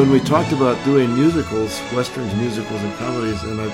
when 0.00 0.10
we 0.10 0.20
talked 0.20 0.50
about 0.52 0.82
doing 0.82 1.14
musicals, 1.14 1.78
westerns, 1.92 2.34
musicals, 2.36 2.80
and 2.80 2.94
comedies, 2.96 3.42
and 3.42 3.60
I 3.60 3.68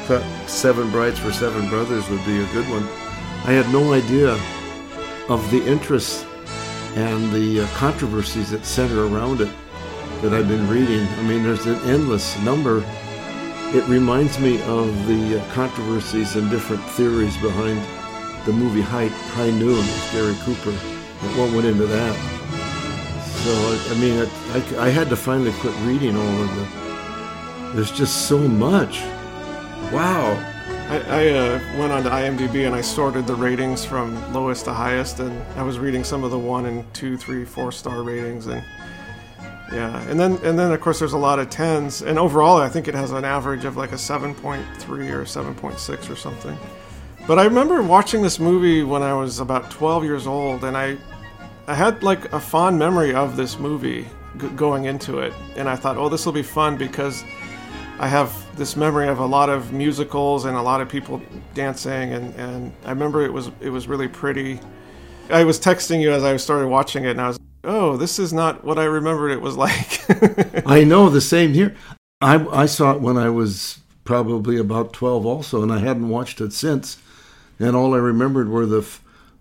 thought 0.00 0.22
Seven 0.46 0.90
Brides 0.90 1.18
for 1.18 1.32
Seven 1.32 1.70
Brothers 1.70 2.06
would 2.10 2.22
be 2.26 2.38
a 2.38 2.46
good 2.52 2.68
one. 2.68 2.82
I 3.48 3.52
had 3.52 3.66
no 3.72 3.94
idea 3.94 4.32
of 5.30 5.50
the 5.50 5.66
interests 5.66 6.26
and 6.96 7.32
the 7.32 7.60
uh, 7.60 7.66
controversies 7.68 8.50
that 8.50 8.66
center 8.66 9.06
around 9.06 9.40
it 9.40 9.48
that 10.20 10.34
I've 10.34 10.48
been 10.48 10.68
reading. 10.68 11.06
I 11.06 11.22
mean, 11.22 11.42
there's 11.42 11.64
an 11.64 11.76
endless 11.88 12.38
number. 12.40 12.84
It 13.74 13.88
reminds 13.88 14.38
me 14.38 14.60
of 14.64 15.06
the 15.06 15.40
uh, 15.40 15.52
controversies 15.54 16.36
and 16.36 16.50
different 16.50 16.82
theories 16.90 17.38
behind 17.38 17.80
the 18.44 18.52
movie 18.52 18.82
High, 18.82 19.08
High 19.32 19.50
Noon 19.50 19.78
with 19.78 20.10
Gary 20.12 20.36
Cooper. 20.42 20.78
Won't 21.38 21.54
went 21.54 21.64
into 21.64 21.86
that. 21.86 22.39
So, 23.44 23.78
I 23.90 23.94
mean, 23.94 24.18
I, 24.18 24.86
I 24.86 24.88
had 24.90 25.08
to 25.08 25.16
finally 25.16 25.52
quit 25.60 25.74
reading 25.86 26.14
all 26.14 26.42
of 26.42 26.56
the. 26.56 27.74
There's 27.74 27.90
just 27.90 28.28
so 28.28 28.36
much. 28.36 29.00
Wow. 29.92 30.36
I, 30.90 30.98
I 31.08 31.28
uh, 31.28 31.78
went 31.78 31.92
on 31.92 32.02
to 32.02 32.10
IMDb 32.10 32.66
and 32.66 32.74
I 32.74 32.80
sorted 32.80 33.26
the 33.26 33.34
ratings 33.34 33.84
from 33.84 34.32
lowest 34.34 34.64
to 34.64 34.74
highest, 34.74 35.20
and 35.20 35.40
I 35.56 35.62
was 35.62 35.78
reading 35.78 36.04
some 36.04 36.24
of 36.24 36.32
the 36.32 36.38
one 36.38 36.66
and 36.66 36.92
two, 36.92 37.16
three, 37.16 37.44
four 37.44 37.72
star 37.72 38.02
ratings, 38.02 38.46
and 38.46 38.62
yeah, 39.72 40.02
and 40.08 40.18
then 40.18 40.32
and 40.42 40.58
then 40.58 40.72
of 40.72 40.80
course 40.80 40.98
there's 40.98 41.12
a 41.12 41.18
lot 41.18 41.38
of 41.38 41.48
tens, 41.48 42.02
and 42.02 42.18
overall 42.18 42.56
I 42.56 42.68
think 42.68 42.88
it 42.88 42.94
has 42.94 43.12
an 43.12 43.24
average 43.24 43.64
of 43.64 43.76
like 43.76 43.92
a 43.92 43.96
7.3 43.96 44.64
or 45.12 45.22
7.6 45.22 46.10
or 46.10 46.16
something. 46.16 46.58
But 47.26 47.38
I 47.38 47.44
remember 47.44 47.82
watching 47.82 48.20
this 48.20 48.40
movie 48.40 48.82
when 48.82 49.02
I 49.02 49.14
was 49.14 49.38
about 49.38 49.70
12 49.70 50.04
years 50.04 50.26
old, 50.26 50.64
and 50.64 50.76
I 50.76 50.98
I 51.70 51.74
had 51.74 52.02
like 52.02 52.32
a 52.32 52.40
fond 52.40 52.80
memory 52.80 53.14
of 53.14 53.36
this 53.36 53.56
movie 53.56 54.04
g- 54.38 54.48
going 54.56 54.86
into 54.86 55.20
it, 55.20 55.32
and 55.54 55.68
I 55.68 55.76
thought, 55.76 55.96
oh, 55.96 56.08
this 56.08 56.26
will 56.26 56.32
be 56.32 56.42
fun 56.42 56.76
because 56.76 57.22
I 58.00 58.08
have 58.08 58.34
this 58.56 58.74
memory 58.74 59.06
of 59.06 59.20
a 59.20 59.24
lot 59.24 59.48
of 59.48 59.72
musicals 59.72 60.46
and 60.46 60.56
a 60.56 60.62
lot 60.62 60.80
of 60.80 60.88
people 60.88 61.22
dancing, 61.54 62.12
and, 62.12 62.34
and 62.34 62.72
I 62.84 62.90
remember 62.90 63.24
it 63.24 63.32
was 63.32 63.52
it 63.60 63.70
was 63.70 63.86
really 63.86 64.08
pretty. 64.08 64.58
I 65.30 65.44
was 65.44 65.60
texting 65.60 66.00
you 66.00 66.10
as 66.10 66.24
I 66.24 66.36
started 66.38 66.66
watching 66.66 67.04
it, 67.04 67.10
and 67.10 67.20
I 67.20 67.28
was, 67.28 67.38
oh, 67.62 67.96
this 67.96 68.18
is 68.18 68.32
not 68.32 68.64
what 68.64 68.80
I 68.80 68.84
remembered 68.86 69.30
it 69.30 69.40
was 69.40 69.56
like. 69.64 70.66
I 70.66 70.82
know 70.82 71.08
the 71.08 71.20
same 71.20 71.52
here. 71.52 71.76
I 72.20 72.44
I 72.48 72.66
saw 72.66 72.96
it 72.96 73.00
when 73.00 73.16
I 73.16 73.30
was 73.30 73.78
probably 74.02 74.56
about 74.56 74.92
twelve, 74.92 75.24
also, 75.24 75.62
and 75.62 75.72
I 75.72 75.78
hadn't 75.78 76.08
watched 76.08 76.40
it 76.40 76.52
since. 76.52 76.98
And 77.60 77.76
all 77.76 77.94
I 77.94 77.98
remembered 77.98 78.48
were 78.48 78.66
the 78.66 78.84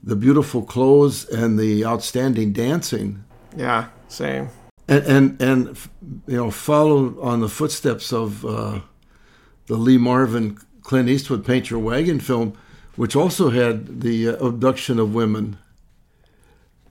the 0.04 0.16
beautiful 0.16 0.64
clothes 0.64 1.26
and 1.30 1.60
the 1.60 1.86
outstanding 1.86 2.54
dancing. 2.54 3.24
Yeah, 3.56 3.90
same. 4.08 4.50
And 4.88 5.04
and, 5.06 5.42
and 5.42 5.78
you 6.28 6.38
know, 6.38 6.52
followed 6.52 7.20
on 7.20 7.42
the 7.42 7.50
footsteps 7.50 8.12
of 8.12 8.46
uh, 8.46 8.82
the 9.68 9.76
Lee 9.76 9.98
Marvin 9.98 10.58
Clint 10.82 11.10
Eastwood 11.10 11.46
Paint 11.46 11.70
Your 11.70 11.80
Wagon 11.80 12.20
film, 12.20 12.58
which 12.96 13.16
also 13.16 13.50
had 13.50 14.02
the 14.02 14.30
uh, 14.30 14.46
abduction 14.46 15.00
of 15.00 15.14
women. 15.14 15.58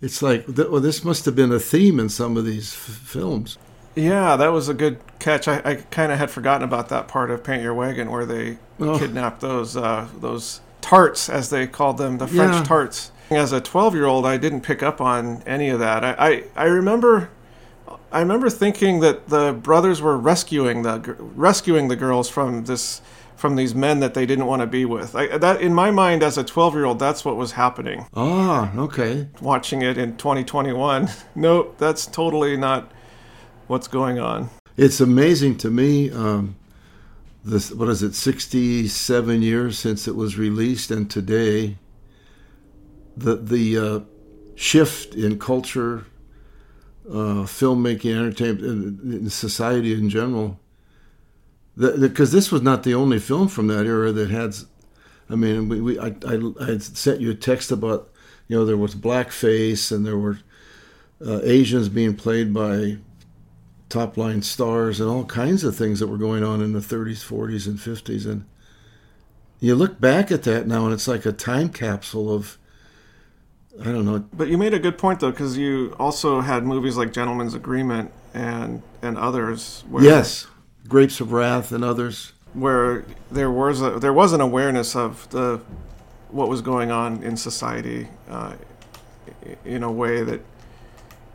It's 0.00 0.22
like, 0.22 0.46
well, 0.46 0.80
this 0.80 1.04
must 1.04 1.24
have 1.24 1.34
been 1.34 1.50
a 1.50 1.58
theme 1.58 1.98
in 1.98 2.08
some 2.08 2.36
of 2.36 2.44
these 2.44 2.72
f- 2.72 2.78
films. 2.78 3.58
Yeah, 3.96 4.36
that 4.36 4.48
was 4.48 4.68
a 4.68 4.74
good 4.74 5.00
catch. 5.18 5.48
I, 5.48 5.60
I 5.64 5.74
kind 5.74 6.12
of 6.12 6.18
had 6.18 6.30
forgotten 6.30 6.62
about 6.62 6.88
that 6.90 7.08
part 7.08 7.32
of 7.32 7.42
Paint 7.42 7.62
Your 7.62 7.74
Wagon 7.74 8.10
where 8.12 8.24
they 8.24 8.58
oh. 8.78 8.96
kidnapped 8.96 9.40
those 9.40 9.76
uh, 9.76 10.06
those 10.20 10.60
tarts, 10.88 11.28
as 11.28 11.50
they 11.50 11.66
called 11.66 11.98
them, 11.98 12.16
the 12.16 12.26
French 12.26 12.54
yeah. 12.54 12.64
tarts. 12.64 13.12
As 13.30 13.52
a 13.52 13.60
12 13.60 13.94
year 13.94 14.06
old, 14.06 14.24
I 14.24 14.38
didn't 14.38 14.62
pick 14.62 14.82
up 14.82 15.02
on 15.02 15.42
any 15.42 15.68
of 15.68 15.78
that. 15.80 16.02
I, 16.02 16.12
I, 16.18 16.44
I, 16.56 16.64
remember. 16.64 17.28
I 18.10 18.20
remember 18.20 18.48
thinking 18.48 19.00
that 19.00 19.28
the 19.28 19.52
brothers 19.52 20.00
were 20.00 20.16
rescuing 20.16 20.82
the 20.82 21.14
rescuing 21.18 21.88
the 21.88 21.96
girls 21.96 22.30
from 22.30 22.64
this 22.64 23.02
from 23.36 23.54
these 23.54 23.74
men 23.74 24.00
that 24.00 24.14
they 24.14 24.24
didn't 24.24 24.46
want 24.46 24.62
to 24.62 24.66
be 24.66 24.86
with. 24.86 25.14
I, 25.14 25.36
that 25.36 25.60
in 25.60 25.74
my 25.74 25.90
mind 25.90 26.22
as 26.22 26.38
a 26.38 26.42
12-year-old 26.44 26.98
that's 26.98 27.22
what 27.22 27.36
was 27.36 27.52
happening. 27.52 28.06
Ah, 28.14 28.74
okay. 28.78 29.28
Watching 29.42 29.82
it 29.82 29.98
in 29.98 30.16
2021. 30.16 31.10
nope, 31.34 31.76
that's 31.76 32.06
totally 32.06 32.56
not 32.56 32.90
what's 33.66 33.88
going 33.88 34.18
on. 34.18 34.48
It's 34.78 35.00
amazing 35.00 35.58
to 35.58 35.70
me 35.70 36.10
um, 36.10 36.56
this 37.44 37.72
what 37.72 37.88
is 37.88 38.02
it 38.02 38.14
67 38.14 39.42
years 39.42 39.78
since 39.78 40.08
it 40.08 40.16
was 40.16 40.36
released 40.36 40.90
and 40.90 41.10
today 41.10 41.78
the 43.16 43.36
the 43.36 43.78
uh, 43.78 44.00
shift 44.54 45.14
in 45.14 45.38
culture 45.38 46.06
uh, 47.08 47.46
filmmaking 47.46 48.12
entertainment 48.12 49.00
in 49.02 49.30
society 49.30 49.94
in 49.94 50.10
general 50.10 50.58
because 51.76 52.32
this 52.32 52.50
was 52.50 52.60
not 52.60 52.82
the 52.82 52.94
only 52.94 53.18
film 53.18 53.46
from 53.46 53.68
that 53.68 53.86
era 53.86 54.10
that 54.12 54.30
had 54.30 54.54
i 55.30 55.34
mean 55.34 55.68
we, 55.68 55.80
we 55.80 55.98
I, 55.98 56.14
I, 56.26 56.52
I 56.60 56.78
sent 56.78 57.20
you 57.20 57.30
a 57.30 57.34
text 57.34 57.70
about 57.70 58.10
you 58.48 58.56
know 58.56 58.64
there 58.64 58.76
was 58.76 58.94
blackface 58.94 59.92
and 59.92 60.04
there 60.04 60.18
were 60.18 60.40
uh, 61.24 61.40
asians 61.44 61.88
being 61.88 62.14
played 62.14 62.52
by 62.52 62.98
top 63.88 64.16
line 64.16 64.42
stars 64.42 65.00
and 65.00 65.08
all 65.08 65.24
kinds 65.24 65.64
of 65.64 65.74
things 65.76 66.00
that 66.00 66.06
were 66.06 66.18
going 66.18 66.44
on 66.44 66.60
in 66.60 66.72
the 66.72 66.80
30s, 66.80 67.24
40s, 67.24 67.66
and 67.66 67.78
50s. 67.78 68.26
And 68.26 68.44
you 69.60 69.74
look 69.74 70.00
back 70.00 70.30
at 70.30 70.42
that 70.44 70.66
now, 70.66 70.84
and 70.84 70.92
it's 70.92 71.08
like 71.08 71.24
a 71.24 71.32
time 71.32 71.70
capsule 71.70 72.32
of, 72.32 72.58
I 73.80 73.84
don't 73.84 74.04
know. 74.04 74.24
But 74.32 74.48
you 74.48 74.58
made 74.58 74.74
a 74.74 74.78
good 74.78 74.98
point, 74.98 75.20
though, 75.20 75.30
because 75.30 75.56
you 75.56 75.94
also 75.98 76.40
had 76.40 76.64
movies 76.64 76.96
like 76.96 77.12
Gentleman's 77.12 77.54
Agreement 77.54 78.12
and 78.34 78.82
and 79.02 79.16
others. 79.16 79.84
Where, 79.88 80.02
yes, 80.02 80.46
Grapes 80.88 81.20
of 81.20 81.32
Wrath 81.32 81.70
and 81.72 81.84
others, 81.84 82.32
where 82.54 83.04
there 83.30 83.50
was 83.50 83.80
a, 83.80 83.98
there 83.98 84.12
was 84.12 84.32
an 84.32 84.40
awareness 84.40 84.96
of 84.96 85.28
the 85.30 85.60
what 86.30 86.48
was 86.48 86.60
going 86.60 86.90
on 86.90 87.22
in 87.22 87.36
society 87.36 88.08
uh, 88.28 88.54
in 89.64 89.82
a 89.82 89.90
way 89.90 90.22
that 90.24 90.40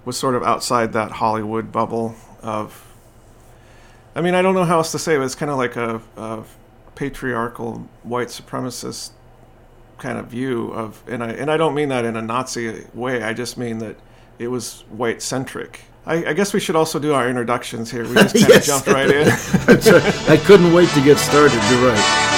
was 0.05 0.17
sort 0.17 0.35
of 0.35 0.43
outside 0.43 0.93
that 0.93 1.11
Hollywood 1.13 1.71
bubble 1.71 2.15
of 2.43 2.93
I 4.15 4.21
mean, 4.21 4.35
I 4.35 4.41
don't 4.41 4.53
know 4.53 4.65
how 4.65 4.77
else 4.77 4.91
to 4.91 4.99
say, 4.99 5.17
but 5.17 5.23
it's 5.23 5.35
kind 5.35 5.49
of 5.51 5.57
like 5.57 5.75
a, 5.75 6.01
a, 6.17 6.43
patriarchal 6.95 7.87
white 8.03 8.27
supremacist 8.27 9.09
kind 9.97 10.19
of 10.19 10.27
view 10.27 10.71
of, 10.73 11.01
and 11.07 11.23
I 11.23 11.29
and 11.31 11.49
I 11.49 11.57
don't 11.57 11.73
mean 11.73 11.89
that 11.89 12.05
in 12.05 12.15
a 12.15 12.21
Nazi 12.21 12.85
way. 12.93 13.23
I 13.23 13.33
just 13.33 13.57
mean 13.57 13.79
that 13.79 13.95
it 14.37 14.49
was 14.49 14.81
white 14.89 15.21
centric. 15.21 15.81
I, 16.05 16.25
I 16.25 16.33
guess 16.33 16.53
we 16.53 16.59
should 16.59 16.75
also 16.75 16.99
do 16.99 17.13
our 17.13 17.27
introductions 17.27 17.89
here. 17.89 18.07
We 18.07 18.13
just 18.13 18.35
kind 18.39 18.49
yes. 18.49 18.69
of 18.69 18.85
jumped 18.85 18.87
right 18.87 19.09
in. 19.09 19.27
I 20.31 20.37
couldn't 20.37 20.71
wait 20.73 20.89
to 20.89 21.03
get 21.03 21.17
started. 21.17 21.59
You're 21.71 21.89
right. 21.89 22.32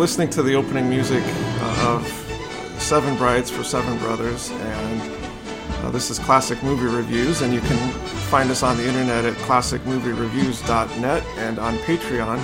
Listening 0.00 0.30
to 0.30 0.42
the 0.42 0.54
opening 0.54 0.88
music 0.88 1.22
uh, 1.26 1.94
of 1.94 2.80
Seven 2.80 3.14
Brides 3.18 3.50
for 3.50 3.62
Seven 3.62 3.98
Brothers, 3.98 4.50
and 4.50 5.02
uh, 5.84 5.90
this 5.90 6.08
is 6.08 6.18
Classic 6.18 6.60
Movie 6.62 6.86
Reviews, 6.86 7.42
and 7.42 7.52
you 7.52 7.60
can 7.60 7.76
find 8.30 8.50
us 8.50 8.62
on 8.62 8.78
the 8.78 8.88
internet 8.88 9.26
at 9.26 9.34
classicmoviereviews.net 9.34 11.22
and 11.36 11.58
on 11.58 11.76
Patreon. 11.80 12.40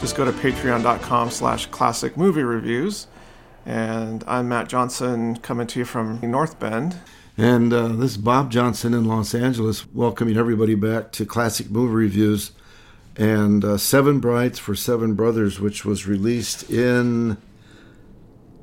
Just 0.00 0.16
go 0.16 0.24
to 0.24 0.32
patreon.com 0.32 1.30
slash 1.30 1.66
classic 1.66 2.16
movie 2.16 2.42
reviews. 2.42 3.06
And 3.64 4.24
I'm 4.26 4.48
Matt 4.48 4.68
Johnson 4.68 5.36
coming 5.36 5.68
to 5.68 5.78
you 5.78 5.84
from 5.84 6.18
North 6.22 6.58
Bend. 6.58 6.96
And 7.38 7.72
uh, 7.72 7.86
this 7.86 8.10
is 8.10 8.16
Bob 8.16 8.50
Johnson 8.50 8.94
in 8.94 9.04
Los 9.04 9.32
Angeles, 9.32 9.86
welcoming 9.94 10.36
everybody 10.36 10.74
back 10.74 11.12
to 11.12 11.24
Classic 11.24 11.70
Movie 11.70 11.94
Reviews 11.94 12.50
and 13.16 13.64
uh, 13.64 13.76
Seven 13.76 14.20
Brides 14.20 14.58
for 14.58 14.74
Seven 14.74 15.14
Brothers, 15.14 15.60
which 15.60 15.84
was 15.84 16.06
released 16.06 16.70
in 16.70 17.36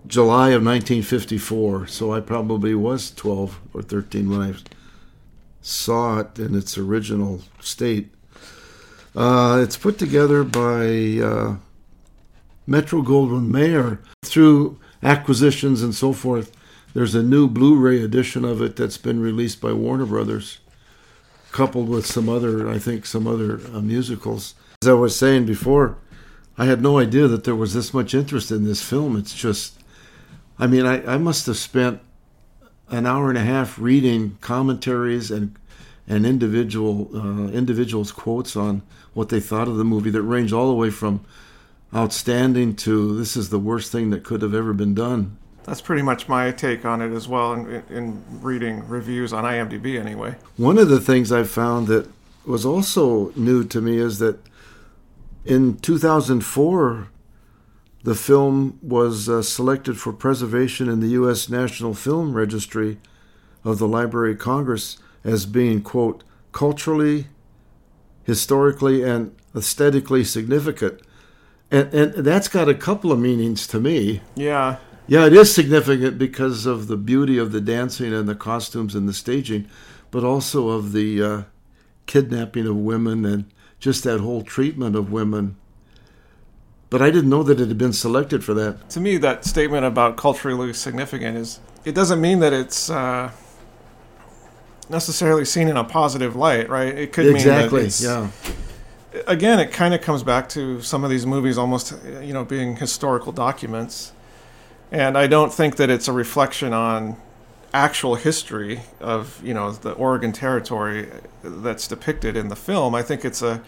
July 0.05 0.49
of 0.49 0.63
1954. 0.63 1.88
So 1.88 2.13
I 2.13 2.19
probably 2.19 2.73
was 2.73 3.11
12 3.11 3.59
or 3.73 3.81
13 3.81 4.29
when 4.29 4.41
I 4.41 4.53
saw 5.61 6.19
it 6.19 6.39
in 6.39 6.55
its 6.55 6.77
original 6.77 7.41
state. 7.59 8.09
Uh, 9.15 9.59
it's 9.63 9.77
put 9.77 9.97
together 9.97 10.44
by 10.44 11.19
uh, 11.21 11.55
Metro 12.65 13.01
Goldwyn 13.01 13.47
Mayer 13.47 14.00
through 14.23 14.79
acquisitions 15.03 15.81
and 15.81 15.93
so 15.93 16.13
forth. 16.13 16.55
There's 16.93 17.15
a 17.15 17.23
new 17.23 17.47
Blu 17.47 17.75
ray 17.75 18.01
edition 18.01 18.45
of 18.45 18.61
it 18.61 18.75
that's 18.75 18.97
been 18.97 19.19
released 19.19 19.59
by 19.59 19.73
Warner 19.73 20.05
Brothers 20.05 20.59
coupled 21.51 21.89
with 21.89 22.05
some 22.05 22.29
other, 22.29 22.69
I 22.69 22.79
think, 22.79 23.05
some 23.05 23.27
other 23.27 23.59
uh, 23.73 23.81
musicals. 23.81 24.55
As 24.81 24.89
I 24.89 24.94
was 24.94 25.17
saying 25.17 25.45
before, 25.45 25.97
I 26.57 26.65
had 26.65 26.81
no 26.81 26.99
idea 26.99 27.27
that 27.27 27.44
there 27.44 27.55
was 27.55 27.73
this 27.73 27.94
much 27.94 28.13
interest 28.13 28.51
in 28.51 28.63
this 28.63 28.81
film. 28.81 29.15
It's 29.15 29.33
just, 29.33 29.79
I 30.59 30.67
mean, 30.67 30.85
I, 30.85 31.13
I 31.13 31.17
must 31.17 31.45
have 31.45 31.57
spent 31.57 32.01
an 32.89 33.05
hour 33.05 33.29
and 33.29 33.38
a 33.38 33.44
half 33.44 33.77
reading 33.79 34.38
commentaries 34.41 35.31
and 35.31 35.55
and 36.09 36.25
individual 36.25 37.09
uh, 37.13 37.51
individuals' 37.51 38.13
quotes 38.13 38.55
on 38.55 38.81
what 39.13 39.29
they 39.29 39.41
thought 39.41 39.67
of 39.67 39.75
the 39.75 39.83
movie 39.83 40.09
that 40.09 40.21
range 40.21 40.53
all 40.53 40.69
the 40.69 40.73
way 40.73 40.89
from 40.89 41.23
outstanding 41.93 42.75
to 42.75 43.17
this 43.17 43.35
is 43.35 43.50
the 43.50 43.59
worst 43.59 43.91
thing 43.91 44.09
that 44.09 44.23
could 44.23 44.41
have 44.41 44.53
ever 44.53 44.73
been 44.73 44.93
done. 44.93 45.38
That's 45.67 45.81
pretty 45.81 46.01
much 46.01 46.29
my 46.29 46.49
take 46.51 46.85
on 46.85 47.01
it 47.01 47.13
as 47.13 47.27
well, 47.27 47.51
in, 47.51 47.83
in 47.89 48.23
reading 48.41 48.87
reviews 48.87 49.33
on 49.33 49.43
IMDb 49.43 49.99
anyway. 49.99 50.35
One 50.55 50.77
of 50.77 50.87
the 50.87 51.01
things 51.01 51.29
I 51.29 51.43
found 51.43 51.87
that 51.87 52.09
was 52.45 52.65
also 52.65 53.33
new 53.35 53.65
to 53.65 53.81
me 53.81 53.97
is 53.97 54.19
that 54.19 54.39
in 55.43 55.77
2004, 55.79 57.09
the 58.03 58.15
film 58.15 58.79
was 58.81 59.27
uh, 59.27 59.41
selected 59.41 59.99
for 59.99 60.13
preservation 60.13 60.87
in 60.87 61.01
the 61.01 61.09
U.S. 61.09 61.49
National 61.49 61.93
Film 61.93 62.33
Registry 62.33 62.97
of 63.65 63.77
the 63.77 63.89
Library 63.89 64.31
of 64.31 64.39
Congress 64.39 64.97
as 65.25 65.45
being, 65.45 65.81
quote, 65.81 66.23
culturally, 66.53 67.27
historically, 68.23 69.03
and 69.03 69.35
aesthetically 69.53 70.23
significant. 70.23 71.01
And, 71.69 71.93
and 71.93 72.13
that's 72.13 72.47
got 72.47 72.69
a 72.69 72.73
couple 72.73 73.11
of 73.11 73.19
meanings 73.19 73.67
to 73.67 73.81
me. 73.81 74.21
Yeah. 74.35 74.77
Yeah, 75.07 75.25
it 75.25 75.33
is 75.33 75.54
significant 75.54 76.18
because 76.18 76.65
of 76.65 76.88
the 76.88 76.98
beauty 76.98 77.38
of 77.38 77.54
the 77.54 77.62
dancing 77.62 78.13
and 78.13 78.27
the 78.27 78.36
costumes 78.36 78.94
and 78.94 79.07
the 79.07 79.13
staging, 79.13 79.68
but 80.12 80.25
also 80.25 80.69
of 80.69 80.92
the 80.92 81.24
uh, 81.24 81.44
kidnapping 82.07 82.68
of 82.68 82.75
women 82.75 83.25
and 83.25 83.45
just 83.80 84.04
that 84.04 84.19
whole 84.19 84.42
treatment 84.42 84.95
of 84.95 85.12
women. 85.12 85.56
But 86.89 87.01
I 87.01 87.09
didn't 87.09 87.30
know 87.30 87.44
that 87.44 87.59
it 87.59 87.68
had 87.68 87.77
been 87.77 87.94
selected 87.94 88.44
for 88.44 88.54
that. 88.56 88.89
To 88.92 89.00
me, 89.00 89.18
that 89.18 89.45
statement 89.45 89.86
about 89.86 90.18
culturally 90.18 90.74
significant 90.74 91.38
is 91.38 91.60
it 91.86 91.95
doesn't 91.95 92.19
mean 92.19 92.39
that 92.39 92.53
it's 92.53 92.89
uh, 92.89 93.31
necessarily 94.89 95.45
seen 95.45 95.68
in 95.68 95.77
a 95.77 95.83
positive 95.83 96.36
light, 96.36 96.69
right? 96.69 96.94
It 96.94 97.13
could 97.13 97.27
exactly, 97.27 97.80
mean 97.80 97.88
it's, 97.88 98.03
yeah. 98.03 98.30
Again, 99.25 99.60
it 99.60 99.71
kind 99.71 99.94
of 99.94 100.01
comes 100.01 100.24
back 100.24 100.48
to 100.50 100.81
some 100.81 101.03
of 101.03 101.10
these 101.10 101.25
movies 101.25 101.57
almost, 101.57 101.94
you 102.21 102.33
know, 102.33 102.45
being 102.45 102.75
historical 102.75 103.31
documents. 103.31 104.12
And 104.92 105.18
I 105.18 105.28
don't 105.28 105.54
think 105.54 105.75
that 105.78 105.89
it's 105.89 106.07
a 106.07 106.13
reflection 106.13 106.74
on 106.74 107.18
actual 107.74 108.16
history 108.16 108.81
of 109.00 109.42
you 109.44 109.54
know 109.54 109.72
the 109.72 109.92
Oregon 109.92 110.31
Territory 110.31 111.10
that's 111.44 111.88
depicted 111.88 112.38
in 112.38 112.48
the 112.48 112.56
film. 112.56 112.95
I 112.95 113.01
think 113.01 113.25
it's 113.25 113.42
a 113.42 113.62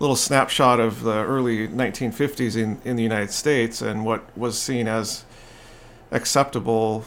little 0.00 0.16
snapshot 0.16 0.80
of 0.80 1.02
the 1.02 1.24
early 1.24 1.68
1950s 1.68 2.56
in, 2.56 2.80
in 2.84 2.96
the 2.96 3.02
United 3.02 3.30
States 3.30 3.82
and 3.82 4.04
what 4.04 4.36
was 4.36 4.58
seen 4.58 4.86
as 4.86 5.24
acceptable 6.10 7.04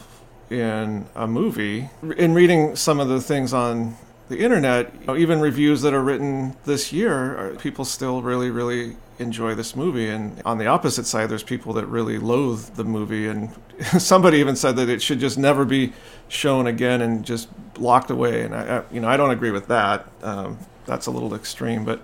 in 0.50 1.06
a 1.14 1.26
movie. 1.26 1.88
In 2.16 2.34
reading 2.34 2.76
some 2.76 3.00
of 3.00 3.08
the 3.08 3.20
things 3.20 3.54
on 3.54 3.96
the 4.28 4.38
internet, 4.38 4.94
you 5.00 5.06
know, 5.06 5.16
even 5.16 5.40
reviews 5.40 5.82
that 5.82 5.92
are 5.92 6.02
written 6.02 6.56
this 6.64 6.92
year, 6.92 7.56
people 7.60 7.84
still 7.84 8.22
really, 8.22 8.50
really 8.50 8.96
enjoy 9.18 9.54
this 9.54 9.76
movie. 9.76 10.08
And 10.08 10.40
on 10.44 10.58
the 10.58 10.66
opposite 10.66 11.06
side, 11.06 11.28
there's 11.28 11.42
people 11.42 11.72
that 11.74 11.86
really 11.86 12.18
loathe 12.18 12.74
the 12.74 12.84
movie. 12.84 13.28
And 13.28 13.50
somebody 13.98 14.38
even 14.38 14.56
said 14.56 14.76
that 14.76 14.88
it 14.88 15.02
should 15.02 15.20
just 15.20 15.38
never 15.38 15.64
be 15.64 15.92
shown 16.28 16.66
again 16.66 17.00
and 17.00 17.24
just 17.24 17.48
locked 17.78 18.10
away. 18.10 18.42
And 18.42 18.54
I, 18.54 18.78
I 18.78 18.82
you 18.90 19.00
know, 19.00 19.08
I 19.08 19.16
don't 19.16 19.30
agree 19.30 19.50
with 19.50 19.68
that. 19.68 20.06
Um, 20.22 20.58
that's 20.86 21.06
a 21.06 21.10
little 21.10 21.34
extreme, 21.34 21.84
but 21.84 22.02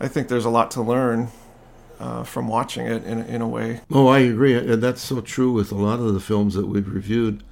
I 0.00 0.08
think 0.08 0.28
there's 0.28 0.44
a 0.44 0.50
lot 0.50 0.70
to 0.72 0.82
learn 0.82 1.28
uh, 2.00 2.24
from 2.24 2.48
watching 2.48 2.86
it 2.86 3.04
in, 3.04 3.20
in 3.26 3.42
a 3.42 3.48
way. 3.48 3.80
Oh, 3.90 4.08
I 4.08 4.20
agree. 4.20 4.54
And 4.54 4.82
that's 4.82 5.00
so 5.00 5.20
true 5.20 5.52
with 5.52 5.70
a 5.70 5.76
lot 5.76 6.00
of 6.00 6.14
the 6.14 6.20
films 6.20 6.54
that 6.54 6.66
we've 6.66 6.88
reviewed. 6.88 7.42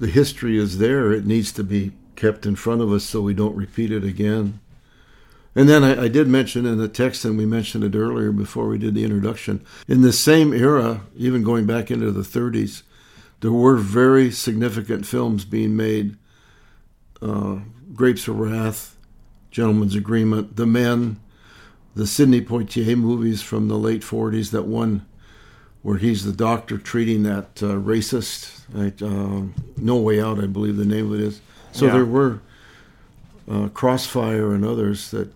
The 0.00 0.08
history 0.08 0.58
is 0.58 0.78
there. 0.78 1.12
It 1.12 1.24
needs 1.24 1.52
to 1.52 1.64
be 1.64 1.92
kept 2.16 2.46
in 2.46 2.56
front 2.56 2.80
of 2.80 2.92
us 2.92 3.04
so 3.04 3.20
we 3.20 3.34
don't 3.34 3.56
repeat 3.56 3.90
it 3.90 4.04
again. 4.04 4.60
And 5.54 5.68
then 5.68 5.84
I, 5.84 6.04
I, 6.04 6.08
did 6.08 6.26
mention 6.26 6.66
in 6.66 6.78
the 6.78 6.88
text, 6.88 7.24
and 7.24 7.38
we 7.38 7.46
mentioned 7.46 7.84
it 7.84 7.96
earlier 7.96 8.32
before 8.32 8.66
we 8.66 8.76
did 8.76 8.94
the 8.94 9.04
introduction, 9.04 9.64
in 9.86 10.02
the 10.02 10.12
same 10.12 10.52
era, 10.52 11.02
even 11.16 11.44
going 11.44 11.64
back 11.64 11.90
into 11.90 12.10
the 12.10 12.22
30s, 12.22 12.82
there 13.40 13.52
were 13.52 13.76
very 13.76 14.30
significant 14.32 15.06
films 15.06 15.44
being 15.44 15.76
made 15.76 16.16
uh, 17.22 17.58
Grapes 17.94 18.26
of 18.26 18.38
Wrath, 18.38 18.96
Gentleman's 19.50 19.94
Agreement, 19.94 20.56
The 20.56 20.66
Men, 20.66 21.20
the 21.94 22.06
Sidney 22.06 22.40
Poitier 22.40 22.96
movies 22.96 23.40
from 23.40 23.68
the 23.68 23.78
late 23.78 24.02
40s, 24.02 24.50
that 24.50 24.64
one 24.64 25.06
where 25.82 25.98
he's 25.98 26.24
the 26.24 26.32
doctor 26.32 26.78
treating 26.78 27.22
that 27.24 27.62
uh, 27.62 27.76
racist, 27.76 28.62
right, 28.72 29.00
uh, 29.02 29.42
No 29.76 29.96
Way 29.96 30.20
Out, 30.20 30.42
I 30.42 30.46
believe 30.46 30.76
the 30.76 30.84
name 30.84 31.12
of 31.12 31.20
it 31.20 31.24
is. 31.24 31.40
So 31.74 31.86
Yeah. 31.86 31.92
there 31.92 32.04
were 32.04 32.40
uh, 33.50 33.68
Crossfire 33.74 34.54
and 34.54 34.64
others 34.64 35.10
that 35.10 35.28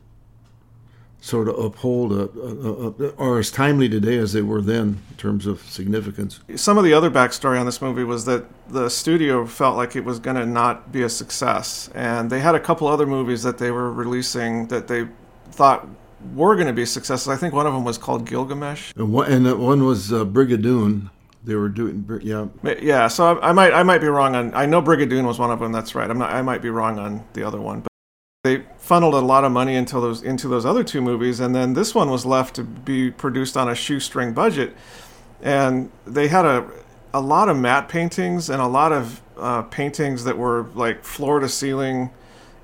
sort 1.20 1.49
of 1.49 1.58
uphold 1.58 2.12
a, 2.12 2.31
a, 2.40 3.06
a, 3.08 3.17
are 3.17 3.38
as 3.40 3.50
timely 3.50 3.88
today 3.88 4.17
as 4.17 4.32
they 4.32 4.40
were 4.40 4.62
then 4.62 5.00
in 5.11 5.17
terms 5.17 5.46
of 5.46 5.61
significance. 5.62 6.38
Some 6.55 6.79
of 6.79 6.85
the 6.85 6.94
other 6.94 7.11
backstory 7.11 7.58
on 7.58 7.67
this 7.67 7.82
movie 7.82 8.05
was 8.05 8.25
that 8.26 8.44
the 8.69 8.88
studio 8.88 9.44
felt 9.44 9.76
like 9.76 9.97
it 9.97 10.04
was 10.04 10.21
going 10.21 10.37
to 10.37 10.47
not 10.47 10.92
be 10.92 11.02
a 11.02 11.09
success. 11.09 11.90
And 11.92 12.30
they 12.30 12.38
had 12.38 12.54
a 12.54 12.61
couple 12.61 12.87
other 12.87 13.04
movies 13.04 13.42
that 13.42 13.59
they 13.59 13.73
were 13.73 13.92
releasing 13.92 14.68
that 14.68 14.87
they 14.87 15.09
thought 15.50 15.88
were 16.35 16.54
going 16.54 16.68
to 16.68 16.73
be 16.73 16.87
successes. 16.87 17.26
I 17.26 17.37
think 17.37 17.52
one 17.52 17.66
of 17.66 17.75
them 17.75 17.85
was 17.85 17.99
called 17.99 18.25
Gilgamesh. 18.25 18.92
And 18.97 19.12
one, 19.12 19.30
and 19.30 19.45
that 19.45 19.59
one 19.59 19.85
was 19.85 20.12
uh, 20.12 20.25
Brigadoon. 20.25 21.11
They 21.45 21.54
were 21.54 21.68
doing, 21.68 22.21
yeah. 22.23 22.49
Yeah, 22.80 23.09
so 23.09 23.38
I, 23.38 23.50
I 23.50 23.52
might 23.52 23.73
I 23.73 23.83
might 23.83 24.00
be 24.00 24.09
wrong 24.09 24.35
on. 24.35 24.52
I 24.54 24.66
know 24.66 24.83
Brigadoon 24.83 25.25
was 25.25 25.38
one 25.38 25.50
of 25.50 25.61
them. 25.61 25.73
That's 25.73 25.95
right. 25.95 26.11
I'm 26.11 26.18
not. 26.18 26.33
I 26.33 26.42
might 26.42 26.62
be 26.62 26.71
wrong 26.71 26.99
on 26.99 27.25
the 27.33 27.45
other 27.45 27.61
one. 27.61 27.80
But 27.80 27.90
they 28.42 28.64
funneled 28.76 29.14
a 29.14 29.21
lot 29.21 29.45
of 29.45 29.52
money 29.52 29.76
into 29.76 30.00
those 30.00 30.23
into 30.23 30.49
those 30.49 30.66
other 30.66 30.83
two 30.83 31.00
movies, 31.00 31.38
and 31.40 31.54
then 31.54 31.75
this 31.75 31.95
one 31.95 32.11
was 32.11 32.26
left 32.26 32.57
to 32.57 32.64
be 32.64 33.11
produced 33.11 33.57
on 33.57 33.68
a 33.68 33.75
shoestring 33.75 34.33
budget. 34.33 34.76
And 35.40 35.90
they 36.07 36.26
had 36.28 36.45
a 36.45 36.68
a 37.14 37.21
lot 37.21 37.49
of 37.49 37.57
matte 37.57 37.88
paintings 37.88 38.50
and 38.50 38.61
a 38.61 38.66
lot 38.66 38.92
of 38.92 39.21
uh, 39.37 39.62
paintings 39.62 40.25
that 40.25 40.37
were 40.37 40.66
like 40.75 41.04
floor 41.04 41.40
to 41.40 41.49
ceiling 41.49 42.11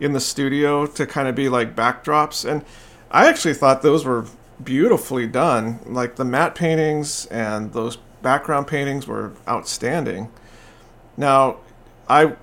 in 0.00 0.12
the 0.12 0.20
studio 0.20 0.86
to 0.86 1.06
kind 1.06 1.28
of 1.28 1.34
be 1.34 1.48
like 1.48 1.74
backdrops. 1.74 2.48
And 2.48 2.64
I 3.10 3.28
actually 3.28 3.54
thought 3.54 3.82
those 3.82 4.04
were 4.04 4.26
beautifully 4.62 5.26
done. 5.26 5.80
Like 5.86 6.16
the 6.16 6.24
matte 6.24 6.54
paintings 6.54 7.26
and 7.26 7.72
those 7.72 7.98
background 8.24 8.66
paintings 8.66 9.06
were 9.06 9.32
outstanding. 9.46 10.28
Now, 11.16 11.58
I 12.08 12.34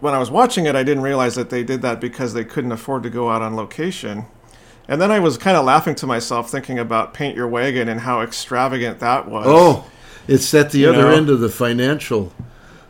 when 0.00 0.14
I 0.14 0.18
was 0.18 0.32
watching 0.32 0.66
it, 0.66 0.74
I 0.74 0.82
didn't 0.82 1.04
realize 1.04 1.36
that 1.36 1.50
they 1.50 1.62
did 1.62 1.82
that 1.82 2.00
because 2.00 2.34
they 2.34 2.44
couldn't 2.44 2.72
afford 2.72 3.04
to 3.04 3.10
go 3.10 3.30
out 3.30 3.40
on 3.40 3.54
location. 3.54 4.24
And 4.88 5.00
then 5.00 5.12
I 5.12 5.20
was 5.20 5.38
kind 5.38 5.56
of 5.56 5.64
laughing 5.64 5.94
to 5.96 6.08
myself 6.08 6.50
thinking 6.50 6.80
about 6.80 7.14
Paint 7.14 7.36
Your 7.36 7.46
Wagon 7.46 7.88
and 7.88 8.00
how 8.00 8.20
extravagant 8.20 8.98
that 8.98 9.28
was. 9.28 9.44
Oh, 9.48 9.88
it's 10.26 10.52
at 10.54 10.72
the 10.72 10.80
You 10.80 10.88
other 10.90 11.02
know? 11.02 11.16
end 11.16 11.30
of 11.30 11.38
the 11.38 11.48
financial. 11.48 12.32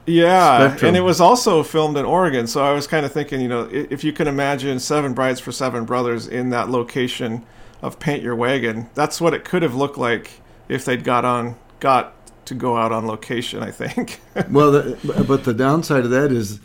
Yeah, 0.07 0.69
spectrum. 0.69 0.88
and 0.88 0.97
it 0.97 1.02
was 1.02 1.21
also 1.21 1.62
filmed 1.62 1.97
in 1.99 2.05
Oregon, 2.05 2.47
so 2.47 2.64
I 2.64 2.73
was 2.73 2.87
kind 2.87 3.07
of 3.07 3.12
thinking, 3.12 3.41
you 3.41 3.49
know, 3.49 3.69
if 3.71 4.02
you 4.02 4.12
can 4.12 4.26
imagine 4.26 4.81
Seven 4.81 5.12
Brides 5.12 5.38
for 5.38 5.52
Seven 5.52 5.85
Brothers 5.85 6.26
in 6.26 6.50
that 6.50 6.71
location 6.71 7.45
of 7.83 8.00
Paint 8.00 8.23
Your 8.23 8.35
Wagon, 8.35 8.88
that's 8.95 9.21
what 9.21 9.35
it 9.35 9.45
could 9.45 9.62
have 9.62 9.75
looked 9.76 9.99
like 9.99 10.41
if 10.69 10.85
they'd 10.85 11.05
got 11.05 11.25
on 11.25 11.57
got 11.83 12.15
to 12.47 12.55
go 12.55 12.77
out 12.77 12.93
on 12.93 13.07
location. 13.07 13.62
I 13.62 13.71
think. 13.71 14.21
Well, 14.51 14.73
the, 14.73 15.25
but 15.29 15.45
the 15.45 15.53
downside 15.55 16.05
of 16.05 16.11
that 16.11 16.33
is 16.33 16.61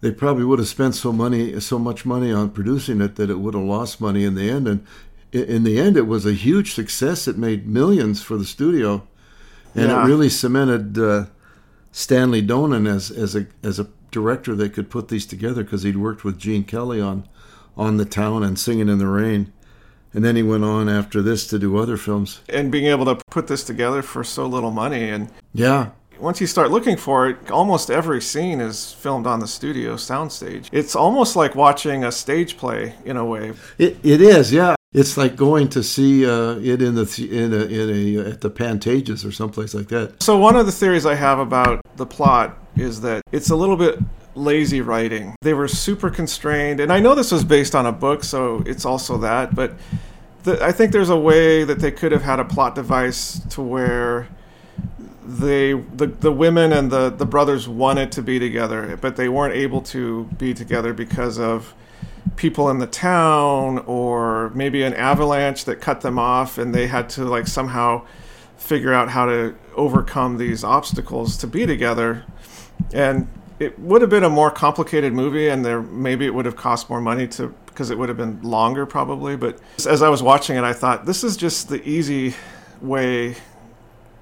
they 0.00 0.10
probably 0.12 0.44
would 0.44 0.58
have 0.58 0.68
spent 0.68 0.94
so 0.94 1.12
money, 1.12 1.58
so 1.60 1.78
much 1.78 2.04
money 2.04 2.32
on 2.32 2.50
producing 2.50 3.00
it 3.00 3.14
that 3.16 3.30
it 3.30 3.38
would 3.38 3.54
have 3.54 3.62
lost 3.64 4.00
money 4.00 4.24
in 4.24 4.34
the 4.34 4.48
end. 4.50 4.66
And 4.68 4.86
in 5.32 5.64
the 5.64 5.78
end, 5.78 5.96
it 5.96 6.06
was 6.06 6.24
a 6.26 6.32
huge 6.32 6.72
success. 6.74 7.28
It 7.28 7.36
made 7.38 7.66
millions 7.66 8.22
for 8.22 8.36
the 8.36 8.44
studio, 8.44 9.06
and 9.74 9.88
Yeah. 9.90 10.02
it 10.02 10.06
really 10.06 10.28
cemented 10.28 10.98
uh, 10.98 11.26
Stanley 11.92 12.42
Donen 12.42 12.86
as 12.88 13.10
as 13.10 13.34
a 13.36 13.46
as 13.62 13.78
a 13.78 13.86
director 14.10 14.54
that 14.56 14.72
could 14.72 14.88
put 14.90 15.08
these 15.08 15.26
together 15.26 15.62
because 15.62 15.82
he'd 15.82 15.96
worked 15.98 16.24
with 16.24 16.38
Gene 16.38 16.64
Kelly 16.64 17.00
on 17.00 17.24
on 17.76 17.96
the 17.98 18.04
town 18.06 18.42
and 18.42 18.58
Singing 18.58 18.88
in 18.88 18.98
the 18.98 19.06
Rain, 19.06 19.52
and 20.18 20.24
then 20.24 20.34
he 20.34 20.42
went 20.42 20.64
on 20.64 20.88
after 20.88 21.22
this 21.22 21.46
to 21.46 21.60
do 21.60 21.78
other 21.78 21.96
films. 21.96 22.40
and 22.48 22.72
being 22.72 22.86
able 22.86 23.04
to 23.04 23.14
put 23.30 23.46
this 23.46 23.62
together 23.62 24.02
for 24.02 24.24
so 24.24 24.46
little 24.46 24.72
money, 24.72 25.08
and 25.08 25.30
Yeah, 25.54 25.90
once 26.18 26.40
you 26.40 26.48
start 26.48 26.72
looking 26.72 26.96
for 26.96 27.28
it, 27.28 27.52
almost 27.52 27.88
every 27.88 28.20
scene 28.20 28.60
is 28.60 28.92
filmed 28.94 29.28
on 29.28 29.38
the 29.38 29.46
studio 29.46 29.94
soundstage. 29.94 30.68
It's 30.72 30.96
almost 30.96 31.36
like 31.36 31.54
watching 31.54 32.02
a 32.02 32.10
stage 32.10 32.56
play 32.56 32.94
in 33.04 33.16
a 33.16 33.24
way. 33.24 33.52
It, 33.78 33.98
it 34.02 34.20
is, 34.20 34.52
yeah. 34.52 34.74
It's 34.92 35.16
like 35.16 35.36
going 35.36 35.68
to 35.68 35.84
see 35.84 36.26
uh, 36.26 36.56
it 36.58 36.82
in 36.82 36.96
the 36.96 37.06
th- 37.06 37.30
in 37.30 37.52
a, 37.52 37.62
in 37.66 38.18
a 38.18 38.30
at 38.30 38.40
the 38.40 38.50
Pantages 38.50 39.24
or 39.24 39.30
someplace 39.30 39.72
like 39.72 39.86
that. 39.90 40.20
So 40.20 40.36
one 40.36 40.56
of 40.56 40.66
the 40.66 40.72
theories 40.72 41.06
I 41.06 41.14
have 41.14 41.38
about 41.38 41.80
the 41.94 42.06
plot 42.06 42.58
is 42.74 43.02
that 43.02 43.22
it's 43.30 43.50
a 43.50 43.56
little 43.56 43.76
bit 43.76 44.00
lazy 44.34 44.80
writing. 44.80 45.36
They 45.42 45.54
were 45.54 45.68
super 45.68 46.10
constrained, 46.10 46.80
and 46.80 46.92
I 46.92 46.98
know 46.98 47.14
this 47.14 47.30
was 47.30 47.44
based 47.44 47.76
on 47.76 47.86
a 47.86 47.92
book, 47.92 48.24
so 48.24 48.64
it's 48.66 48.84
also 48.84 49.18
that. 49.18 49.54
But 49.54 49.74
the, 50.48 50.64
I 50.64 50.72
think 50.72 50.92
there's 50.92 51.10
a 51.10 51.16
way 51.16 51.64
that 51.64 51.78
they 51.78 51.90
could 51.90 52.12
have 52.12 52.22
had 52.22 52.40
a 52.40 52.44
plot 52.44 52.74
device 52.74 53.40
to 53.50 53.62
where 53.62 54.28
they 55.24 55.74
the, 55.74 56.06
the 56.06 56.32
women 56.32 56.72
and 56.72 56.90
the, 56.90 57.10
the 57.10 57.26
brothers 57.26 57.68
wanted 57.68 58.10
to 58.12 58.22
be 58.22 58.38
together, 58.38 58.96
but 59.00 59.16
they 59.16 59.28
weren't 59.28 59.54
able 59.54 59.82
to 59.82 60.24
be 60.38 60.54
together 60.54 60.92
because 60.94 61.38
of 61.38 61.74
people 62.36 62.70
in 62.70 62.78
the 62.78 62.86
town 62.86 63.78
or 63.80 64.50
maybe 64.50 64.82
an 64.82 64.94
avalanche 64.94 65.64
that 65.64 65.80
cut 65.80 66.00
them 66.00 66.18
off 66.18 66.56
and 66.56 66.74
they 66.74 66.86
had 66.86 67.08
to 67.10 67.24
like 67.24 67.46
somehow 67.46 68.04
figure 68.56 68.92
out 68.92 69.10
how 69.10 69.26
to 69.26 69.54
overcome 69.76 70.38
these 70.38 70.64
obstacles 70.64 71.36
to 71.36 71.46
be 71.46 71.66
together. 71.66 72.24
And 72.92 73.28
it 73.58 73.78
would 73.78 74.00
have 74.02 74.10
been 74.10 74.24
a 74.24 74.30
more 74.30 74.50
complicated 74.50 75.12
movie 75.12 75.48
and 75.48 75.64
there 75.64 75.82
maybe 75.82 76.26
it 76.26 76.32
would 76.32 76.46
have 76.46 76.56
cost 76.56 76.88
more 76.88 77.00
money 77.00 77.26
to 77.28 77.52
because 77.78 77.92
it 77.92 77.96
would 77.96 78.08
have 78.08 78.18
been 78.18 78.42
longer 78.42 78.84
probably 78.84 79.36
but 79.36 79.56
as 79.86 80.02
i 80.02 80.08
was 80.08 80.20
watching 80.20 80.56
it 80.56 80.64
i 80.64 80.72
thought 80.72 81.06
this 81.06 81.22
is 81.22 81.36
just 81.36 81.68
the 81.68 81.80
easy 81.88 82.34
way 82.80 83.36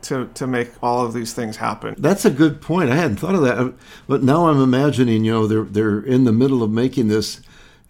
to 0.02 0.26
to 0.34 0.46
make 0.46 0.70
all 0.82 1.04
of 1.04 1.12
these 1.12 1.32
things 1.32 1.56
happen. 1.56 1.94
That's 1.98 2.24
a 2.24 2.30
good 2.30 2.60
point. 2.60 2.90
I 2.90 2.94
hadn't 2.94 3.16
thought 3.16 3.34
of 3.34 3.42
that. 3.42 3.74
But 4.06 4.22
now 4.22 4.48
I'm 4.48 4.60
imagining, 4.60 5.24
you 5.24 5.32
know, 5.32 5.46
they're 5.46 5.64
they're 5.64 6.00
in 6.00 6.24
the 6.24 6.32
middle 6.32 6.62
of 6.62 6.70
making 6.70 7.08
this 7.08 7.40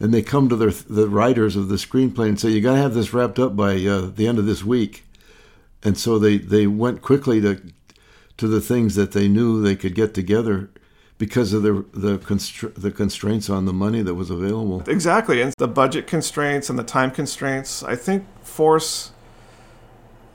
and 0.01 0.13
they 0.13 0.23
come 0.23 0.49
to 0.49 0.57
their 0.57 0.71
the 0.71 1.09
writers 1.09 1.57
of 1.57 1.69
the 1.69 1.77
screenplay 1.77 2.29
and 2.29 2.41
say 2.41 2.51
you 2.51 2.61
got 2.61 2.75
to 2.75 2.81
have 2.81 2.95
this 2.95 3.13
wrapped 3.13 3.39
up 3.39 3.57
by 3.57 3.75
uh, 3.85 4.11
the 4.15 4.27
end 4.27 4.39
of 4.39 4.47
this 4.47 4.65
week. 4.65 5.05
And 5.83 5.99
so 5.99 6.19
they 6.19 6.39
they 6.39 6.67
went 6.67 7.03
quickly 7.03 7.41
to 7.43 7.61
to 8.39 8.49
the 8.49 8.61
things 8.61 8.95
that 8.95 9.13
they 9.13 9.29
knew 9.29 9.61
they 9.61 9.77
could 9.77 9.95
get 9.95 10.15
together 10.15 10.71
because 11.19 11.53
of 11.53 11.63
the 11.63 11.85
the, 11.93 12.19
constra- 12.19 12.75
the 12.75 12.91
constraints 12.91 13.49
on 13.49 13.65
the 13.65 13.73
money 13.73 14.03
that 14.03 14.15
was 14.15 14.31
available. 14.31 14.83
Exactly, 14.87 15.41
and 15.41 15.53
the 15.59 15.69
budget 15.69 16.07
constraints 16.07 16.69
and 16.71 16.79
the 16.79 16.85
time 16.85 17.11
constraints. 17.11 17.83
I 17.83 17.97
think 17.97 18.25
force 18.43 19.13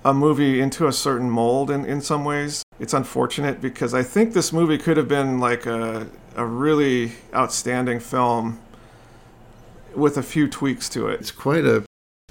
a 0.03 0.13
movie 0.13 0.59
into 0.59 0.87
a 0.87 0.91
certain 0.91 1.29
mold 1.29 1.69
in, 1.69 1.85
in 1.85 2.01
some 2.01 2.25
ways. 2.25 2.63
It's 2.79 2.93
unfortunate 2.93 3.61
because 3.61 3.93
I 3.93 4.01
think 4.01 4.33
this 4.33 4.51
movie 4.51 4.77
could 4.77 4.97
have 4.97 5.07
been 5.07 5.39
like 5.39 5.65
a, 5.67 6.07
a 6.35 6.45
really 6.45 7.13
outstanding 7.35 7.99
film 7.99 8.59
with 9.95 10.17
a 10.17 10.23
few 10.23 10.47
tweaks 10.47 10.89
to 10.89 11.07
it. 11.07 11.19
It's 11.19 11.31
quite 11.31 11.65
a 11.65 11.83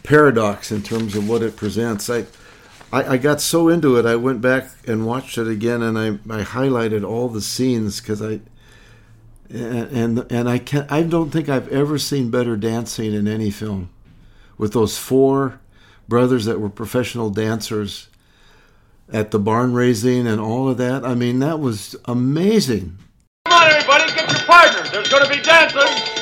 paradox 0.03 0.73
in 0.73 0.83
terms 0.83 1.15
of 1.15 1.29
what 1.29 1.43
it 1.43 1.57
presents. 1.57 2.11
I, 2.11 2.27
I, 2.93 3.15
I 3.15 3.17
got 3.17 3.41
so 3.41 3.69
into 3.69 3.97
it, 3.97 4.07
I 4.07 4.17
went 4.17 4.41
back 4.41 4.69
and 4.87 5.07
watched 5.07 5.39
it 5.39 5.47
again, 5.47 5.83
and 5.83 5.99
I, 5.99 6.09
I 6.35 6.43
highlighted 6.43 7.09
all 7.09 7.29
the 7.29 7.41
scenes 7.41 8.01
because 8.01 8.21
I 8.21 8.41
and, 9.53 10.27
and 10.31 10.49
I 10.49 10.59
can 10.59 10.87
I 10.89 11.03
don't 11.03 11.31
think 11.31 11.49
I've 11.49 11.69
ever 11.69 11.99
seen 11.99 12.31
better 12.31 12.57
dancing 12.57 13.13
in 13.13 13.27
any 13.27 13.51
film, 13.51 13.91
with 14.59 14.73
those 14.73 14.99
four 14.99 15.61
brothers 16.09 16.45
that 16.45 16.61
were 16.61 16.69
professional 16.69 17.31
dancers 17.31 18.09
at 19.13 19.31
the 19.31 19.39
barn 19.39 19.75
raising 19.75 20.27
and 20.27 20.41
all 20.41 20.69
of 20.69 20.77
that. 20.79 21.05
I 21.05 21.15
mean, 21.15 21.41
that 21.41 21.59
was 21.61 21.97
amazing. 22.05 22.99
Come 23.47 23.61
on, 23.61 23.71
everybody, 23.71 24.13
get 24.13 24.31
your 24.31 24.47
partners. 24.47 24.91
There's 24.91 25.09
going 25.09 25.25
to 25.25 25.31
be 25.31 25.43
dancing. 25.43 26.20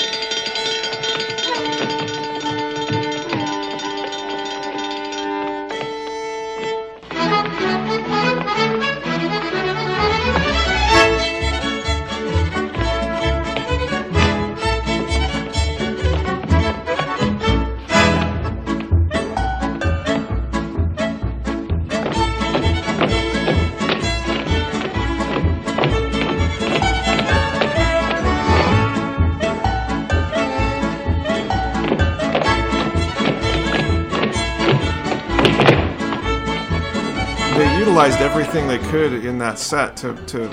Everything 38.48 38.66
they 38.66 38.90
could 38.90 39.26
in 39.26 39.36
that 39.36 39.58
set 39.58 39.94
to, 39.94 40.14
to 40.24 40.50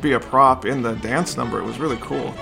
be 0.00 0.14
a 0.14 0.18
prop 0.18 0.64
in 0.64 0.82
the 0.82 0.94
dance 0.94 1.36
number. 1.36 1.60
It 1.60 1.64
was 1.64 1.78
really 1.78 1.98
cool. 1.98 2.34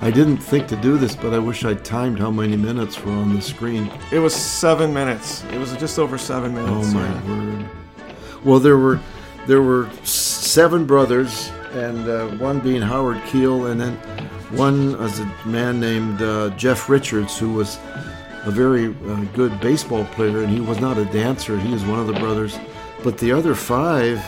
I 0.00 0.10
didn't 0.10 0.38
think 0.38 0.68
to 0.68 0.76
do 0.76 0.96
this, 0.96 1.14
but 1.14 1.34
I 1.34 1.38
wish 1.38 1.66
I'd 1.66 1.84
timed 1.84 2.18
how 2.18 2.30
many 2.30 2.56
minutes 2.56 2.98
were 3.02 3.12
on 3.12 3.34
the 3.34 3.42
screen. 3.42 3.92
It 4.10 4.20
was 4.20 4.34
seven 4.34 4.94
minutes. 4.94 5.44
It 5.52 5.58
was 5.58 5.76
just 5.76 5.98
over 5.98 6.16
seven 6.16 6.54
minutes. 6.54 6.72
Oh 6.72 6.94
my 6.94 7.06
yeah. 7.06 7.28
word! 7.28 7.68
Well, 8.42 8.58
there 8.58 8.78
were 8.78 9.00
there 9.46 9.60
were 9.60 9.90
seven 10.02 10.86
brothers, 10.86 11.50
and 11.72 12.08
uh, 12.08 12.28
one 12.38 12.60
being 12.60 12.80
Howard 12.80 13.22
Keel, 13.26 13.66
and 13.66 13.78
then 13.78 13.96
one 14.56 14.98
was 14.98 15.20
a 15.20 15.26
man 15.44 15.78
named 15.78 16.22
uh, 16.22 16.48
Jeff 16.56 16.88
Richards, 16.88 17.38
who 17.38 17.52
was 17.52 17.78
a 18.44 18.50
very 18.50 18.86
uh, 18.86 19.24
good 19.34 19.60
baseball 19.60 20.06
player, 20.06 20.42
and 20.42 20.48
he 20.48 20.60
was 20.60 20.80
not 20.80 20.96
a 20.96 21.04
dancer. 21.04 21.58
He 21.58 21.72
was 21.72 21.84
one 21.84 21.98
of 21.98 22.06
the 22.06 22.14
brothers. 22.14 22.58
But 23.04 23.18
the 23.18 23.32
other 23.32 23.54
five, 23.54 24.24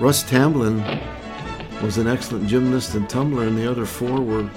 Russ 0.00 0.24
Tamblyn 0.24 0.82
was 1.82 1.98
an 1.98 2.08
excellent 2.08 2.48
gymnast 2.48 2.96
and 2.96 3.08
tumbler, 3.08 3.44
and 3.44 3.56
the 3.56 3.70
other 3.70 3.86
four 3.86 4.20
were 4.20 4.50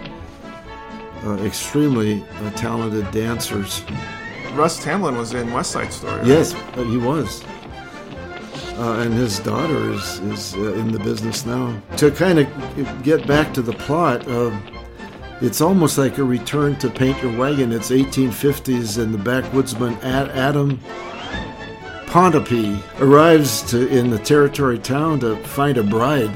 uh, 1.23 1.35
extremely 1.43 2.23
uh, 2.23 2.49
talented 2.51 3.09
dancers. 3.11 3.83
Russ 4.55 4.83
Tamblyn 4.83 5.15
was 5.15 5.31
in 5.35 5.53
West 5.53 5.71
Side 5.71 5.93
Story. 5.93 6.17
Right? 6.17 6.25
Yes, 6.25 6.55
uh, 6.55 6.83
he 6.85 6.97
was. 6.97 7.43
Uh, 8.79 9.01
and 9.01 9.13
his 9.13 9.37
daughter 9.39 9.91
is, 9.91 10.19
is 10.19 10.55
uh, 10.55 10.73
in 10.73 10.91
the 10.91 10.99
business 10.99 11.45
now. 11.45 11.79
To 11.97 12.09
kind 12.09 12.39
of 12.39 13.03
get 13.03 13.27
back 13.27 13.53
to 13.53 13.61
the 13.61 13.73
plot, 13.73 14.27
uh, 14.27 14.51
it's 15.39 15.61
almost 15.61 15.99
like 15.99 16.17
a 16.17 16.23
return 16.23 16.75
to 16.77 16.89
Paint 16.89 17.21
Your 17.21 17.37
Wagon. 17.37 17.71
It's 17.71 17.91
1850s, 17.91 18.99
and 18.99 19.13
the 19.13 19.19
backwoodsman 19.19 20.01
Adam 20.03 20.79
Pontipee 22.07 22.81
arrives 23.01 23.61
to, 23.63 23.87
in 23.89 24.09
the 24.09 24.17
territory 24.17 24.79
town 24.79 25.19
to 25.19 25.35
find 25.43 25.77
a 25.77 25.83
bride. 25.83 26.31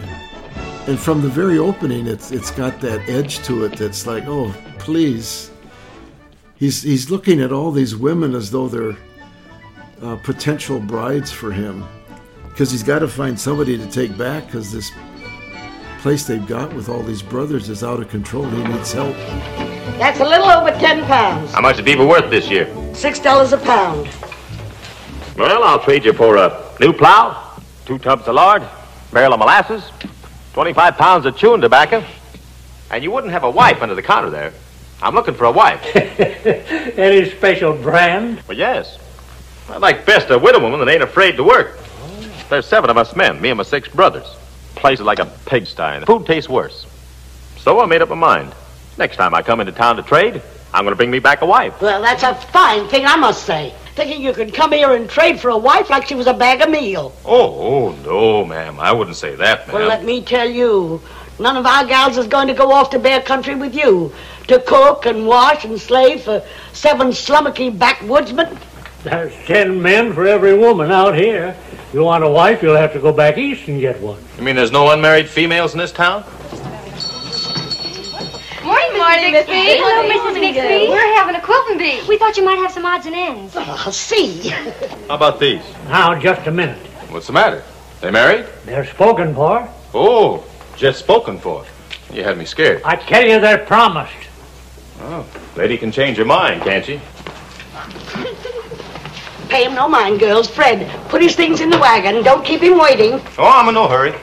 And 0.88 1.00
from 1.00 1.22
the 1.22 1.30
very 1.30 1.58
opening, 1.58 2.08
it's, 2.08 2.32
it's 2.32 2.52
got 2.52 2.82
that 2.82 3.08
edge 3.10 3.40
to 3.46 3.64
it 3.64 3.78
that's 3.78 4.06
like, 4.06 4.26
oh, 4.28 4.54
please. 4.80 5.50
He's, 6.56 6.82
he's 6.84 7.10
looking 7.10 7.40
at 7.40 7.54
all 7.54 7.72
these 7.72 7.96
women 7.96 8.36
as 8.36 8.52
though 8.52 8.68
they're 8.68 8.98
uh, 10.02 10.18
potential 10.18 10.78
brides 10.80 11.32
for 11.32 11.52
him. 11.54 11.86
Because 12.50 12.70
he's 12.70 12.84
got 12.84 13.00
to 13.00 13.08
find 13.08 13.40
somebody 13.40 13.78
to 13.78 13.88
take 13.90 14.16
back 14.18 14.48
because 14.48 14.74
this 14.74 14.92
place 16.00 16.26
they've 16.26 16.46
got 16.48 16.74
with 16.74 16.90
all 16.90 17.02
these 17.02 17.22
brothers 17.22 17.70
is 17.70 17.82
out 17.82 18.02
of 18.02 18.10
control. 18.10 18.44
He 18.50 18.64
needs 18.66 18.92
help. 18.92 19.16
That's 19.98 20.20
a 20.20 20.26
little 20.26 20.48
over 20.48 20.72
10 20.72 21.06
pounds. 21.06 21.54
How 21.54 21.62
much 21.62 21.78
the 21.78 21.84
beef 21.84 21.98
worth 21.98 22.30
this 22.30 22.50
year? 22.50 22.66
$6 22.66 23.54
a 23.54 23.58
pound. 23.66 24.31
Well, 25.42 25.64
I'll 25.64 25.80
trade 25.80 26.06
you 26.06 26.14
for 26.14 26.38
a 26.38 26.64
new 26.80 26.94
plow, 26.94 27.58
two 27.88 27.98
tubs 27.98 28.28
of 28.28 28.36
lard, 28.36 28.62
barrel 29.12 29.34
of 29.34 29.40
molasses, 29.40 29.84
25 30.54 30.98
pounds 30.98 31.26
of 31.26 31.36
chewing 31.36 31.62
tobacco. 31.62 32.06
And 32.92 33.04
you 33.04 33.10
wouldn't 33.10 33.34
have 33.34 33.44
a 33.44 33.50
wife 33.50 33.82
under 33.82 33.96
the 33.96 34.04
counter 34.04 34.30
there. 34.30 34.54
I'm 35.02 35.16
looking 35.16 35.34
for 35.34 35.46
a 35.46 35.52
wife. 35.52 35.84
Any 35.96 37.28
special 37.32 37.74
brand? 37.74 38.44
Well, 38.48 38.56
yes. 38.56 39.00
I'd 39.68 39.82
like 39.82 40.06
best 40.06 40.30
a 40.30 40.38
widow 40.38 40.60
woman 40.60 40.80
that 40.80 40.90
ain't 40.90 41.02
afraid 41.02 41.38
to 41.38 41.44
work. 41.44 41.80
There's 42.52 42.68
seven 42.68 42.92
of 42.92 42.98
us 42.98 43.16
men, 43.16 43.42
me 43.42 43.50
and 43.50 43.58
my 43.58 43.64
six 43.64 43.90
brothers. 43.90 44.28
Place 44.76 45.00
is 45.00 45.06
like 45.08 45.18
a 45.18 45.26
pigsty, 45.48 45.82
and 45.82 46.04
the 46.04 46.06
food 46.06 46.28
tastes 46.28 46.52
worse. 46.52 46.86
So 47.58 47.80
I 47.80 47.88
made 47.88 48.04
up 48.04 48.10
my 48.10 48.16
mind. 48.16 48.54
Next 49.00 49.16
time 49.16 49.34
I 49.34 49.42
come 49.42 49.60
into 49.60 49.72
town 49.72 49.96
to 49.96 50.04
trade, 50.04 50.40
I'm 50.72 50.84
going 50.84 50.92
to 50.92 50.98
bring 50.98 51.10
me 51.10 51.18
back 51.18 51.42
a 51.42 51.48
wife. 51.48 51.82
Well, 51.82 52.00
that's 52.00 52.22
a 52.22 52.36
fine 52.36 52.88
thing, 52.90 53.08
I 53.08 53.16
must 53.16 53.44
say 53.44 53.74
thinking 53.96 54.22
you 54.22 54.34
could 54.34 54.54
come 54.54 54.72
here 54.72 54.94
and 54.94 55.10
trade 55.10 55.40
for 55.40 55.50
a 55.50 55.58
wife 55.58 55.90
like 55.90 56.08
she 56.08 56.16
was 56.16 56.28
a 56.28 56.34
bag 56.34 56.62
of 56.62 56.70
meal. 56.70 57.14
Oh, 57.26 57.54
oh 57.60 57.92
no, 58.04 58.46
ma'am. 58.46 58.80
I 58.80 58.92
wouldn't 58.92 59.18
say 59.18 59.36
that, 59.36 59.68
ma'am. 59.68 59.76
Well, 59.76 59.88
let 59.88 60.04
me 60.04 60.22
tell 60.22 60.50
you, 60.50 61.02
none 61.40 61.58
of 61.58 61.66
our 61.66 61.86
gals 61.86 62.18
is 62.18 62.28
going 62.28 62.48
to 62.48 62.54
go 62.54 62.72
off 62.72 62.90
to 62.92 63.00
bear 63.00 63.22
country 63.22 63.56
with 63.56 63.76
you 63.76 64.14
to 64.48 64.60
cook 64.60 65.06
and 65.06 65.28
wash 65.28 65.66
and 65.66 65.80
slave 65.80 66.24
for 66.24 66.44
seven 66.74 67.08
slummocky 67.10 67.76
backwoodsmen. 67.78 68.58
There's 69.04 69.34
ten 69.46 69.82
men 69.82 70.14
for 70.14 70.26
every 70.28 70.58
woman 70.58 70.92
out 70.92 71.16
here. 71.16 71.56
You 71.94 72.04
want 72.04 72.24
a 72.24 72.30
wife, 72.30 72.62
you'll 72.62 72.78
have 72.78 72.94
to 72.94 73.00
go 73.00 73.12
back 73.12 73.38
east 73.38 73.68
and 73.68 73.82
get 73.82 74.00
one. 74.00 74.24
You 74.38 74.44
mean 74.44 74.56
there's 74.56 74.72
no 74.72 74.92
unmarried 74.92 75.28
females 75.28 75.74
in 75.74 75.80
this 75.80 75.92
town? 75.92 76.24
Morning, 79.02 79.32
morning, 79.32 79.34
Miss 79.34 79.48
Bixby. 79.48 79.82
Hello, 79.82 80.32
Mrs. 80.32 80.40
Bixby. 80.40 80.88
We're 80.88 81.16
having 81.16 81.34
a 81.34 81.42
quilting 81.42 81.80
bee. 81.80 82.08
We 82.08 82.20
thought 82.20 82.38
you 82.38 82.46
might 82.46 82.58
have 82.58 82.72
some 82.72 82.86
odds 82.86 83.08
and 83.08 83.16
ends. 83.16 83.56
Oh, 83.56 83.62
I'll 83.62 83.90
oh, 83.90 83.92
see. 83.92 84.50
How 84.50 85.16
about 85.16 85.40
these? 85.40 85.64
Now, 85.88 86.20
just 86.20 86.46
a 86.46 86.52
minute. 86.52 86.78
What's 87.10 87.26
the 87.26 87.34
matter? 87.34 87.64
They 88.00 88.12
married? 88.12 88.46
They're 88.64 88.86
spoken 88.86 89.34
for. 89.34 89.68
Oh, 89.96 90.46
just 90.78 91.00
spoken 91.00 91.40
for. 91.40 91.66
You 92.14 92.24
had 92.24 92.38
me 92.38 92.46
scared. 92.46 92.84
I 92.86 92.96
tell 92.96 93.28
you, 93.28 93.40
they're 93.40 93.66
promised. 93.66 94.14
Oh, 95.00 95.26
lady 95.56 95.80
can 95.80 95.92
change 95.92 96.18
her 96.18 96.26
mind, 96.26 96.62
can't 96.62 96.86
she? 96.86 97.02
Pay 99.50 99.66
him 99.66 99.74
no 99.74 99.90
mind, 99.90 100.20
girls. 100.20 100.48
Fred, 100.48 100.88
put 101.10 101.24
his 101.24 101.36
things 101.36 101.60
in 101.60 101.72
the 101.72 101.80
wagon. 101.80 102.24
Don't 102.24 102.46
keep 102.46 102.62
him 102.62 102.78
waiting. 102.78 103.14
Oh, 103.40 103.50
I'm 103.50 103.68
in 103.68 103.74
no 103.74 103.88
hurry. 103.88 104.14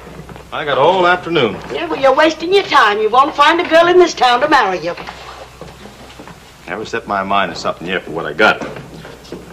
I 0.50 0.64
got 0.64 0.78
all 0.78 1.06
afternoon. 1.06 1.54
Yeah, 1.70 1.86
well, 1.86 2.00
you're 2.00 2.14
wasting 2.14 2.54
your 2.54 2.62
time. 2.62 3.00
You 3.00 3.10
won't 3.10 3.34
find 3.34 3.60
a 3.60 3.68
girl 3.68 3.86
in 3.88 3.98
this 3.98 4.14
town 4.14 4.40
to 4.40 4.48
marry 4.48 4.78
you. 4.78 4.94
Never 6.66 6.86
set 6.86 7.06
my 7.06 7.22
mind 7.22 7.52
to 7.52 7.58
something 7.58 7.86
yet 7.86 8.02
for 8.04 8.12
what 8.12 8.24
I 8.24 8.32
got. 8.32 8.62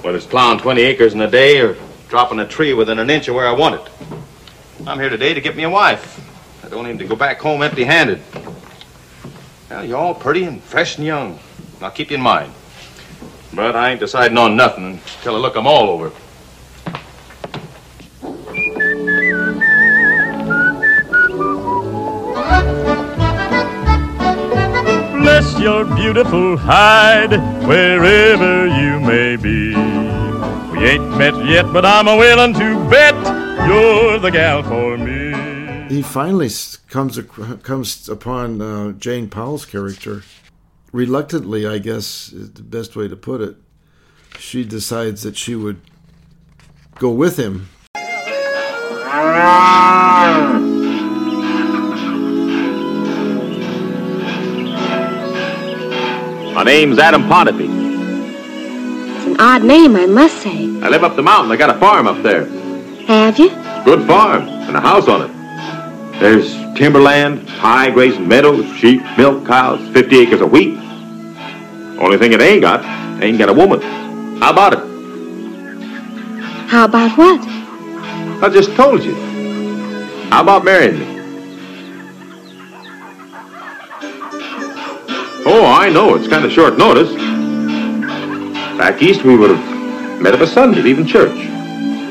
Whether 0.03 0.17
it's 0.17 0.25
plowing 0.25 0.59
20 0.59 0.81
acres 0.81 1.13
in 1.13 1.19
a 1.19 1.29
day 1.29 1.59
or 1.59 1.75
dropping 2.07 2.39
a 2.39 2.47
tree 2.47 2.73
within 2.73 2.99
an 2.99 3.09
inch 3.09 3.27
of 3.27 3.35
where 3.35 3.47
I 3.47 3.51
want 3.51 3.75
it. 3.75 3.91
I'm 4.87 4.97
here 4.97 5.09
today 5.09 5.33
to 5.33 5.41
get 5.41 5.57
me 5.57 5.63
a 5.63 5.69
wife. 5.69 6.21
I 6.63 6.69
don't 6.69 6.85
need 6.85 6.99
to 6.99 7.05
go 7.05 7.15
back 7.17 7.39
home 7.41 7.61
empty-handed. 7.61 8.21
Well, 9.69 9.83
you're 9.83 9.97
all 9.97 10.13
pretty 10.15 10.45
and 10.45 10.63
fresh 10.63 10.97
and 10.97 11.05
young. 11.05 11.39
I'll 11.81 11.91
keep 11.91 12.09
you 12.09 12.15
in 12.17 12.23
mind. 12.23 12.53
But 13.53 13.75
I 13.75 13.91
ain't 13.91 13.99
deciding 13.99 14.37
on 14.37 14.55
nothing 14.55 15.01
until 15.17 15.35
I 15.35 15.39
look 15.39 15.57
'em 15.57 15.67
all 15.67 15.89
over. 15.89 16.11
Your 25.65 25.83
beautiful 25.95 26.55
hide 26.57 27.31
wherever 27.65 28.67
you 28.67 28.99
may 28.99 29.35
be. 29.35 29.69
We 30.71 30.85
ain't 30.85 31.17
met 31.17 31.33
yet, 31.43 31.73
but 31.73 31.83
I'm 31.83 32.07
a 32.07 32.15
willing 32.15 32.53
to 32.53 32.87
bet 32.87 33.15
you're 33.67 34.19
the 34.19 34.29
gal 34.29 34.61
for 34.61 34.95
me. 34.95 35.33
He 35.89 36.03
finally 36.03 36.51
comes 36.87 37.17
ac- 37.17 37.57
comes 37.63 38.07
upon 38.07 38.61
uh, 38.61 38.91
Jane 38.91 39.27
Powell's 39.27 39.65
character. 39.65 40.21
Reluctantly, 40.91 41.65
I 41.65 41.79
guess 41.79 42.31
is 42.31 42.51
the 42.51 42.61
best 42.61 42.95
way 42.95 43.07
to 43.07 43.15
put 43.15 43.41
it. 43.41 43.55
She 44.37 44.65
decides 44.65 45.23
that 45.23 45.35
she 45.35 45.55
would 45.55 45.81
go 46.99 47.09
with 47.09 47.37
him. 47.37 47.69
Name's 56.65 56.97
Adam 56.97 57.21
Pontipee. 57.25 57.69
It's 59.15 59.25
an 59.27 59.39
odd 59.39 59.63
name, 59.63 59.95
I 59.95 60.07
must 60.07 60.41
say. 60.41 60.65
I 60.81 60.89
live 60.89 61.03
up 61.03 61.15
the 61.15 61.21
mountain. 61.21 61.51
I 61.51 61.57
got 61.57 61.69
a 61.69 61.79
farm 61.79 62.07
up 62.07 62.23
there. 62.23 62.47
Have 63.05 63.37
you? 63.37 63.49
Good 63.85 64.07
farm 64.07 64.47
and 64.47 64.75
a 64.75 64.81
house 64.81 65.07
on 65.07 65.29
it. 65.29 66.19
There's 66.19 66.55
timberland, 66.75 67.47
high 67.47 67.91
grazing 67.91 68.27
meadows, 68.27 68.65
sheep, 68.77 69.03
milk 69.15 69.45
cows, 69.45 69.87
50 69.93 70.17
acres 70.17 70.41
of 70.41 70.51
wheat. 70.51 70.75
Only 71.99 72.17
thing 72.17 72.33
it 72.33 72.41
ain't 72.41 72.61
got, 72.61 72.83
ain't 73.23 73.37
got 73.37 73.49
a 73.49 73.53
woman. 73.53 73.79
How 74.41 74.51
about 74.51 74.73
it? 74.73 74.79
How 76.67 76.85
about 76.85 77.15
what? 77.15 77.41
I 78.43 78.49
just 78.51 78.75
told 78.75 79.03
you. 79.03 79.13
How 80.31 80.41
about 80.41 80.65
marrying 80.65 80.97
me? 80.97 81.14
Oh, 85.57 85.65
I 85.65 85.89
know. 85.89 86.15
It's 86.15 86.27
kind 86.27 86.43
of 86.43 86.51
short 86.51 86.77
notice. 86.77 87.09
Back 88.77 89.01
east, 89.01 89.23
we 89.23 89.37
would 89.37 89.51
have 89.51 90.21
met 90.21 90.33
up 90.33 90.41
a 90.41 90.47
Sunday, 90.47 90.81
leaving 90.81 91.07
church. 91.07 91.33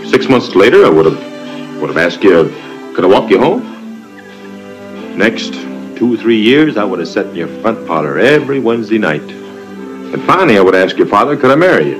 Six 0.09 0.31
months 0.31 0.55
later, 0.55 0.87
I 0.87 0.89
would 0.89 1.05
have 1.05 1.79
would 1.79 1.91
have 1.91 1.99
asked 1.99 2.25
you, 2.25 2.49
could 2.95 3.05
I 3.05 3.07
walk 3.07 3.29
you 3.29 3.39
home? 3.39 3.61
Next 5.19 5.53
two 5.95 6.15
or 6.15 6.17
three 6.17 6.41
years, 6.41 6.79
I 6.79 6.85
would 6.85 7.01
have 7.01 7.09
sat 7.09 7.27
in 7.27 7.35
your 7.35 7.49
front 7.61 7.87
parlor 7.87 8.19
every 8.19 8.61
Wednesday 8.61 8.97
night. 8.97 9.21
And 9.21 10.23
finally, 10.23 10.57
I 10.57 10.63
would 10.63 10.75
ask 10.75 10.97
your 10.97 11.09
father, 11.09 11.37
could 11.37 11.51
I 11.51 11.55
marry 11.55 11.91
you? 11.91 11.99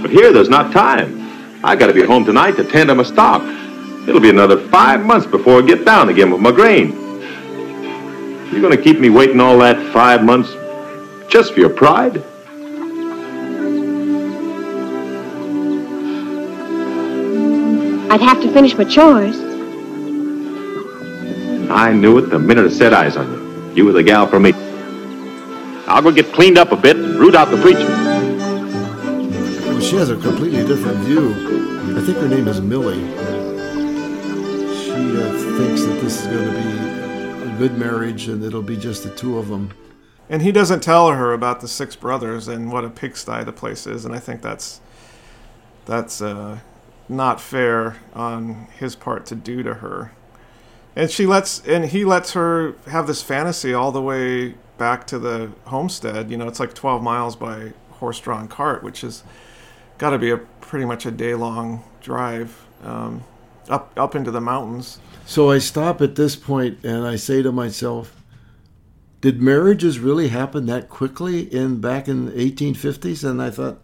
But 0.00 0.10
here, 0.10 0.32
there's 0.32 0.48
not 0.48 0.72
time. 0.72 1.60
I 1.62 1.76
got 1.76 1.88
to 1.88 1.92
be 1.92 2.02
home 2.02 2.24
tonight 2.24 2.52
to 2.52 2.64
tend 2.64 2.88
to 2.88 2.94
my 2.94 3.02
stock. 3.02 3.42
It'll 4.08 4.22
be 4.22 4.30
another 4.30 4.56
five 4.68 5.04
months 5.04 5.26
before 5.26 5.62
I 5.62 5.66
get 5.66 5.84
down 5.84 6.08
again 6.08 6.30
with 6.30 6.40
my 6.40 6.50
grain. 6.50 6.99
You're 8.50 8.60
going 8.60 8.76
to 8.76 8.82
keep 8.82 8.98
me 8.98 9.10
waiting 9.10 9.40
all 9.40 9.58
that 9.58 9.92
five 9.92 10.24
months 10.24 10.50
just 11.30 11.54
for 11.54 11.60
your 11.60 11.70
pride? 11.70 12.16
I'd 18.10 18.20
have 18.20 18.42
to 18.42 18.52
finish 18.52 18.76
my 18.76 18.82
chores. 18.82 19.36
I 21.70 21.92
knew 21.92 22.18
it 22.18 22.22
the 22.22 22.40
minute 22.40 22.66
I 22.66 22.70
set 22.70 22.92
eyes 22.92 23.16
on 23.16 23.30
you. 23.30 23.72
You 23.76 23.84
were 23.84 23.92
the 23.92 24.02
gal 24.02 24.26
for 24.26 24.40
me. 24.40 24.52
I'll 25.86 26.02
go 26.02 26.10
get 26.10 26.32
cleaned 26.32 26.58
up 26.58 26.72
a 26.72 26.76
bit 26.76 26.96
and 26.96 27.14
root 27.20 27.36
out 27.36 27.52
the 27.52 27.56
preacher. 27.62 27.86
Well, 29.68 29.80
she 29.80 29.94
has 29.94 30.10
a 30.10 30.16
completely 30.16 30.66
different 30.66 30.98
view. 31.04 31.32
I 31.96 32.00
think 32.04 32.18
her 32.18 32.28
name 32.28 32.48
is 32.48 32.60
Millie. 32.60 32.98
She 34.74 34.90
uh, 34.90 35.30
thinks 35.56 35.84
that 35.84 36.00
this 36.02 36.20
is 36.20 36.26
going 36.26 36.46
to 36.46 36.52
be 36.52 37.04
a 37.04 37.09
good 37.60 37.76
marriage 37.76 38.26
and 38.26 38.42
it'll 38.42 38.62
be 38.62 38.74
just 38.76 39.04
the 39.04 39.14
two 39.14 39.36
of 39.36 39.48
them. 39.48 39.70
And 40.30 40.40
he 40.40 40.50
doesn't 40.50 40.80
tell 40.80 41.10
her 41.10 41.34
about 41.34 41.60
the 41.60 41.68
six 41.68 41.94
brothers 41.94 42.48
and 42.48 42.72
what 42.72 42.86
a 42.86 42.88
pigsty 42.88 43.44
the 43.44 43.52
place 43.52 43.86
is, 43.86 44.06
and 44.06 44.14
I 44.14 44.18
think 44.18 44.40
that's 44.40 44.80
that's 45.84 46.22
uh, 46.22 46.60
not 47.06 47.38
fair 47.38 47.98
on 48.14 48.66
his 48.78 48.96
part 48.96 49.26
to 49.26 49.34
do 49.34 49.62
to 49.62 49.74
her. 49.74 50.12
And 50.96 51.10
she 51.10 51.26
lets 51.26 51.60
and 51.66 51.84
he 51.84 52.02
lets 52.02 52.32
her 52.32 52.76
have 52.86 53.06
this 53.06 53.22
fantasy 53.22 53.74
all 53.74 53.92
the 53.92 54.00
way 54.00 54.54
back 54.78 55.06
to 55.08 55.18
the 55.18 55.52
homestead. 55.66 56.30
You 56.30 56.38
know, 56.38 56.48
it's 56.48 56.60
like 56.60 56.72
12 56.72 57.02
miles 57.02 57.36
by 57.36 57.74
horse-drawn 57.90 58.48
cart, 58.48 58.82
which 58.82 59.04
is 59.04 59.22
got 59.98 60.10
to 60.10 60.18
be 60.18 60.30
a 60.30 60.38
pretty 60.38 60.86
much 60.86 61.04
a 61.04 61.10
day-long 61.10 61.84
drive 62.00 62.64
um, 62.82 63.22
up 63.68 63.92
up 63.98 64.14
into 64.14 64.30
the 64.30 64.40
mountains. 64.40 64.98
So 65.26 65.50
I 65.50 65.58
stop 65.58 66.00
at 66.00 66.16
this 66.16 66.36
point 66.36 66.84
and 66.84 67.06
I 67.06 67.16
say 67.16 67.42
to 67.42 67.52
myself, 67.52 68.16
did 69.20 69.42
marriages 69.42 69.98
really 69.98 70.28
happen 70.28 70.66
that 70.66 70.88
quickly 70.88 71.42
in 71.54 71.80
back 71.80 72.08
in 72.08 72.26
the 72.26 72.32
1850s? 72.32 73.28
And 73.28 73.40
I 73.42 73.50
thought, 73.50 73.82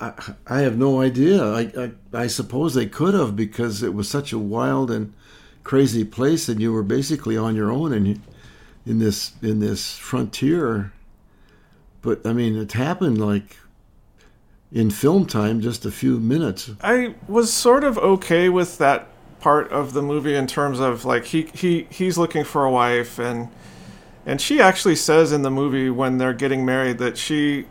I, 0.00 0.12
I 0.46 0.58
have 0.60 0.76
no 0.76 1.00
idea. 1.00 1.44
I, 1.44 1.60
I, 1.78 1.92
I 2.12 2.26
suppose 2.26 2.74
they 2.74 2.86
could 2.86 3.14
have 3.14 3.36
because 3.36 3.82
it 3.82 3.94
was 3.94 4.08
such 4.08 4.32
a 4.32 4.38
wild 4.38 4.90
and 4.90 5.14
crazy 5.62 6.04
place, 6.04 6.48
and 6.48 6.60
you 6.60 6.72
were 6.72 6.82
basically 6.82 7.36
on 7.36 7.54
your 7.54 7.70
own 7.70 7.92
in 7.92 8.22
in 8.84 8.98
this 8.98 9.32
in 9.42 9.60
this 9.60 9.96
frontier. 9.96 10.92
But 12.02 12.26
I 12.26 12.32
mean, 12.32 12.56
it 12.56 12.72
happened 12.72 13.24
like 13.24 13.56
in 14.72 14.90
film 14.90 15.26
time, 15.26 15.60
just 15.60 15.84
a 15.86 15.90
few 15.90 16.18
minutes. 16.18 16.70
I 16.82 17.14
was 17.28 17.52
sort 17.52 17.84
of 17.84 17.96
okay 17.98 18.48
with 18.48 18.78
that 18.78 19.06
part 19.42 19.70
of 19.72 19.92
the 19.92 20.02
movie 20.02 20.34
in 20.34 20.46
terms 20.46 20.78
of 20.80 21.04
like 21.04 21.24
he 21.26 21.42
he 21.52 21.86
he's 21.90 22.16
looking 22.16 22.44
for 22.44 22.64
a 22.64 22.70
wife 22.70 23.18
and 23.18 23.48
and 24.24 24.40
she 24.40 24.60
actually 24.60 24.96
says 24.96 25.32
in 25.32 25.42
the 25.42 25.50
movie 25.50 25.90
when 25.90 26.16
they're 26.18 26.32
getting 26.32 26.64
married 26.64 26.98
that 26.98 27.18
she 27.18 27.66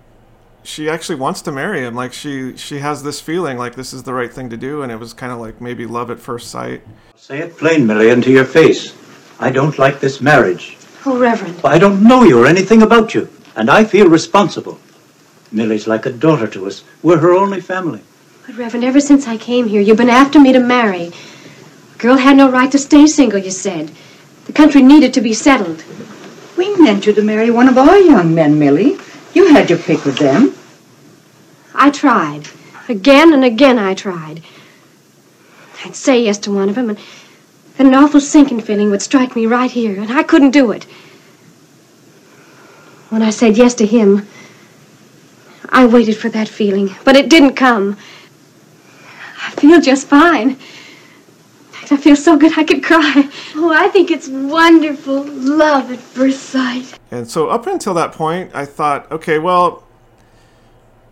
she 0.64 0.90
actually 0.90 1.16
wants 1.16 1.42
to 1.42 1.52
marry 1.52 1.80
him 1.80 1.96
like 1.96 2.12
she 2.12 2.56
she 2.58 2.80
has 2.80 3.02
this 3.04 3.22
feeling 3.22 3.58
like 3.58 3.74
this 3.76 3.94
is 3.94 4.04
the 4.04 4.14
right 4.14 4.34
thing 4.34 4.50
to 4.50 4.58
do 4.58 4.82
and 4.84 4.92
it 4.92 4.98
was 4.98 5.14
kind 5.14 5.32
of 5.32 5.40
like 5.40 5.62
maybe 5.62 5.86
love 5.86 6.12
at 6.12 6.20
first 6.20 6.50
sight 6.52 6.82
Say 7.22 7.38
it 7.38 7.56
plain, 7.56 7.86
Millie, 7.86 8.10
and 8.10 8.24
to 8.24 8.32
your 8.32 8.46
face. 8.46 8.96
I 9.40 9.52
don't 9.52 9.78
like 9.78 10.00
this 10.00 10.22
marriage. 10.22 10.76
Oh, 11.06 11.20
Reverend. 11.20 11.62
I 11.64 11.78
don't 11.78 12.02
know 12.02 12.24
you 12.24 12.42
or 12.42 12.48
anything 12.48 12.82
about 12.82 13.14
you, 13.14 13.30
and 13.56 13.70
I 13.70 13.86
feel 13.86 14.10
responsible. 14.10 14.80
Millie's 15.52 15.86
like 15.86 16.08
a 16.08 16.12
daughter 16.12 16.48
to 16.48 16.66
us. 16.66 16.84
We're 17.04 17.20
her 17.20 17.34
only 17.34 17.62
family. 17.62 18.02
But, 18.48 18.58
Reverend, 18.58 18.84
ever 18.84 19.00
since 19.00 19.28
I 19.28 19.38
came 19.38 19.68
here, 19.68 19.82
you've 19.82 19.98
been 19.98 20.10
after 20.10 20.40
me 20.40 20.52
to 20.52 20.60
marry. 20.60 21.12
Girl 22.02 22.18
had 22.18 22.36
no 22.36 22.50
right 22.50 22.72
to 22.72 22.80
stay 22.80 23.06
single, 23.06 23.38
you 23.38 23.52
said. 23.52 23.92
The 24.46 24.54
country 24.54 24.82
needed 24.82 25.14
to 25.14 25.22
be 25.22 25.36
settled. 25.36 25.84
We 26.58 26.76
meant 26.78 27.06
you 27.06 27.14
to 27.14 27.22
marry 27.22 27.52
one 27.52 27.68
of 27.68 27.78
our 27.78 27.96
young 27.96 28.34
men, 28.34 28.58
Millie. 28.58 28.98
You 29.36 29.54
had 29.54 29.70
your 29.70 29.78
pick 29.78 30.04
with 30.04 30.18
them. 30.18 30.56
I 31.76 31.92
tried. 31.92 32.48
Again 32.90 33.34
and 33.34 33.46
again 33.46 33.78
I 33.78 33.94
tried. 33.94 34.42
I'd 35.86 35.96
say 35.96 36.24
yes 36.24 36.40
to 36.40 36.52
one 36.52 36.70
of 36.70 36.76
them, 36.76 36.90
and 36.90 36.98
then 37.78 37.86
an 37.86 37.94
awful 37.94 38.20
sinking 38.20 38.62
feeling 38.62 38.90
would 38.90 39.04
strike 39.04 39.36
me 39.36 39.46
right 39.46 39.70
here, 39.70 40.02
and 40.02 40.12
I 40.12 40.24
couldn't 40.24 40.58
do 40.58 40.72
it. 40.72 40.86
When 43.10 43.22
I 43.22 43.30
said 43.30 43.58
yes 43.58 43.76
to 43.76 43.86
him, 43.86 44.28
I 45.70 45.86
waited 45.86 46.18
for 46.18 46.30
that 46.30 46.50
feeling, 46.50 46.96
but 47.06 47.16
it 47.16 47.30
didn't 47.30 47.54
come. 47.54 47.96
I 49.46 49.52
feel 49.52 49.80
just 49.80 50.08
fine. 50.08 50.58
In 51.92 51.98
fact, 51.98 52.02
I 52.02 52.04
feel 52.04 52.16
so 52.16 52.38
good 52.38 52.58
I 52.58 52.64
could 52.64 52.84
cry. 52.84 53.30
Oh, 53.56 53.74
I 53.74 53.90
think 53.90 54.12
it's 54.12 54.28
wonderful. 54.30 55.24
Love 55.26 55.92
at 55.92 56.00
first 56.00 56.44
sight. 56.44 56.98
and 57.12 57.30
so 57.30 57.50
up 57.50 57.68
until 57.68 57.94
that 57.94 58.14
point 58.14 58.50
i 58.56 58.66
thought 58.66 59.12
okay 59.12 59.38
well 59.40 59.84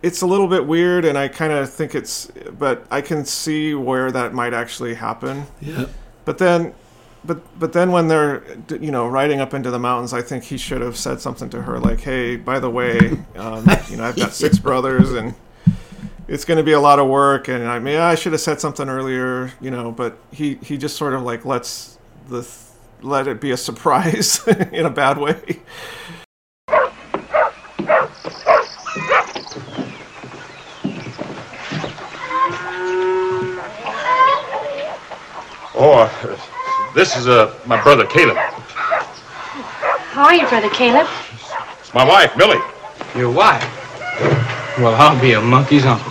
it's 0.02 0.22
a 0.22 0.26
little 0.26 0.48
bit 0.48 0.66
weird 0.66 1.04
and 1.04 1.18
i 1.18 1.28
kind 1.28 1.52
of 1.52 1.68
think 1.70 1.94
it's 1.94 2.30
but 2.58 2.86
i 2.90 3.00
can 3.02 3.24
see 3.24 3.74
where 3.74 4.10
that 4.10 4.32
might 4.32 4.54
actually 4.54 4.94
happen 4.94 5.46
Yeah. 5.60 5.86
but 6.24 6.38
then 6.38 6.72
but 7.24 7.38
but 7.58 7.72
then 7.74 7.92
when 7.92 8.08
they're 8.08 8.42
you 8.80 8.90
know 8.90 9.06
riding 9.06 9.40
up 9.40 9.52
into 9.52 9.70
the 9.70 9.78
mountains 9.78 10.12
i 10.14 10.22
think 10.22 10.44
he 10.44 10.56
should 10.56 10.80
have 10.80 10.96
said 10.96 11.20
something 11.20 11.50
to 11.50 11.60
her 11.62 11.78
like 11.78 12.00
hey 12.00 12.36
by 12.36 12.58
the 12.58 12.70
way 12.70 12.98
um, 13.36 13.66
you 13.90 13.96
know 13.98 14.04
i've 14.04 14.16
got 14.16 14.32
six 14.32 14.58
brothers 14.58 15.12
and 15.12 15.34
it's 16.30 16.44
going 16.44 16.56
to 16.56 16.62
be 16.62 16.72
a 16.72 16.80
lot 16.80 17.00
of 17.00 17.08
work 17.08 17.48
and 17.48 17.66
i 17.66 17.78
mean 17.78 17.98
i 17.98 18.14
should 18.14 18.30
have 18.30 18.40
said 18.40 18.60
something 18.60 18.88
earlier 18.88 19.52
you 19.60 19.70
know 19.70 19.90
but 19.90 20.16
he 20.30 20.54
he 20.62 20.78
just 20.78 20.96
sort 20.96 21.12
of 21.12 21.22
like 21.22 21.44
lets 21.44 21.98
the 22.28 22.46
let 23.02 23.26
it 23.26 23.40
be 23.40 23.50
a 23.50 23.56
surprise 23.56 24.46
in 24.72 24.86
a 24.86 24.90
bad 24.90 25.18
way. 25.18 25.40
Oh 35.82 36.36
this 36.94 37.16
is 37.16 37.26
uh, 37.26 37.58
my 37.66 37.82
brother 37.82 38.06
caleb. 38.06 38.36
How 38.36 40.24
are 40.24 40.34
you 40.34 40.46
brother 40.46 40.68
caleb? 40.68 41.08
It's 41.80 41.94
my 41.94 42.04
wife 42.04 42.36
millie. 42.36 42.60
Your 43.16 43.30
wife? 43.30 43.64
Well 44.78 44.94
i'll 44.94 45.20
be 45.20 45.32
a 45.32 45.40
monkey's 45.40 45.86
uncle. 45.86 46.09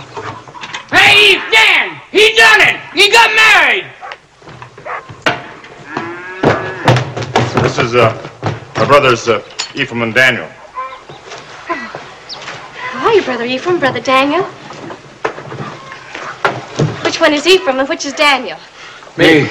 Hey, 0.92 1.34
Eve, 1.34 1.42
Dan! 1.52 2.00
He 2.10 2.34
done 2.34 2.60
it! 2.62 2.80
He 2.94 3.10
got 3.10 3.30
married! 3.36 3.86
This 7.62 7.78
is 7.78 7.94
uh, 7.94 8.12
my 8.76 8.84
brothers 8.86 9.28
uh, 9.28 9.42
Ephraim 9.74 10.02
and 10.02 10.12
Daniel. 10.12 10.48
How 11.66 13.06
are 13.06 13.14
you, 13.14 13.22
Brother 13.22 13.44
Ephraim, 13.44 13.78
Brother 13.78 14.00
Daniel? 14.00 14.42
Which 17.04 17.20
one 17.20 17.32
is 17.32 17.46
Ephraim 17.46 17.78
and 17.78 17.88
which 17.88 18.04
is 18.04 18.12
Daniel? 18.12 18.58
Me. 19.16 19.48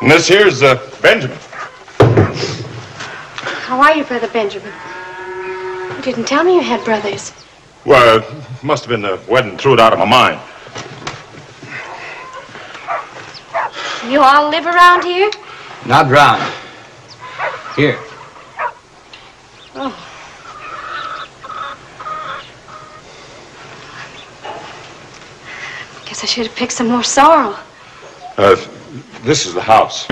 And 0.00 0.10
this 0.10 0.28
here's 0.28 0.62
uh, 0.62 0.76
Benjamin. 1.02 1.38
How 3.66 3.80
are 3.80 3.94
you, 3.94 4.04
Brother 4.04 4.28
Benjamin? 4.28 4.72
You 5.96 6.02
didn't 6.02 6.26
tell 6.26 6.44
me 6.44 6.54
you 6.54 6.62
had 6.62 6.82
brothers. 6.84 7.32
Well, 7.86 8.18
it 8.18 8.64
must 8.64 8.84
have 8.84 8.90
been 8.90 9.02
the 9.02 9.20
wedding 9.28 9.56
threw 9.56 9.74
it 9.74 9.80
out 9.80 9.92
of 9.92 10.00
my 10.00 10.04
mind. 10.04 10.40
You 14.10 14.20
all 14.20 14.50
live 14.50 14.66
around 14.66 15.04
here? 15.04 15.30
Not 15.86 16.10
round. 16.10 16.42
Here. 17.76 17.96
Oh. 19.76 19.94
Guess 26.06 26.24
I 26.24 26.26
should 26.26 26.46
have 26.48 26.56
picked 26.56 26.72
some 26.72 26.88
more 26.88 27.04
sorrel. 27.04 27.54
Uh, 28.36 28.56
this 29.22 29.46
is 29.46 29.54
the 29.54 29.62
house. 29.62 30.08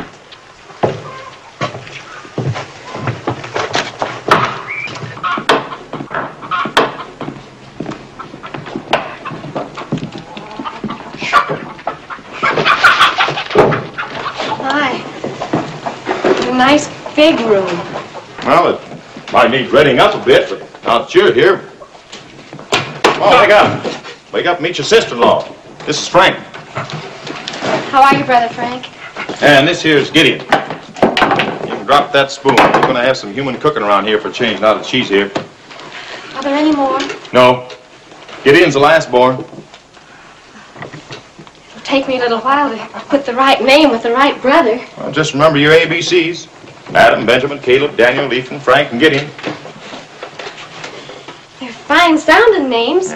My. 14.64 14.98
What 14.98 16.48
a 16.48 16.54
nice 16.54 17.03
big 17.14 17.38
room. 17.40 17.66
Well, 18.44 18.74
it 18.74 19.32
might 19.32 19.50
need 19.50 19.70
readying 19.70 19.98
up 19.98 20.14
a 20.14 20.24
bit, 20.24 20.48
but 20.48 20.60
now 20.84 20.98
that 20.98 21.14
you're 21.14 21.32
here. 21.32 21.70
Wake 23.20 23.50
up. 23.50 24.32
Wake 24.32 24.46
up 24.46 24.56
and 24.58 24.62
meet 24.64 24.78
your 24.78 24.84
sister-in-law. 24.84 25.48
This 25.86 26.00
is 26.00 26.08
Frank. 26.08 26.36
How 27.90 28.02
are 28.02 28.16
you, 28.16 28.24
Brother 28.24 28.52
Frank? 28.52 28.90
And 29.42 29.66
this 29.68 29.80
here's 29.82 30.10
Gideon. 30.10 30.40
You 30.40 30.46
can 30.46 31.86
drop 31.86 32.12
that 32.12 32.30
spoon. 32.30 32.56
We're 32.56 32.80
going 32.82 32.94
to 32.96 33.02
have 33.02 33.16
some 33.16 33.32
human 33.32 33.58
cooking 33.58 33.82
around 33.82 34.06
here 34.06 34.18
for 34.20 34.28
a 34.28 34.32
change 34.32 34.60
now 34.60 34.74
that 34.74 34.84
she's 34.84 35.08
here. 35.08 35.30
Are 36.34 36.42
there 36.42 36.56
any 36.56 36.74
more? 36.74 36.98
No. 37.32 37.68
Gideon's 38.42 38.74
the 38.74 38.80
last 38.80 39.10
born. 39.10 39.36
It'll 40.76 41.82
take 41.84 42.08
me 42.08 42.16
a 42.16 42.20
little 42.20 42.40
while 42.40 42.68
to 42.68 43.00
put 43.06 43.24
the 43.24 43.34
right 43.34 43.62
name 43.62 43.90
with 43.90 44.02
the 44.02 44.10
right 44.10 44.40
brother. 44.42 44.84
Well, 44.98 45.12
just 45.12 45.32
remember 45.32 45.58
your 45.58 45.72
ABCs. 45.72 46.48
Adam, 46.94 47.26
Benjamin, 47.26 47.58
Caleb, 47.58 47.96
Daniel, 47.96 48.32
Ethan, 48.32 48.60
Frank, 48.60 48.92
and 48.92 49.00
Gideon. 49.00 49.26
They're 51.58 51.72
fine 51.72 52.16
sounding 52.16 52.68
names. 52.68 53.12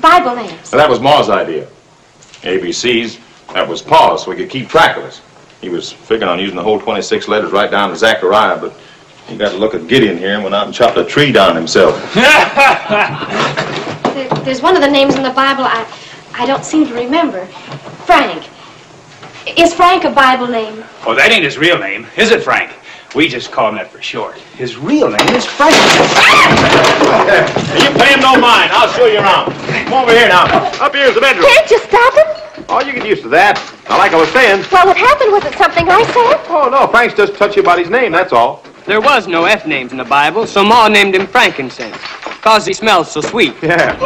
Bible 0.00 0.34
names. 0.34 0.72
Well, 0.72 0.80
that 0.80 0.90
was 0.90 0.98
Ma's 0.98 1.30
idea. 1.30 1.68
ABCs, 2.42 3.20
that 3.54 3.68
was 3.68 3.80
Pa's, 3.80 4.24
so 4.24 4.30
we 4.30 4.36
could 4.36 4.50
keep 4.50 4.68
track 4.68 4.96
of 4.96 5.04
us. 5.04 5.20
He 5.60 5.68
was 5.68 5.92
figuring 5.92 6.28
on 6.28 6.40
using 6.40 6.56
the 6.56 6.62
whole 6.62 6.80
26 6.80 7.28
letters 7.28 7.52
right 7.52 7.70
down 7.70 7.90
to 7.90 7.96
Zechariah, 7.96 8.58
but 8.58 8.74
he 9.28 9.36
got 9.36 9.52
to 9.52 9.58
look 9.58 9.74
at 9.74 9.86
Gideon 9.86 10.18
here 10.18 10.34
and 10.34 10.42
went 10.42 10.56
out 10.56 10.66
and 10.66 10.74
chopped 10.74 10.98
a 10.98 11.04
tree 11.04 11.30
down 11.30 11.54
himself. 11.54 11.94
There, 14.12 14.28
there's 14.44 14.60
one 14.60 14.76
of 14.76 14.82
the 14.82 14.90
names 14.90 15.14
in 15.14 15.22
the 15.22 15.30
Bible 15.30 15.64
I, 15.64 15.90
I 16.34 16.44
don't 16.44 16.66
seem 16.66 16.86
to 16.86 16.92
remember. 16.92 17.46
Frank. 18.04 18.46
Is 19.46 19.72
Frank 19.72 20.04
a 20.04 20.10
Bible 20.10 20.48
name? 20.48 20.84
Oh, 21.06 21.14
that 21.14 21.30
ain't 21.32 21.44
his 21.44 21.56
real 21.56 21.78
name, 21.78 22.06
is 22.18 22.30
it, 22.30 22.42
Frank? 22.42 22.72
We 23.14 23.28
just 23.28 23.52
call 23.52 23.68
him 23.68 23.74
that 23.74 23.90
for 23.90 24.00
short. 24.00 24.36
His 24.56 24.78
real 24.78 25.10
name 25.10 25.28
is 25.36 25.44
Frank. 25.44 25.76
You 27.76 27.90
pay 28.00 28.14
him 28.14 28.20
no 28.20 28.40
mind. 28.40 28.72
I'll 28.72 28.88
show 28.88 29.04
you 29.04 29.18
around. 29.18 29.52
Come 29.84 30.02
over 30.02 30.12
here 30.12 30.28
now. 30.28 30.48
Up 30.80 30.94
here's 30.94 31.14
the 31.14 31.20
bedroom. 31.20 31.44
Can't 31.44 31.70
you 31.70 31.78
stop 31.80 32.14
him? 32.14 32.64
Oh, 32.70 32.80
you 32.80 32.94
get 32.94 33.04
used 33.04 33.22
to 33.24 33.28
that. 33.28 33.60
Now, 33.88 33.98
like 33.98 34.12
I 34.12 34.16
was 34.16 34.30
saying. 34.30 34.64
Well, 34.72 34.86
what 34.86 34.96
happened? 34.96 35.32
Was 35.32 35.44
it 35.44 35.52
something 35.58 35.88
I 35.90 36.04
said? 36.04 36.40
Oh, 36.48 36.70
no. 36.70 36.86
Frank's 36.86 37.14
just 37.14 37.34
touchy 37.34 37.60
about 37.60 37.78
his 37.78 37.90
name, 37.90 38.12
that's 38.12 38.32
all. 38.32 38.64
There 38.86 39.00
was 39.00 39.28
no 39.28 39.44
F 39.44 39.66
names 39.66 39.92
in 39.92 39.98
the 39.98 40.04
Bible, 40.04 40.46
so 40.46 40.64
Ma 40.64 40.88
named 40.88 41.14
him 41.14 41.26
Frankincense. 41.26 41.96
Cause 42.40 42.64
he 42.64 42.72
smells 42.72 43.12
so 43.12 43.20
sweet. 43.20 43.54
Yeah. 43.62 43.96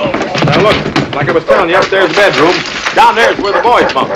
Now, 0.44 0.62
look. 0.62 0.96
Like 1.16 1.30
I 1.30 1.32
was 1.32 1.44
telling 1.44 1.70
you, 1.70 1.78
upstairs 1.78 2.12
bedroom. 2.12 2.52
Down 2.94 3.14
there's 3.14 3.38
where 3.40 3.54
the 3.54 3.62
boys 3.62 3.90
bunk. 3.94 4.12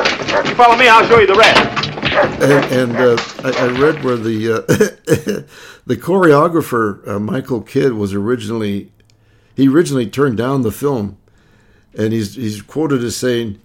You 0.46 0.54
follow 0.54 0.76
me, 0.76 0.86
I'll 0.86 1.06
show 1.08 1.18
you 1.18 1.26
the 1.26 1.34
rest. 1.34 1.79
And, 2.12 2.92
and 2.92 2.96
uh, 2.96 3.16
I, 3.44 3.66
I 3.66 3.66
read 3.78 4.02
where 4.04 4.16
the 4.16 4.52
uh, 4.52 4.60
the 5.86 5.96
choreographer 5.96 7.06
uh, 7.06 7.18
Michael 7.18 7.62
Kidd 7.62 7.92
was 7.92 8.12
originally 8.12 8.90
he 9.54 9.68
originally 9.68 10.06
turned 10.06 10.36
down 10.36 10.62
the 10.62 10.72
film, 10.72 11.18
and 11.96 12.12
he's 12.12 12.34
he's 12.34 12.62
quoted 12.62 13.02
as 13.04 13.16
saying. 13.16 13.60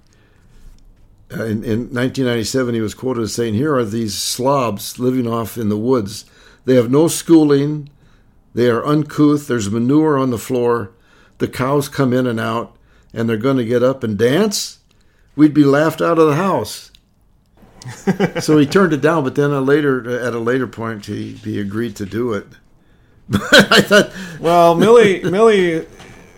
Uh, 1.32 1.46
in, 1.46 1.64
in 1.64 1.80
1997, 1.90 2.76
he 2.76 2.82
was 2.82 2.94
quoted 2.94 3.24
as 3.24 3.34
saying, 3.34 3.56
"Here 3.56 3.76
are 3.76 3.84
these 3.84 4.14
slobs 4.14 5.00
living 5.00 5.28
off 5.28 5.58
in 5.58 5.70
the 5.70 5.78
woods. 5.78 6.26
They 6.66 6.76
have 6.76 6.92
no 6.92 7.08
schooling. 7.08 7.90
They 8.54 8.70
are 8.70 8.86
uncouth. 8.86 9.48
There's 9.48 9.72
manure 9.72 10.20
on 10.20 10.30
the 10.30 10.38
floor. 10.38 10.92
The 11.40 11.48
cows 11.48 11.90
come 11.90 12.14
in 12.14 12.28
and 12.28 12.40
out, 12.40 12.78
and 13.12 13.28
they're 13.28 13.38
going 13.38 13.58
to 13.58 13.66
get 13.66 13.82
up 13.82 14.04
and 14.04 14.18
dance. 14.18 14.80
We'd 15.36 15.54
be 15.54 15.64
laughed 15.64 16.00
out 16.00 16.20
of 16.20 16.28
the 16.28 16.36
house." 16.36 16.92
So 18.42 18.58
he 18.58 18.66
turned 18.66 18.94
it 18.94 19.02
down, 19.02 19.24
but 19.24 19.36
then 19.36 19.52
a 19.52 19.62
later, 19.62 20.20
at 20.20 20.34
a 20.34 20.40
later 20.40 20.68
point, 20.68 21.06
he, 21.06 21.34
he 21.34 21.60
agreed 21.60 21.96
to 21.98 22.06
do 22.06 22.34
it. 22.34 22.48
I 23.34 23.82
thought, 23.82 24.12
Well, 24.40 24.76
Millie 24.76 25.24
Millie 25.24 25.88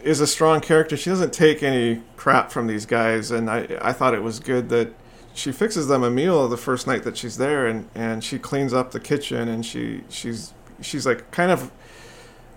is 0.03 0.21
a 0.21 0.27
strong 0.27 0.61
character. 0.61 0.95
She 0.95 1.09
doesn't 1.09 1.33
take 1.33 1.61
any 1.61 2.01
crap 2.15 2.51
from 2.51 2.67
these 2.67 2.85
guys, 2.85 3.29
and 3.31 3.49
I 3.49 3.77
I 3.81 3.91
thought 3.93 4.13
it 4.13 4.23
was 4.23 4.39
good 4.39 4.69
that 4.69 4.93
she 5.33 5.51
fixes 5.51 5.87
them 5.87 6.03
a 6.03 6.09
meal 6.09 6.47
the 6.47 6.57
first 6.57 6.87
night 6.87 7.03
that 7.03 7.17
she's 7.17 7.37
there, 7.37 7.67
and, 7.67 7.89
and 7.93 8.23
she 8.23 8.39
cleans 8.39 8.73
up 8.73 8.91
the 8.91 8.99
kitchen, 8.99 9.47
and 9.47 9.65
she 9.65 10.03
she's 10.09 10.53
she's 10.81 11.05
like 11.05 11.29
kind 11.31 11.51
of 11.51 11.71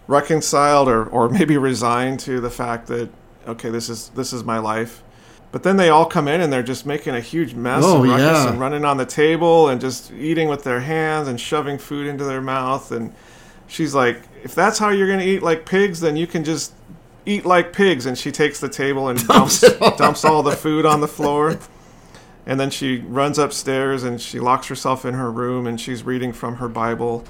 reconciled 0.07 0.89
or, 0.89 1.05
or 1.05 1.29
maybe 1.29 1.57
resigned 1.57 2.21
to 2.21 2.41
the 2.41 2.51
fact 2.51 2.87
that 2.89 3.09
okay 3.47 3.71
this 3.71 3.89
is 3.89 4.11
this 4.11 4.33
is 4.33 4.45
my 4.45 4.59
life. 4.59 5.03
But 5.53 5.65
then 5.65 5.77
they 5.77 5.89
all 5.89 6.07
come 6.07 6.29
in 6.29 6.41
and 6.41 6.53
they're 6.53 6.63
just 6.63 6.87
making 6.87 7.15
a 7.17 7.21
huge 7.21 7.55
mess 7.55 7.83
Oh, 7.85 8.03
and 8.05 8.11
yeah. 8.21 8.49
and 8.49 8.61
running 8.61 8.85
on 8.85 8.99
the 8.99 9.07
table 9.07 9.69
and 9.69 9.81
just 9.81 10.13
eating 10.13 10.49
with 10.49 10.63
their 10.63 10.81
hands 10.81 11.27
and 11.27 11.41
shoving 11.41 11.77
food 11.79 12.07
into 12.07 12.23
their 12.25 12.41
mouth 12.41 12.93
and 12.93 13.13
she's 13.67 13.95
like, 13.95 14.23
if 14.45 14.55
that's 14.55 14.79
how 14.79 14.91
you're 14.91 15.09
gonna 15.09 15.23
eat 15.25 15.43
like 15.43 15.67
pigs, 15.67 16.01
then 16.01 16.17
you 16.17 16.27
can 16.27 16.45
just 16.45 16.73
eat 17.27 17.45
like 17.45 17.73
pigs. 17.73 18.07
And 18.07 18.17
she 18.17 18.31
takes 18.33 18.61
the 18.61 18.69
table 18.69 19.09
and 19.09 19.27
dumps 19.29 19.61
dumps 19.97 20.25
all 20.25 20.43
the 20.43 20.53
food 20.57 20.87
on 20.87 21.01
the 21.01 21.09
floor. 21.09 21.59
And 22.47 22.59
then 22.59 22.71
she 22.71 22.99
runs 22.99 23.39
upstairs 23.39 24.03
and 24.03 24.21
she 24.21 24.41
locks 24.41 24.67
herself 24.69 25.05
in 25.05 25.15
her 25.15 25.31
room 25.31 25.67
and 25.67 25.81
she's 25.81 26.03
reading 26.05 26.33
from 26.33 26.57
her 26.57 26.69
Bible. 26.69 27.25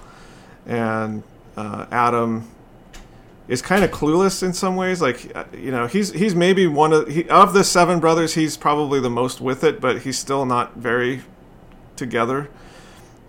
And 0.67 1.23
uh, 1.57 1.87
Adam 1.91 2.49
is 3.51 3.61
kind 3.61 3.83
of 3.83 3.91
clueless 3.91 4.45
in 4.45 4.53
some 4.53 4.77
ways. 4.77 5.03
Like 5.03 5.37
uh, 5.37 5.45
you 5.53 5.73
know, 5.73 5.89
he's 5.89 6.13
he's 6.13 6.35
maybe 6.35 6.67
one 6.69 6.93
of 6.93 7.09
he, 7.09 7.29
of 7.29 7.53
the 7.53 7.65
seven 7.65 7.99
brothers. 7.99 8.35
He's 8.35 8.57
probably 8.57 9.01
the 9.01 9.11
most 9.11 9.41
with 9.41 9.65
it, 9.65 9.81
but 9.81 10.03
he's 10.03 10.19
still 10.19 10.47
not 10.47 10.77
very 10.77 11.23
together. 11.97 12.49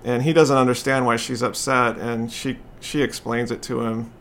And 0.03 0.23
he 0.23 0.31
doesn't 0.31 0.55
understand 0.55 1.05
why 1.05 1.15
she's 1.15 1.41
upset, 1.41 1.97
and 1.97 2.31
she 2.31 2.59
she 2.79 3.01
explains 3.01 3.51
it 3.51 3.63
to 3.63 3.81
him. 3.81 4.11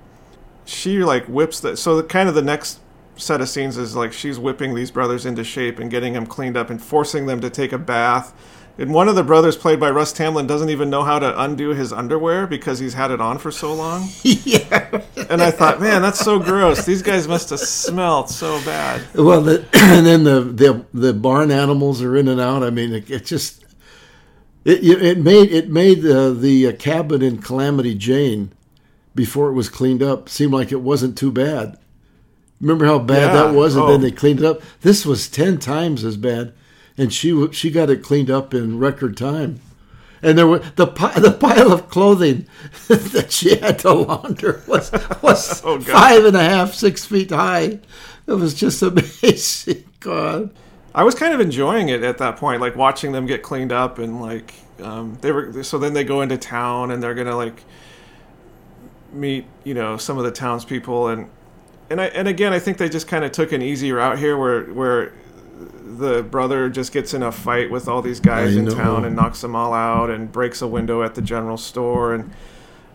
She 0.64 1.04
like 1.04 1.26
whips 1.26 1.60
the 1.60 1.76
so 1.76 1.96
the, 1.96 2.02
kind 2.02 2.30
of 2.30 2.34
the 2.34 2.42
next 2.42 2.80
set 3.16 3.42
of 3.42 3.50
scenes 3.50 3.76
is 3.76 3.94
like 3.94 4.14
she's 4.14 4.38
whipping 4.38 4.74
these 4.74 4.90
brothers 4.90 5.26
into 5.26 5.44
shape 5.44 5.78
and 5.78 5.90
getting 5.90 6.14
them 6.14 6.26
cleaned 6.26 6.56
up 6.56 6.70
and 6.70 6.82
forcing 6.82 7.26
them 7.26 7.42
to 7.42 7.50
take 7.50 7.72
a 7.72 7.78
bath. 7.78 8.32
And 8.80 8.94
one 8.94 9.08
of 9.08 9.14
the 9.14 9.22
brothers, 9.22 9.56
played 9.58 9.78
by 9.78 9.90
Russ 9.90 10.12
Tamblyn, 10.12 10.46
doesn't 10.46 10.70
even 10.70 10.88
know 10.88 11.02
how 11.02 11.18
to 11.18 11.38
undo 11.40 11.68
his 11.70 11.92
underwear 11.92 12.46
because 12.46 12.78
he's 12.78 12.94
had 12.94 13.10
it 13.10 13.20
on 13.20 13.36
for 13.38 13.50
so 13.50 13.74
long. 13.74 14.08
yeah. 14.22 15.02
And 15.28 15.42
I 15.42 15.50
thought, 15.50 15.80
man, 15.82 16.00
that's 16.00 16.18
so 16.20 16.38
gross. 16.38 16.86
These 16.86 17.02
guys 17.02 17.28
must 17.28 17.50
have 17.50 17.60
smelled 17.60 18.30
so 18.30 18.58
bad. 18.64 19.02
well, 19.14 19.42
the, 19.42 19.66
and 19.74 20.06
then 20.06 20.24
the, 20.24 20.40
the 20.40 20.86
the 20.94 21.12
barn 21.12 21.50
animals 21.50 22.00
are 22.02 22.16
in 22.16 22.26
and 22.26 22.40
out. 22.40 22.62
I 22.62 22.70
mean, 22.70 22.94
it, 22.94 23.10
it 23.10 23.26
just 23.26 23.64
it 24.64 24.82
it 24.82 25.18
made 25.18 25.52
it 25.52 25.68
made 25.68 26.00
the 26.02 26.32
the 26.32 26.68
uh, 26.68 26.72
cabin 26.72 27.20
in 27.22 27.42
Calamity 27.42 27.94
Jane 27.94 28.50
before 29.14 29.50
it 29.50 29.54
was 29.54 29.68
cleaned 29.68 30.02
up 30.02 30.28
seem 30.30 30.50
like 30.52 30.72
it 30.72 30.80
wasn't 30.80 31.18
too 31.18 31.30
bad. 31.30 31.76
Remember 32.62 32.86
how 32.86 32.98
bad 32.98 33.32
Yeah. 33.34 33.42
that 33.44 33.54
was, 33.54 33.74
and 33.74 33.84
Oh. 33.84 33.88
then 33.88 34.00
they 34.00 34.10
cleaned 34.10 34.38
it 34.40 34.46
up. 34.46 34.62
This 34.80 35.04
was 35.04 35.28
ten 35.28 35.58
times 35.58 36.02
as 36.04 36.16
bad, 36.16 36.52
and 37.00 37.12
she 37.12 37.48
she 37.52 37.70
got 37.70 37.88
it 37.90 38.02
cleaned 38.02 38.30
up 38.30 38.52
in 38.54 38.78
record 38.78 39.16
time. 39.16 39.60
and 40.22 40.36
there 40.36 40.46
were 40.46 40.58
the 40.76 40.86
the 41.16 41.36
pile 41.40 41.72
of 41.72 41.88
clothing 41.88 42.46
that 42.88 43.32
she 43.32 43.56
had 43.56 43.78
to 43.80 43.92
launder 43.92 44.62
was 44.66 44.92
was 45.22 45.62
Oh, 45.64 45.80
five 45.80 46.24
and 46.24 46.36
a 46.36 46.42
half, 46.42 46.74
six 46.74 47.04
feet 47.06 47.30
high. 47.30 47.80
It 48.26 48.34
was 48.34 48.54
just 48.54 48.82
amazing. 48.82 49.84
God, 50.00 50.50
I 50.94 51.02
was 51.04 51.14
kind 51.14 51.32
of 51.34 51.40
enjoying 51.40 51.88
it 51.88 52.02
at 52.02 52.18
that 52.18 52.36
point, 52.36 52.60
like 52.60 52.76
watching 52.76 53.12
them 53.12 53.26
get 53.26 53.42
cleaned 53.42 53.72
up 53.72 53.98
and 53.98 54.20
like 54.20 54.54
um, 54.82 55.16
they 55.22 55.32
were. 55.32 55.62
So 55.62 55.78
then 55.78 55.94
they 55.94 56.04
go 56.04 56.20
into 56.22 56.36
town 56.38 56.90
and 56.90 57.02
they're 57.02 57.14
gonna 57.14 57.36
like 57.36 57.64
meet, 59.12 59.46
you 59.64 59.74
know, 59.74 59.96
some 59.96 60.18
of 60.18 60.24
the 60.24 60.30
townspeople 60.30 61.08
and 61.08 61.28
and 61.90 62.00
I 62.00 62.06
and 62.06 62.28
again 62.28 62.52
I 62.52 62.58
think 62.60 62.78
they 62.78 62.88
just 62.88 63.08
kind 63.08 63.24
of 63.24 63.32
took 63.32 63.52
an 63.52 63.62
easy 63.62 63.90
route 63.92 64.18
here 64.18 64.36
where 64.36 64.64
where 64.64 65.12
the 65.60 66.22
brother 66.22 66.70
just 66.70 66.92
gets 66.92 67.12
in 67.12 67.22
a 67.22 67.30
fight 67.30 67.70
with 67.70 67.88
all 67.88 68.00
these 68.00 68.20
guys 68.20 68.56
in 68.56 68.64
know. 68.64 68.74
town 68.74 69.04
and 69.04 69.14
knocks 69.14 69.40
them 69.42 69.54
all 69.54 69.74
out 69.74 70.10
and 70.10 70.32
breaks 70.32 70.62
a 70.62 70.66
window 70.66 71.02
at 71.02 71.14
the 71.14 71.22
general 71.22 71.56
store. 71.56 72.14
And 72.14 72.30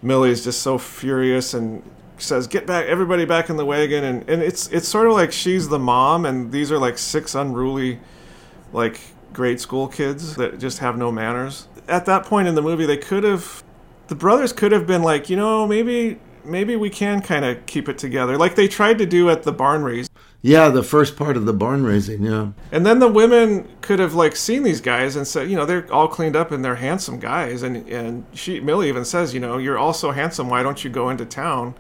Millie's 0.02 0.44
just 0.44 0.62
so 0.62 0.78
furious 0.78 1.54
and 1.54 1.84
says 2.18 2.48
get 2.48 2.66
back 2.66 2.86
everybody 2.86 3.26
back 3.26 3.50
in 3.50 3.58
the 3.58 3.66
wagon. 3.66 4.04
And, 4.04 4.30
and 4.30 4.42
it's 4.42 4.68
it's 4.70 4.88
sort 4.88 5.08
of 5.08 5.14
like 5.14 5.32
she's 5.32 5.70
the 5.70 5.80
mom 5.80 6.26
and 6.26 6.52
these 6.52 6.72
are 6.72 6.80
like 6.80 6.98
six 6.98 7.36
unruly 7.36 8.00
like 8.74 9.00
grade 9.34 9.60
school 9.60 9.88
kids 9.88 10.36
that 10.38 10.60
just 10.60 10.80
have 10.80 10.98
no 10.98 11.12
manners. 11.12 11.68
At 11.88 12.06
that 12.06 12.26
point 12.26 12.48
in 12.48 12.56
the 12.56 12.64
movie 12.64 12.86
they 12.86 12.98
could 12.98 13.24
have 13.24 13.64
the 14.08 14.16
brothers 14.16 14.54
could 14.54 14.72
have 14.72 14.88
been 14.88 15.04
like 15.04 15.30
you 15.30 15.36
know 15.36 15.68
maybe 15.68 16.20
maybe 16.44 16.76
we 16.76 16.90
can 16.90 17.22
kind 17.22 17.44
of 17.44 17.66
keep 17.66 17.90
it 17.90 17.98
together 17.98 18.38
like 18.38 18.54
they 18.54 18.68
tried 18.68 19.00
to 19.00 19.06
do 19.06 19.32
at 19.32 19.44
the 19.44 19.52
barn 19.52 19.84
raise 19.84 20.08
yeah, 20.46 20.70
the 20.70 20.84
first 20.84 21.16
part 21.18 21.38
of 21.38 21.48
the 21.48 21.54
barn 21.54 21.84
raising, 21.84 22.22
yeah. 22.22 22.50
and 22.72 22.86
then 22.86 23.00
the 23.00 23.08
women 23.08 23.68
could 23.82 23.98
have 23.98 24.14
like 24.14 24.36
seen 24.36 24.62
these 24.62 24.80
guys 24.80 25.16
and 25.16 25.28
said, 25.28 25.50
you 25.50 25.56
know, 25.56 25.66
they're 25.66 25.92
all 25.92 26.08
cleaned 26.08 26.36
up 26.36 26.52
and 26.52 26.64
they're 26.64 26.76
handsome 26.76 27.18
guys. 27.20 27.64
And 27.64 27.90
and 27.90 28.26
she 28.32 28.60
Millie 28.60 28.88
even 28.88 29.06
says, 29.06 29.34
you 29.34 29.40
know, 29.40 29.58
you're 29.58 29.80
all 29.80 29.92
so 29.92 30.12
handsome. 30.12 30.48
Why 30.48 30.62
don't 30.62 30.84
you 30.84 30.92
go 30.92 31.10
into 31.10 31.26
town? 31.26 31.74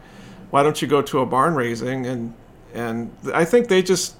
Why 0.50 0.64
don't 0.64 0.82
you 0.82 0.88
go 0.88 1.04
to 1.04 1.20
a 1.20 1.28
barn 1.28 1.54
raising? 1.54 2.08
And 2.08 2.34
and 2.74 3.16
I 3.32 3.46
think 3.46 3.68
they 3.68 3.84
just 3.84 4.16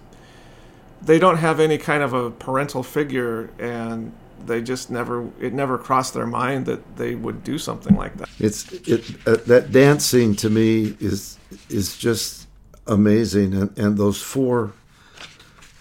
they 1.02 1.18
don't 1.18 1.38
have 1.38 1.60
any 1.60 1.80
kind 1.80 2.04
of 2.04 2.14
a 2.14 2.30
parental 2.30 2.84
figure, 2.84 3.50
and 3.58 4.12
they 4.46 4.62
just 4.62 4.92
never 4.92 5.28
it 5.40 5.54
never 5.54 5.80
crossed 5.80 6.14
their 6.14 6.28
mind 6.28 6.68
that 6.68 6.98
they 6.98 7.16
would 7.16 7.44
do 7.44 7.58
something 7.58 7.96
like 7.96 8.16
that. 8.18 8.30
It's 8.38 8.72
it 8.88 9.10
uh, 9.26 9.38
that 9.48 9.72
dance 9.72 10.06
scene 10.06 10.36
to 10.36 10.52
me 10.52 10.96
is 11.00 11.40
is 11.68 11.98
just 11.98 12.45
amazing, 12.88 13.54
and 13.54 13.78
and 13.78 13.98
those 13.98 14.22
four. 14.22 14.74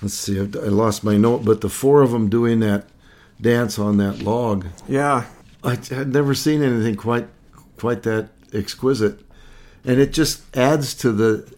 Let's 0.02 0.14
see, 0.14 0.38
I 0.38 0.42
I 0.42 0.68
lost 0.68 1.04
my 1.04 1.16
note, 1.16 1.44
but 1.44 1.60
the 1.60 1.68
four 1.68 2.02
of 2.02 2.10
them 2.10 2.28
doing 2.28 2.60
that 2.60 2.86
dance 3.40 3.78
on 3.78 3.96
that 3.98 4.22
log. 4.22 4.66
Yeah, 4.88 5.24
I 5.62 5.78
had 5.90 6.12
never 6.12 6.34
seen 6.34 6.62
anything 6.62 6.96
quite 6.96 7.28
quite 7.78 8.02
that 8.04 8.28
exquisite, 8.52 9.20
and 9.84 9.98
it 10.00 10.12
just 10.12 10.42
adds 10.56 10.94
to 10.96 11.12
the 11.12 11.52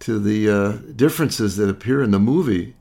to 0.00 0.18
the 0.18 0.50
uh, 0.50 0.72
differences 0.94 1.56
that 1.56 1.68
appear 1.68 2.02
in 2.02 2.10
the 2.10 2.18
movie. 2.18 2.74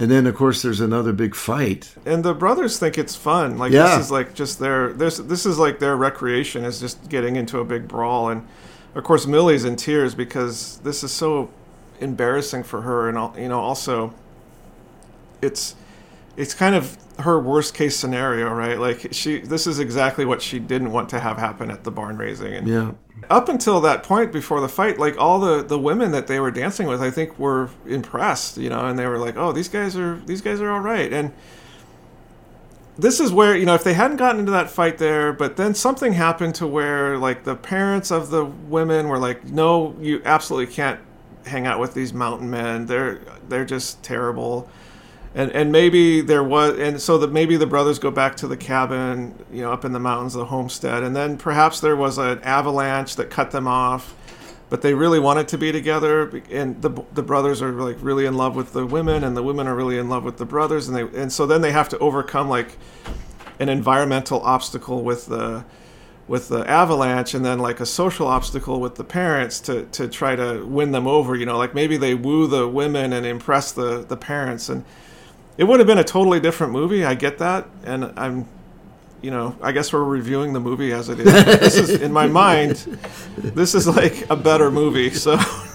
And 0.00 0.12
then, 0.12 0.26
of 0.28 0.36
course, 0.36 0.62
there's 0.62 0.80
another 0.80 1.12
big 1.12 1.34
fight. 1.34 1.92
and 2.06 2.22
the 2.24 2.32
brothers 2.32 2.78
think 2.78 2.96
it's 2.98 3.16
fun. 3.16 3.58
Like 3.58 3.72
Yeah. 3.72 3.96
this 3.96 4.06
is 4.06 4.10
like 4.12 4.32
just 4.34 4.58
their 4.60 4.92
this 4.92 5.16
this 5.18 5.44
is 5.44 5.58
like 5.58 5.80
their 5.80 5.96
recreation 5.96 6.64
is 6.64 6.78
just 6.80 7.08
getting 7.08 7.34
into 7.36 7.58
a 7.58 7.64
big 7.64 7.88
brawl, 7.88 8.28
and 8.28 8.46
of 8.94 9.04
course 9.04 9.26
Millie's 9.26 9.64
in 9.64 9.76
tears 9.76 10.14
because 10.14 10.78
this 10.78 11.02
is 11.04 11.10
so 11.12 11.50
embarrassing 12.00 12.62
for 12.62 12.82
her, 12.82 13.08
and 13.08 13.36
you 13.40 13.48
know 13.48 13.60
also 13.60 14.14
it's 15.42 15.74
it's 16.36 16.54
kind 16.54 16.74
of 16.74 16.96
her 17.20 17.38
worst 17.40 17.74
case 17.74 17.96
scenario, 17.96 18.48
right? 18.52 18.78
Like 18.78 19.08
she 19.12 19.40
this 19.40 19.66
is 19.66 19.78
exactly 19.78 20.24
what 20.24 20.40
she 20.40 20.58
didn't 20.58 20.92
want 20.92 21.08
to 21.10 21.20
have 21.20 21.36
happen 21.38 21.70
at 21.70 21.84
the 21.84 21.90
barn 21.90 22.16
raising, 22.16 22.54
and 22.54 22.68
Yeah. 22.68 22.92
up 23.28 23.48
until 23.48 23.80
that 23.80 24.02
point 24.04 24.32
before 24.32 24.60
the 24.60 24.68
fight 24.68 24.98
like 24.98 25.18
all 25.18 25.40
the 25.40 25.62
the 25.62 25.78
women 25.78 26.12
that 26.12 26.28
they 26.28 26.38
were 26.38 26.52
dancing 26.52 26.86
with 26.86 27.02
i 27.02 27.10
think 27.10 27.36
were 27.36 27.68
impressed 27.84 28.56
you 28.56 28.70
know 28.70 28.86
and 28.86 28.96
they 28.96 29.06
were 29.06 29.18
like 29.18 29.36
oh 29.36 29.50
these 29.50 29.68
guys 29.68 29.96
are 29.96 30.20
these 30.26 30.40
guys 30.40 30.60
are 30.60 30.70
all 30.70 30.78
right 30.78 31.12
and 31.12 31.32
this 32.98 33.20
is 33.20 33.32
where 33.32 33.56
you 33.56 33.64
know 33.64 33.74
if 33.74 33.84
they 33.84 33.94
hadn't 33.94 34.16
gotten 34.16 34.40
into 34.40 34.52
that 34.52 34.68
fight 34.68 34.98
there 34.98 35.32
but 35.32 35.56
then 35.56 35.74
something 35.74 36.14
happened 36.14 36.54
to 36.54 36.66
where 36.66 37.16
like 37.16 37.44
the 37.44 37.54
parents 37.54 38.10
of 38.10 38.30
the 38.30 38.44
women 38.44 39.08
were 39.08 39.18
like 39.18 39.44
no 39.44 39.94
you 40.00 40.20
absolutely 40.24 40.72
can't 40.72 41.00
hang 41.48 41.66
out 41.66 41.80
with 41.80 41.94
these 41.94 42.14
mountain 42.14 42.50
men. 42.50 42.86
They're 42.86 43.20
they're 43.48 43.64
just 43.64 44.02
terrible. 44.02 44.68
And 45.34 45.50
and 45.52 45.72
maybe 45.72 46.20
there 46.20 46.44
was 46.44 46.78
and 46.78 47.00
so 47.00 47.18
that 47.18 47.32
maybe 47.32 47.56
the 47.56 47.66
brothers 47.66 47.98
go 47.98 48.10
back 48.10 48.36
to 48.36 48.46
the 48.46 48.56
cabin 48.56 49.34
you 49.50 49.62
know 49.62 49.72
up 49.72 49.84
in 49.84 49.92
the 49.92 50.00
mountains 50.00 50.34
the 50.34 50.46
homestead. 50.46 51.02
And 51.02 51.16
then 51.16 51.36
perhaps 51.36 51.80
there 51.80 51.96
was 51.96 52.18
an 52.18 52.40
avalanche 52.42 53.16
that 53.16 53.30
cut 53.30 53.50
them 53.50 53.66
off 53.66 54.14
but 54.70 54.82
they 54.82 54.94
really 54.94 55.18
wanted 55.18 55.48
to 55.48 55.58
be 55.58 55.72
together 55.72 56.28
and 56.50 56.80
the 56.82 56.90
the 57.14 57.22
brothers 57.22 57.62
are 57.62 57.72
like 57.72 57.96
really 58.00 58.26
in 58.26 58.34
love 58.34 58.54
with 58.54 58.72
the 58.72 58.84
women 58.84 59.24
and 59.24 59.36
the 59.36 59.42
women 59.42 59.66
are 59.66 59.74
really 59.74 59.98
in 59.98 60.08
love 60.08 60.24
with 60.24 60.36
the 60.36 60.44
brothers 60.44 60.88
and 60.88 60.96
they 60.96 61.20
and 61.20 61.32
so 61.32 61.46
then 61.46 61.60
they 61.60 61.72
have 61.72 61.88
to 61.88 61.98
overcome 61.98 62.48
like 62.48 62.76
an 63.58 63.68
environmental 63.68 64.40
obstacle 64.42 65.02
with 65.02 65.26
the 65.26 65.64
with 66.26 66.48
the 66.48 66.68
avalanche 66.68 67.32
and 67.32 67.44
then 67.44 67.58
like 67.58 67.80
a 67.80 67.86
social 67.86 68.26
obstacle 68.26 68.80
with 68.80 68.96
the 68.96 69.04
parents 69.04 69.60
to 69.60 69.86
to 69.86 70.06
try 70.06 70.36
to 70.36 70.64
win 70.66 70.92
them 70.92 71.06
over 71.06 71.34
you 71.34 71.46
know? 71.46 71.56
Like 71.56 71.74
maybe 71.74 71.96
they 71.96 72.14
woo 72.14 72.46
the 72.46 72.68
women 72.68 73.12
and 73.12 73.24
impress 73.24 73.72
the 73.72 74.04
the 74.04 74.16
parents 74.16 74.68
and 74.68 74.84
it 75.56 75.64
would 75.64 75.80
have 75.80 75.86
been 75.86 75.98
a 75.98 76.04
totally 76.04 76.38
different 76.40 76.72
movie 76.72 77.04
i 77.04 77.14
get 77.14 77.38
that 77.38 77.66
and 77.84 78.12
i'm 78.16 78.46
you 79.22 79.30
know 79.30 79.56
i 79.62 79.72
guess 79.72 79.92
we're 79.92 80.04
reviewing 80.04 80.52
the 80.52 80.60
movie 80.60 80.92
as 80.92 81.08
it 81.08 81.18
is 81.20 81.26
this 81.26 81.76
is 81.76 82.00
in 82.02 82.12
my 82.12 82.26
mind 82.44 82.76
this 83.36 83.74
is 83.74 83.88
like 83.88 84.28
a 84.30 84.36
better 84.36 84.70
movie 84.70 85.10
so 85.10 85.38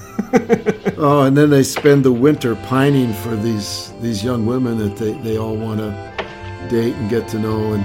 Oh, 1.05 1.23
and 1.23 1.35
then 1.35 1.49
they 1.49 1.63
spend 1.63 2.05
the 2.05 2.13
winter 2.13 2.55
pining 2.55 3.13
for 3.13 3.35
these 3.35 3.91
these 3.99 4.23
young 4.23 4.45
women 4.45 4.77
that 4.77 4.95
they, 4.95 5.13
they 5.13 5.37
all 5.37 5.55
want 5.55 5.79
to 5.79 5.91
date 6.69 6.95
and 6.95 7.09
get 7.09 7.27
to 7.29 7.39
know. 7.39 7.73
And 7.73 7.83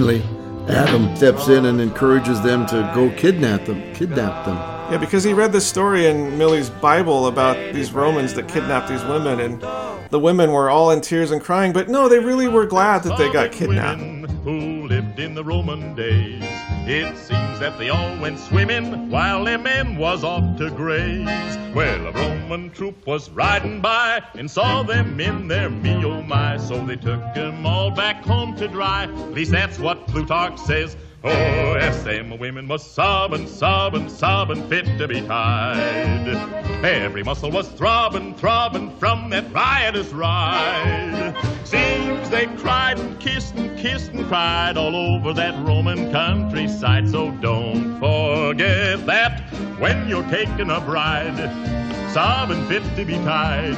finally, 0.00 0.22
Adam 0.68 1.14
steps 1.16 1.48
in 1.48 1.66
and 1.66 1.80
encourages 1.80 2.40
them 2.42 2.66
to 2.66 2.90
go 2.94 3.10
kidnap 3.16 3.64
them. 3.66 3.80
Kidnap 3.94 4.46
them. 4.46 4.56
Yeah, 4.90 4.98
because 4.98 5.22
he 5.24 5.32
read 5.32 5.52
this 5.52 5.66
story 5.66 6.06
in 6.06 6.38
Millie's 6.38 6.70
Bible 6.70 7.26
about 7.26 7.56
these 7.74 7.92
Romans 7.92 8.34
that 8.34 8.48
kidnapped 8.48 8.88
these 8.88 9.04
women, 9.04 9.40
and 9.40 9.60
the 10.10 10.18
women 10.18 10.52
were 10.52 10.70
all 10.70 10.90
in 10.90 11.00
tears 11.00 11.30
and 11.30 11.40
crying, 11.40 11.72
but 11.72 11.88
no, 11.88 12.08
they 12.08 12.18
really 12.18 12.48
were 12.48 12.66
glad 12.66 13.02
that 13.04 13.18
they 13.18 13.30
got 13.32 13.52
kidnapped. 13.52 14.00
who 14.42 14.86
lived 14.86 15.18
in 15.20 15.34
the 15.34 15.44
Roman 15.44 15.94
days. 15.94 16.49
It 16.92 17.16
seems 17.18 17.60
that 17.60 17.78
they 17.78 17.88
all 17.88 18.18
went 18.18 18.36
swimming 18.40 19.10
while 19.10 19.44
them 19.44 19.62
men 19.62 19.96
was 19.96 20.24
off 20.24 20.58
to 20.58 20.72
graze. 20.72 21.24
Well, 21.72 22.08
a 22.08 22.10
Roman 22.10 22.68
troop 22.70 23.06
was 23.06 23.30
riding 23.30 23.80
by 23.80 24.24
and 24.34 24.50
saw 24.50 24.82
them 24.82 25.20
in 25.20 25.46
their 25.46 25.70
me 25.70 26.04
oh 26.04 26.20
my. 26.22 26.56
So 26.56 26.84
they 26.84 26.96
took 26.96 27.22
'em 27.36 27.64
all 27.64 27.92
back 27.92 28.24
home 28.24 28.56
to 28.56 28.66
dry. 28.66 29.04
At 29.04 29.30
least 29.30 29.52
that's 29.52 29.78
what 29.78 30.08
Plutarch 30.08 30.58
says. 30.58 30.96
Oh, 31.22 31.28
yes, 31.28 32.02
them 32.02 32.38
women 32.38 32.66
was 32.66 32.82
sobbing, 32.82 33.46
sobbing, 33.46 34.08
sobbing, 34.08 34.66
fit 34.70 34.86
to 34.96 35.06
be 35.06 35.20
tied. 35.20 36.28
Every 36.82 37.22
muscle 37.22 37.50
was 37.50 37.68
throbbing, 37.68 38.34
throbbing 38.36 38.96
from 38.96 39.28
that 39.28 39.52
riotous 39.52 40.08
ride. 40.14 41.36
Seems 41.64 42.30
they 42.30 42.46
cried 42.56 42.98
and 42.98 43.20
kissed 43.20 43.54
and 43.56 43.78
kissed 43.78 44.12
and 44.12 44.26
cried 44.28 44.78
all 44.78 44.96
over 44.96 45.34
that 45.34 45.54
Roman 45.66 46.10
countryside. 46.10 47.10
So 47.10 47.32
don't 47.32 48.00
forget 48.00 49.04
that 49.04 49.42
when 49.78 50.08
you're 50.08 50.28
taking 50.30 50.70
a 50.70 50.80
bride, 50.80 51.36
sobbing 52.14 52.66
fit 52.66 52.82
to 52.96 53.04
be 53.04 53.16
tied 53.16 53.76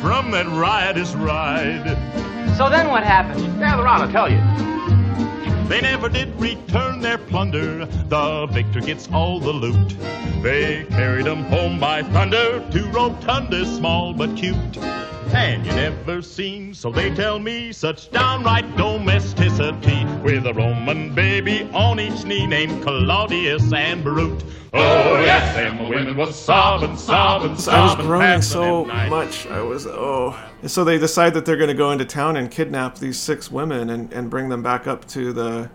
from 0.00 0.30
that 0.30 0.46
riotous 0.46 1.14
ride. 1.14 1.84
So 2.56 2.70
then 2.70 2.88
what 2.88 3.04
happened? 3.04 3.58
Gather 3.58 3.82
around, 3.82 4.00
I'll 4.00 4.10
tell 4.10 4.30
you. 4.30 4.40
They 5.68 5.80
never 5.80 6.08
did 6.08 6.38
return 6.38 7.00
their 7.00 7.16
plunder. 7.16 7.86
The 7.86 8.46
victor 8.46 8.80
gets 8.80 9.08
all 9.12 9.40
the 9.40 9.52
loot. 9.52 9.96
They 10.42 10.84
carried 10.90 11.26
'em 11.26 11.44
home 11.44 11.80
by 11.80 12.02
thunder 12.02 12.62
to 12.70 12.84
Rotunda, 12.90 13.64
small 13.64 14.12
but 14.12 14.36
cute. 14.36 14.76
And 15.32 15.64
you 15.66 15.72
never 15.72 16.22
seen, 16.22 16.74
so 16.74 16.92
they 16.92 17.10
tell 17.14 17.38
me, 17.38 17.72
such 17.72 18.10
downright 18.10 18.76
domesticity 18.76 20.04
with 20.22 20.46
a 20.46 20.52
Roman 20.52 21.14
baby 22.04 22.14
each 22.14 22.24
knee 22.24 22.46
named 22.46 22.82
Claudius 22.82 23.72
and 23.72 24.02
Brute. 24.02 24.44
Oh, 24.72 25.20
yes, 25.20 25.54
them 25.54 25.88
women 25.88 26.16
was 26.16 26.34
sobbing, 26.36 26.96
sobbing, 26.96 27.50
I 27.50 27.52
was 27.52 27.64
sobbing. 27.64 28.06
groaning 28.06 28.42
so 28.42 28.84
much. 28.84 29.46
I 29.46 29.62
was 29.62 29.86
oh. 29.86 30.36
And 30.62 30.70
so 30.70 30.82
they 30.84 30.98
decide 30.98 31.34
that 31.34 31.46
they're 31.46 31.56
going 31.56 31.68
to 31.68 31.74
go 31.74 31.92
into 31.92 32.04
town 32.04 32.36
and 32.36 32.50
kidnap 32.50 32.98
these 32.98 33.18
six 33.18 33.50
women 33.50 33.90
and, 33.90 34.12
and 34.12 34.28
bring 34.28 34.48
them 34.48 34.62
back 34.62 34.86
up 34.86 35.06
to 35.08 35.32
the 35.32 35.70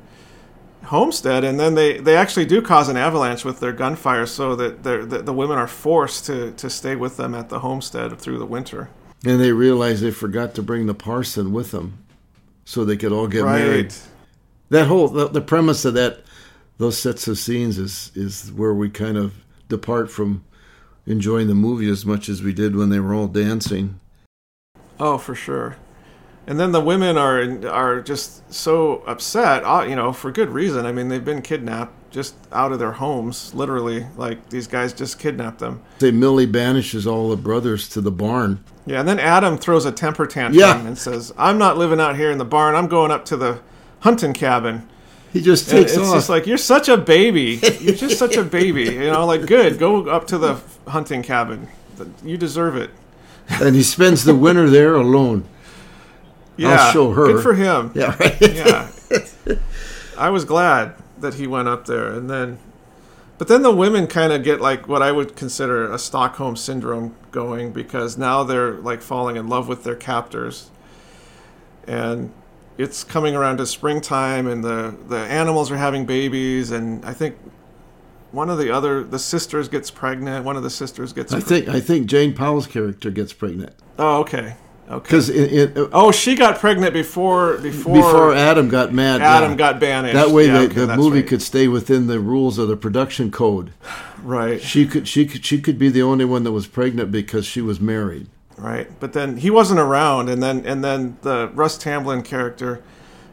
homestead. 0.84 1.44
And 1.44 1.60
then 1.60 1.76
they, 1.76 2.00
they 2.00 2.18
actually 2.18 2.46
do 2.46 2.62
cause 2.62 2.90
an 2.90 2.98
avalanche 2.98 3.46
with 3.46 3.60
their 3.60 3.74
gunfire, 3.74 4.26
so 4.26 4.56
that 4.56 4.84
they're, 4.84 5.06
the, 5.06 5.22
the 5.22 5.34
women 5.34 5.58
are 5.58 5.68
forced 5.68 6.26
to, 6.26 6.52
to 6.54 6.70
stay 6.70 6.96
with 6.96 7.18
them 7.18 7.34
at 7.34 7.50
the 7.50 7.60
homestead 7.60 8.18
through 8.20 8.40
the 8.40 8.46
winter. 8.46 8.90
And 9.26 9.40
they 9.40 9.52
realize 9.52 10.02
they 10.02 10.12
forgot 10.12 10.56
to 10.56 10.62
bring 10.62 10.88
the 10.88 10.94
parson 10.94 11.54
with 11.54 11.72
them, 11.72 12.04
so 12.66 12.84
they 12.84 12.98
could 12.98 13.12
all 13.12 13.28
get 13.28 13.46
married. 13.46 13.94
That 14.70 14.88
whole 14.88 15.08
the, 15.08 15.28
the 15.28 15.42
premise 15.42 15.86
of 15.86 15.94
that 15.96 16.22
those 16.78 16.98
sets 16.98 17.28
of 17.28 17.38
scenes 17.38 17.78
is 17.78 18.12
is 18.16 18.52
where 18.52 18.74
we 18.74 18.90
kind 18.90 19.18
of 19.18 19.34
depart 19.68 20.10
from 20.12 20.44
enjoying 21.06 21.48
the 21.48 21.56
movie 21.56 21.90
as 21.90 22.06
much 22.06 22.30
as 22.30 22.42
we 22.44 22.54
did 22.54 22.76
when 22.76 22.90
they 22.90 23.00
were 23.00 23.14
all 23.14 23.28
dancing. 23.28 24.00
Oh, 25.00 25.18
for 25.18 25.34
sure. 25.36 25.78
And 26.46 26.60
then 26.60 26.72
the 26.72 26.82
women 26.82 27.18
are 27.18 27.68
are 27.70 28.02
just 28.02 28.52
so 28.54 28.98
upset, 29.08 29.64
uh, 29.64 29.86
you 29.88 29.96
know, 29.96 30.12
for 30.14 30.32
good 30.32 30.50
reason. 30.50 30.86
I 30.86 30.92
mean, 30.92 31.10
they've 31.10 31.24
been 31.24 31.42
kidnapped 31.42 31.94
just 32.12 32.36
out 32.52 32.72
of 32.72 32.80
their 32.80 32.94
homes, 32.94 33.54
literally. 33.54 34.08
Like 34.18 34.50
these 34.50 34.66
guys 34.68 34.94
just 34.94 35.20
kidnapped 35.20 35.60
them. 35.60 35.82
Say 36.00 36.10
Millie 36.12 36.48
banishes 36.48 37.06
all 37.06 37.30
the 37.30 37.36
brothers 37.38 37.88
to 37.90 38.02
the 38.02 38.12
barn. 38.12 38.64
Yeah, 38.88 39.00
and 39.00 39.08
then 39.08 39.20
Adam 39.20 39.58
throws 39.60 39.86
a 39.86 39.92
temper 39.92 40.26
tantrum 40.26 40.60
Yeah. 40.60 40.80
and 40.84 40.98
says, 40.98 41.32
"I'm 41.38 41.60
not 41.60 41.78
living 41.78 42.00
out 42.00 42.16
here 42.16 42.32
in 42.32 42.40
the 42.40 42.46
barn. 42.46 42.74
I'm 42.76 42.88
going 42.88 43.12
up 43.12 43.26
to 43.26 43.38
the 43.38 43.60
hunting 44.02 44.34
cabin." 44.34 44.88
He 45.32 45.42
just 45.42 45.72
And 45.72 45.80
takes 45.86 45.94
it's 45.94 46.08
off. 46.08 46.16
just 46.16 46.30
like 46.30 46.48
you're 46.48 46.58
such 46.58 46.90
a 46.90 46.98
baby. 46.98 47.60
You're 47.80 47.94
just 47.96 48.18
such 48.18 48.36
a 48.36 48.44
baby. 48.60 48.84
You 48.86 49.12
know, 49.12 49.26
like 49.28 49.46
good. 49.46 49.78
Go 49.78 50.08
up 50.10 50.26
to 50.28 50.38
the 50.40 50.60
hunting 50.88 51.22
cabin. 51.22 51.68
You 52.24 52.36
deserve 52.38 52.76
it. 52.76 52.90
and 53.50 53.76
he 53.76 53.84
spends 53.84 54.24
the 54.24 54.34
winter 54.36 54.70
there 54.70 54.96
alone. 54.96 55.44
Yeah, 56.58 56.70
I'll 56.72 56.92
show 56.94 57.12
her. 57.14 57.26
Good 57.28 57.44
for 57.44 57.54
him. 57.54 57.92
Yeah, 57.96 58.16
right. 58.20 58.38
yeah. 58.42 58.90
I 60.18 60.30
was 60.30 60.46
glad 60.46 60.96
that 61.20 61.36
he 61.36 61.48
went 61.48 61.68
up 61.68 61.86
there, 61.86 62.12
and 62.12 62.30
then, 62.30 62.58
but 63.38 63.48
then 63.48 63.62
the 63.62 63.72
women 63.72 64.08
kind 64.08 64.34
of 64.34 64.44
get 64.44 64.60
like 64.62 64.88
what 64.88 65.02
I 65.02 65.12
would 65.12 65.36
consider 65.36 65.90
a 65.92 65.98
Stockholm 66.00 66.56
syndrome 66.58 67.16
going 67.32 67.72
because 67.72 68.18
now 68.18 68.44
they're 68.44 68.74
like 68.74 69.02
falling 69.02 69.36
in 69.38 69.48
love 69.48 69.68
with 69.68 69.84
their 69.84 69.96
captors, 69.96 70.70
and 71.88 72.32
it's 72.80 73.04
coming 73.04 73.36
around 73.36 73.58
to 73.58 73.66
springtime, 73.68 74.48
and 74.48 74.64
the 74.64 74.96
the 75.08 75.20
animals 75.20 75.70
are 75.70 75.78
having 75.78 76.06
babies, 76.06 76.72
and 76.72 77.06
I 77.06 77.14
think. 77.14 77.36
One 78.32 78.52
of 78.52 78.60
the 78.60 78.70
other, 78.70 79.04
the 79.04 79.18
sisters 79.18 79.68
gets 79.70 79.90
pregnant. 79.90 80.46
One 80.46 80.56
of 80.56 80.62
the 80.62 80.70
sisters 80.70 81.14
gets. 81.14 81.34
I 81.34 81.40
think 81.40 81.68
I 81.68 81.80
think 81.80 82.06
Jane 82.06 82.36
Powell's 82.36 82.68
character 82.68 83.10
gets 83.10 83.34
pregnant 83.34 83.74
Oh, 83.98 84.20
okay. 84.20 84.56
Okay. 84.88 85.02
because 85.04 85.30
it, 85.30 85.76
it, 85.76 85.90
Oh, 85.92 86.12
she 86.12 86.36
got 86.36 86.60
pregnant 86.60 86.94
before 86.94 87.58
before 87.58 87.96
before 87.96 88.34
Adam 88.36 88.70
got 88.70 88.94
mad. 88.94 89.22
Adam 89.22 89.52
yeah. 89.52 89.58
got 89.58 89.80
banished. 89.80 90.14
That 90.14 90.30
way, 90.30 90.46
Yeah, 90.46 90.60
the, 90.60 90.66
okay, 90.66 90.86
the 90.86 90.96
movie 90.96 91.22
right. 91.22 91.28
could 91.28 91.42
stay 91.42 91.68
within 91.68 92.06
the 92.06 92.20
rules 92.20 92.60
of 92.60 92.68
the 92.68 92.78
production 92.78 93.32
code. 93.32 93.72
Right. 94.22 94.62
She 94.62 94.86
could 94.86 95.08
she 95.08 95.26
could 95.26 95.44
she 95.46 95.60
could 95.62 95.80
be 95.80 95.90
the 95.90 96.02
only 96.04 96.26
one 96.26 96.44
that 96.44 96.52
was 96.52 96.68
pregnant 96.68 97.10
because 97.10 97.46
she 97.48 97.62
was 97.62 97.80
married. 97.80 98.28
Right. 98.60 98.88
But 99.00 99.14
then 99.14 99.38
he 99.38 99.50
wasn't 99.50 99.80
around, 99.80 100.28
and 100.28 100.44
then 100.44 100.66
and 100.66 100.84
then 100.84 101.18
the 101.22 101.50
Russ 101.54 101.78
Tamblyn 101.78 102.24
character 102.24 102.84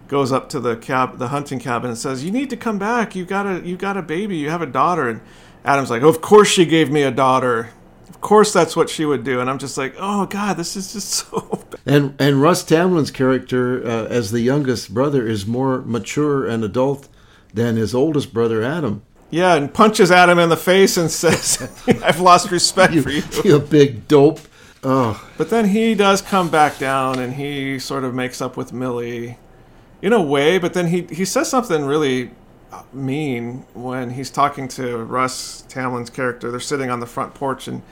goes 0.07 0.31
up 0.31 0.49
to 0.51 0.61
the 0.61 0.77
cab, 0.77 1.19
the 1.19 1.29
hunting 1.29 1.59
cabin, 1.59 1.91
and 1.91 1.99
says, 1.99 2.25
"You 2.25 2.31
need 2.31 2.49
to 2.51 2.57
come 2.57 2.79
back. 2.79 3.17
You 3.17 3.25
got 3.25 3.45
a 3.45 3.61
you 3.67 3.77
got 3.77 3.97
a 3.97 4.03
baby. 4.03 4.37
You 4.37 4.51
have 4.51 4.63
a 4.63 4.67
daughter." 4.67 5.09
And 5.09 5.21
Adam's 5.65 5.91
like, 5.91 6.03
"Of 6.03 6.21
course 6.21 6.49
she 6.49 6.65
gave 6.65 6.93
me 6.93 7.03
a 7.03 7.11
daughter. 7.11 7.71
Of 8.09 8.21
course 8.21 8.53
that's 8.53 8.77
what 8.77 8.89
she 8.89 9.05
would 9.05 9.25
do." 9.25 9.41
And 9.41 9.51
I'm 9.51 9.59
just 9.59 9.77
like, 9.77 9.97
"Oh 9.99 10.27
God, 10.27 10.57
this 10.57 10.77
is 10.77 10.93
just 10.93 11.09
so." 11.31 11.41
Bad. 11.71 11.81
And 11.85 12.15
and 12.21 12.41
Russ 12.41 12.63
Tamblyn's 12.63 13.11
character 13.11 13.85
uh, 13.85 14.05
as 14.07 14.31
the 14.31 14.41
youngest 14.41 14.95
brother 14.95 15.27
is 15.27 15.45
more 15.45 15.83
mature 15.83 16.47
and 16.47 16.63
adult 16.63 17.09
than 17.53 17.75
his 17.75 17.97
oldest 17.97 18.33
brother 18.33 18.63
Adam. 18.63 19.03
Yeah, 19.29 19.57
and 19.57 19.75
punches 19.75 20.13
Adam 20.13 20.39
in 20.39 20.51
the 20.51 20.57
face 20.57 20.97
and 20.97 21.11
says, 21.23 21.69
"I've 22.05 22.21
lost 22.21 22.53
respect 22.53 22.95
for 22.95 23.11
you." 23.11 23.25
You 23.45 23.59
big 23.59 24.07
dope. 24.07 24.39
Oh, 24.89 25.21
But 25.37 25.51
then 25.51 25.71
he 25.71 25.97
does 25.97 26.23
come 26.23 26.49
back 26.49 26.79
down 26.79 27.19
and 27.19 27.35
he 27.35 27.81
sort 27.81 28.05
of 28.05 28.15
makes 28.15 28.41
up 28.41 28.57
with 28.57 28.73
Millie 28.73 29.37
in 30.01 30.13
a 30.13 30.23
way, 30.23 30.59
but 30.59 30.75
then 30.75 30.87
he, 30.87 31.03
he 31.11 31.25
says 31.25 31.51
something 31.51 31.85
really 31.85 32.31
uh, 32.71 32.85
mean 32.93 33.67
when 33.75 34.11
he's 34.11 34.31
talking 34.31 34.69
to 34.69 34.99
Russ 34.99 35.65
Tamblyn's 35.69 36.09
character. 36.09 36.53
They're 36.53 36.61
sitting 36.61 36.89
on 36.89 37.01
the 37.01 37.07
front 37.07 37.35
porch 37.35 37.67
and 37.67 37.83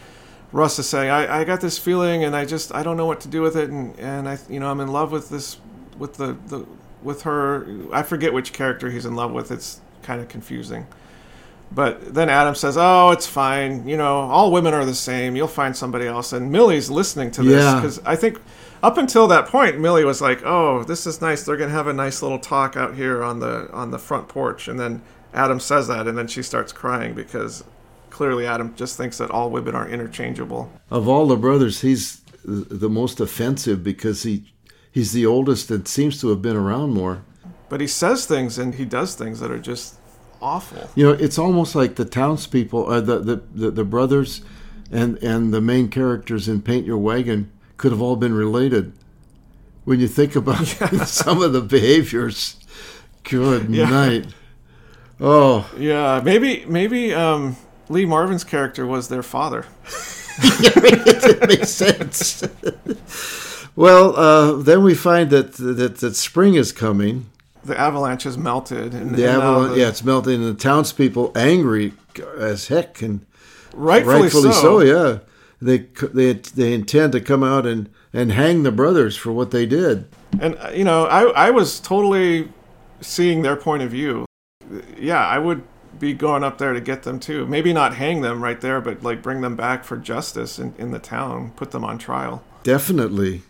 Russ 0.52 0.78
is 0.78 0.88
saying, 0.88 1.10
I, 1.10 1.40
I 1.40 1.42
got 1.42 1.60
this 1.60 1.78
feeling 1.78 2.22
and 2.22 2.36
I 2.36 2.44
just 2.44 2.72
I 2.72 2.84
don't 2.84 2.96
know 2.96 3.06
what 3.06 3.20
to 3.22 3.28
do 3.28 3.42
with 3.42 3.56
it 3.56 3.70
and, 3.70 3.98
and 3.98 4.28
I 4.28 4.38
you 4.48 4.60
know 4.60 4.70
I'm 4.70 4.78
in 4.78 4.86
love 4.86 5.10
with 5.10 5.30
this 5.30 5.58
with 5.98 6.14
the, 6.14 6.36
the 6.46 6.64
with 7.02 7.22
her 7.22 7.66
I 7.92 8.04
forget 8.04 8.32
which 8.32 8.52
character 8.52 8.88
he's 8.88 9.04
in 9.04 9.16
love 9.16 9.32
with. 9.32 9.50
It's 9.50 9.80
kind 10.02 10.20
of 10.20 10.28
confusing. 10.28 10.86
But 11.72 12.14
then 12.14 12.28
Adam 12.28 12.54
says, 12.54 12.76
"Oh, 12.78 13.10
it's 13.10 13.26
fine. 13.26 13.86
You 13.88 13.96
know, 13.96 14.18
all 14.20 14.52
women 14.52 14.74
are 14.74 14.84
the 14.84 14.94
same. 14.94 15.34
You'll 15.36 15.48
find 15.48 15.76
somebody 15.76 16.06
else." 16.06 16.32
And 16.32 16.52
Millie's 16.52 16.90
listening 16.90 17.30
to 17.32 17.42
this 17.42 17.62
Yeah. 17.62 17.74
because 17.76 18.00
I 18.06 18.14
think 18.16 18.38
up 18.82 18.96
until 18.98 19.26
that 19.28 19.46
point, 19.48 19.80
Millie 19.80 20.04
was 20.04 20.20
like, 20.20 20.42
"Oh, 20.44 20.84
this 20.84 21.06
is 21.06 21.20
nice. 21.20 21.42
They're 21.42 21.56
gonna 21.56 21.72
have 21.72 21.86
a 21.88 21.92
nice 21.92 22.22
little 22.22 22.38
talk 22.38 22.76
out 22.76 22.94
here 22.94 23.22
on 23.24 23.40
the 23.40 23.68
on 23.72 23.90
the 23.90 23.98
front 23.98 24.28
porch." 24.28 24.68
And 24.68 24.78
then 24.78 25.02
Adam 25.32 25.58
says 25.58 25.88
that, 25.88 26.06
and 26.06 26.16
then 26.16 26.28
she 26.28 26.42
starts 26.42 26.72
crying 26.72 27.12
because 27.14 27.64
clearly 28.10 28.46
Adam 28.46 28.72
just 28.76 28.96
thinks 28.96 29.18
that 29.18 29.30
all 29.30 29.50
women 29.50 29.74
are 29.74 29.88
interchangeable. 29.88 30.70
of 30.92 31.08
all 31.08 31.26
the 31.26 31.36
brothers, 31.36 31.80
he's 31.80 32.20
the 32.44 32.90
most 32.90 33.18
offensive 33.20 33.82
because 33.82 34.22
he 34.22 34.44
he's 34.92 35.10
the 35.12 35.26
oldest 35.26 35.72
and 35.72 35.88
seems 35.88 36.20
to 36.20 36.28
have 36.28 36.40
been 36.40 36.54
around 36.54 36.92
more. 36.94 37.22
But 37.68 37.80
he 37.80 37.88
says 37.88 38.26
things 38.26 38.58
and 38.58 38.76
he 38.76 38.84
does 38.84 39.14
things 39.16 39.40
that 39.40 39.50
are 39.50 39.58
just 39.58 39.94
awful. 40.44 40.90
You 40.94 41.06
know, 41.06 41.12
it's 41.12 41.38
almost 41.38 41.74
like 41.74 41.96
the 41.96 42.04
townspeople, 42.04 42.86
uh, 42.90 43.00
the, 43.00 43.18
the 43.18 43.36
the 43.54 43.70
the 43.70 43.84
brothers, 43.84 44.42
and 44.92 45.16
and 45.22 45.52
the 45.52 45.60
main 45.60 45.88
characters 45.88 46.46
in 46.48 46.60
Paint 46.62 46.86
Your 46.86 46.98
Wagon 46.98 47.50
could 47.76 47.90
have 47.92 48.02
all 48.02 48.16
been 48.16 48.34
related. 48.34 48.92
When 49.84 50.00
you 50.00 50.08
think 50.08 50.36
about 50.36 50.66
some 51.06 51.42
of 51.42 51.52
the 51.52 51.60
behaviors, 51.60 52.56
good 53.24 53.70
Yeah. 53.70 53.90
night. 53.90 54.26
Oh, 55.20 55.70
Yeah, 55.78 56.20
maybe 56.24 56.64
maybe 56.66 57.14
um, 57.14 57.56
Lee 57.88 58.04
Marvin's 58.06 58.44
character 58.44 58.86
was 58.86 59.08
their 59.08 59.22
father. 59.22 59.64
it 60.38 61.48
makes 61.48 61.70
sense. 61.70 62.42
well, 63.76 64.16
uh, 64.16 64.56
then 64.62 64.82
we 64.82 64.94
find 64.94 65.30
that, 65.30 65.52
that 65.54 65.98
that 65.98 66.16
spring 66.16 66.54
is 66.54 66.72
coming. 66.72 67.26
The 67.64 67.78
avalanche 67.78 68.24
has 68.24 68.36
melted, 68.36 68.94
and 68.94 69.14
The 69.14 69.24
and 69.28 69.42
avalanche, 69.42 69.74
the- 69.74 69.80
yeah, 69.80 69.88
it's 69.88 70.04
melting, 70.04 70.34
and 70.44 70.56
the 70.56 70.60
townspeople 70.60 71.32
angry 71.34 71.92
as 72.38 72.68
heck, 72.68 73.02
and 73.02 73.24
Rightfully 73.74 74.28
so. 74.28 74.50
so. 74.52 74.80
Yeah, 74.80 75.18
they 75.60 75.78
they 76.12 76.32
they 76.34 76.72
intend 76.74 77.12
to 77.12 77.20
come 77.20 77.42
out 77.42 77.66
and 77.66 77.88
and 78.12 78.32
hang 78.32 78.62
the 78.62 78.72
brothers 78.72 79.16
for 79.16 79.32
what 79.32 79.50
they 79.50 79.66
did. 79.66 80.06
And 80.40 80.56
uh, 80.58 80.70
you 80.74 80.84
know, 80.84 81.06
I 81.06 81.24
I 81.46 81.50
was 81.50 81.80
totally 81.80 82.50
seeing 83.00 83.42
their 83.42 83.56
point 83.56 83.82
of 83.82 83.90
view. 83.90 84.26
Yeah, 84.98 85.26
I 85.26 85.38
would 85.38 85.62
be 85.98 86.12
going 86.12 86.44
up 86.44 86.58
there 86.58 86.72
to 86.72 86.80
get 86.80 87.02
them 87.04 87.18
too. 87.20 87.46
Maybe 87.46 87.72
not 87.72 87.94
hang 87.94 88.20
them 88.20 88.42
right 88.42 88.60
there, 88.60 88.80
but 88.80 89.02
like 89.02 89.22
bring 89.22 89.40
them 89.40 89.56
back 89.56 89.84
for 89.84 89.96
justice 89.96 90.58
in, 90.58 90.74
in 90.78 90.90
the 90.90 90.98
town, 90.98 91.52
put 91.56 91.70
them 91.70 91.84
on 91.84 91.98
trial. 91.98 92.42
Definitely. 92.62 93.42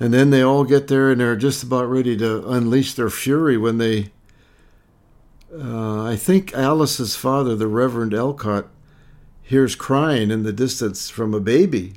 And 0.00 0.12
then 0.12 0.30
they 0.30 0.42
all 0.42 0.64
get 0.64 0.88
there 0.88 1.10
and 1.10 1.20
they're 1.20 1.36
just 1.36 1.62
about 1.62 1.88
ready 1.88 2.16
to 2.16 2.48
unleash 2.48 2.94
their 2.94 3.10
fury 3.10 3.56
when 3.56 3.78
they. 3.78 4.10
Uh, 5.56 6.02
I 6.02 6.16
think 6.16 6.52
Alice's 6.52 7.14
father, 7.14 7.54
the 7.54 7.68
Reverend 7.68 8.12
Elcott, 8.12 8.66
hears 9.40 9.76
crying 9.76 10.30
in 10.30 10.42
the 10.42 10.52
distance 10.52 11.10
from 11.10 11.32
a 11.32 11.40
baby. 11.40 11.94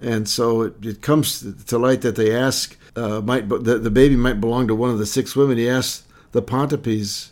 And 0.00 0.28
so 0.28 0.62
it, 0.62 0.84
it 0.84 1.02
comes 1.02 1.64
to 1.64 1.78
light 1.78 2.00
that 2.00 2.16
they 2.16 2.34
ask, 2.34 2.76
uh, 2.96 3.20
might 3.20 3.48
the, 3.48 3.78
the 3.78 3.90
baby 3.90 4.16
might 4.16 4.40
belong 4.40 4.68
to 4.68 4.74
one 4.74 4.90
of 4.90 4.98
the 4.98 5.06
six 5.06 5.36
women. 5.36 5.58
He 5.58 5.68
asks 5.68 6.06
the 6.32 6.42
Pontipees 6.42 7.30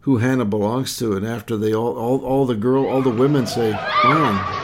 who 0.00 0.18
Hannah 0.18 0.46
belongs 0.46 0.96
to, 0.98 1.14
and 1.14 1.26
after 1.26 1.56
they 1.56 1.74
all, 1.74 1.96
all, 1.98 2.24
all 2.24 2.46
the 2.46 2.54
girl, 2.54 2.86
all 2.86 3.02
the 3.02 3.10
women 3.10 3.46
say, 3.46 3.72
"Mom." 4.04 4.57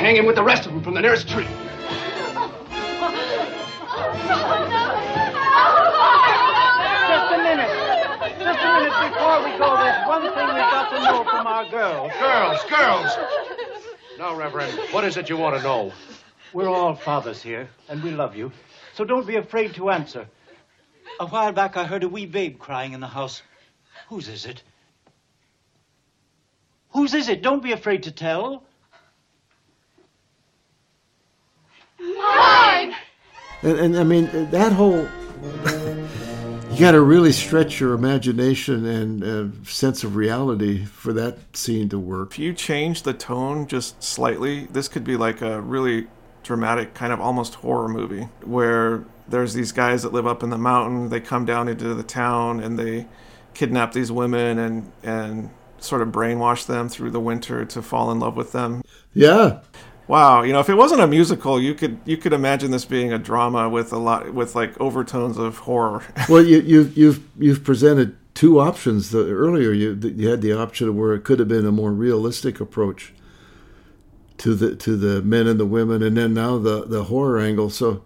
Hang 0.00 0.16
him 0.16 0.24
with 0.24 0.34
the 0.34 0.42
rest 0.42 0.66
of 0.66 0.72
them 0.72 0.82
from 0.82 0.94
the 0.94 1.00
nearest 1.00 1.28
tree. 1.28 1.44
Just 1.44 1.52
a 7.30 7.38
minute. 7.38 7.70
Just 8.40 8.58
a 8.58 8.70
minute 8.74 8.96
before 9.06 9.38
we 9.44 9.52
go, 9.58 9.76
there's 9.76 10.08
one 10.08 10.22
thing 10.22 10.48
we've 10.48 10.72
got 10.72 10.90
to 10.90 10.98
know 11.04 11.22
from 11.22 11.46
our 11.46 11.68
girls. 11.68 12.10
Girls, 12.18 12.58
girls! 12.70 13.10
Now, 14.18 14.34
Reverend, 14.34 14.72
what 14.90 15.04
is 15.04 15.16
it 15.16 15.28
you 15.28 15.36
want 15.36 15.56
to 15.58 15.62
know? 15.62 15.92
We're 16.52 16.68
all 16.68 16.94
fathers 16.94 17.42
here, 17.42 17.68
and 17.88 18.02
we 18.02 18.10
love 18.10 18.34
you. 18.34 18.50
So 18.94 19.04
don't 19.04 19.26
be 19.26 19.36
afraid 19.36 19.74
to 19.74 19.90
answer. 19.90 20.26
A 21.20 21.26
while 21.26 21.52
back, 21.52 21.76
I 21.76 21.84
heard 21.84 22.02
a 22.02 22.08
wee 22.08 22.26
babe 22.26 22.58
crying 22.58 22.92
in 22.92 23.00
the 23.00 23.06
house. 23.06 23.42
Whose 24.08 24.28
is 24.28 24.46
it? 24.46 24.62
Whose 26.90 27.14
is 27.14 27.28
it? 27.28 27.42
Don't 27.42 27.62
be 27.62 27.72
afraid 27.72 28.02
to 28.04 28.10
tell. 28.10 28.64
Mine! 32.00 32.94
And, 33.62 33.78
and 33.78 33.96
I 33.96 34.04
mean, 34.04 34.50
that 34.50 34.72
whole. 34.72 35.06
you 36.72 36.80
got 36.80 36.92
to 36.92 37.00
really 37.00 37.32
stretch 37.32 37.78
your 37.78 37.94
imagination 37.94 38.86
and 38.86 39.24
uh, 39.24 39.64
sense 39.64 40.02
of 40.02 40.16
reality 40.16 40.84
for 40.84 41.12
that 41.12 41.56
scene 41.56 41.88
to 41.90 41.98
work. 41.98 42.32
If 42.32 42.38
you 42.38 42.54
change 42.54 43.02
the 43.02 43.12
tone 43.12 43.66
just 43.66 44.02
slightly, 44.02 44.66
this 44.66 44.88
could 44.88 45.04
be 45.04 45.16
like 45.16 45.42
a 45.42 45.60
really 45.60 46.08
dramatic, 46.50 46.94
kind 46.94 47.12
of 47.12 47.20
almost 47.20 47.54
horror 47.54 47.88
movie 47.88 48.26
where 48.42 49.04
there's 49.28 49.54
these 49.54 49.70
guys 49.70 50.02
that 50.02 50.12
live 50.12 50.26
up 50.26 50.42
in 50.42 50.50
the 50.50 50.58
mountain. 50.58 51.08
They 51.08 51.20
come 51.20 51.44
down 51.44 51.68
into 51.68 51.94
the 51.94 52.02
town 52.02 52.58
and 52.58 52.76
they 52.76 53.06
kidnap 53.54 53.92
these 53.92 54.10
women 54.10 54.58
and 54.58 54.90
and 55.04 55.50
sort 55.78 56.02
of 56.02 56.08
brainwash 56.08 56.66
them 56.66 56.88
through 56.88 57.12
the 57.12 57.20
winter 57.20 57.64
to 57.64 57.80
fall 57.80 58.10
in 58.10 58.18
love 58.18 58.34
with 58.34 58.50
them. 58.50 58.82
Yeah. 59.14 59.60
Wow, 60.08 60.42
you 60.42 60.52
know, 60.52 60.58
if 60.58 60.68
it 60.68 60.74
wasn't 60.74 61.02
a 61.02 61.06
musical, 61.06 61.62
you 61.62 61.72
could 61.72 62.00
you 62.04 62.16
could 62.16 62.32
imagine 62.32 62.72
this 62.72 62.84
being 62.84 63.12
a 63.12 63.18
drama 63.18 63.68
with 63.68 63.92
a 63.92 63.98
lot 63.98 64.34
with 64.34 64.56
like 64.56 64.78
overtones 64.80 65.38
of 65.38 65.58
horror. 65.58 66.02
well, 66.28 66.44
you, 66.44 66.62
you, 66.62 66.92
you've 66.96 67.22
you've 67.38 67.62
presented 67.62 68.16
two 68.34 68.58
options. 68.58 69.10
The, 69.10 69.30
earlier, 69.30 69.70
you 69.70 69.94
you 70.16 70.28
had 70.28 70.42
the 70.42 70.52
option 70.52 70.96
where 70.96 71.14
it 71.14 71.22
could 71.22 71.38
have 71.38 71.46
been 71.46 71.64
a 71.64 71.70
more 71.70 71.92
realistic 71.92 72.58
approach 72.58 73.12
to 74.40 74.54
the 74.54 74.74
to 74.74 74.96
the 74.96 75.20
men 75.22 75.46
and 75.46 75.60
the 75.60 75.66
women, 75.66 76.02
and 76.02 76.16
then 76.16 76.32
now 76.32 76.56
the 76.56 76.84
the 76.86 77.04
horror 77.04 77.38
angle. 77.38 77.68
So 77.68 78.02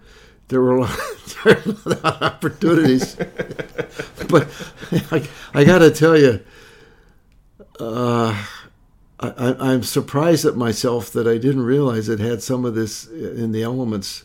there 0.49 0.61
were 0.61 0.77
a 0.77 0.81
lot, 0.81 0.99
of 1.47 2.05
opportunities. 2.05 3.15
but 4.29 4.49
I, 5.11 5.29
I 5.55 5.65
got 5.65 5.79
to 5.79 5.91
tell 5.93 6.19
you, 6.19 6.41
uh, 7.79 8.45
I, 9.21 9.57
I'm 9.61 9.85
surprised 9.85 10.45
at 10.45 10.57
myself 10.57 11.13
that 11.13 11.29
I 11.29 11.39
didn't 11.39 11.63
realize 11.63 12.09
it 12.09 12.19
had 12.19 12.43
some 12.43 12.65
of 12.65 12.75
this 12.75 13.07
in 13.07 13.53
the 13.53 13.63
elements, 13.63 14.25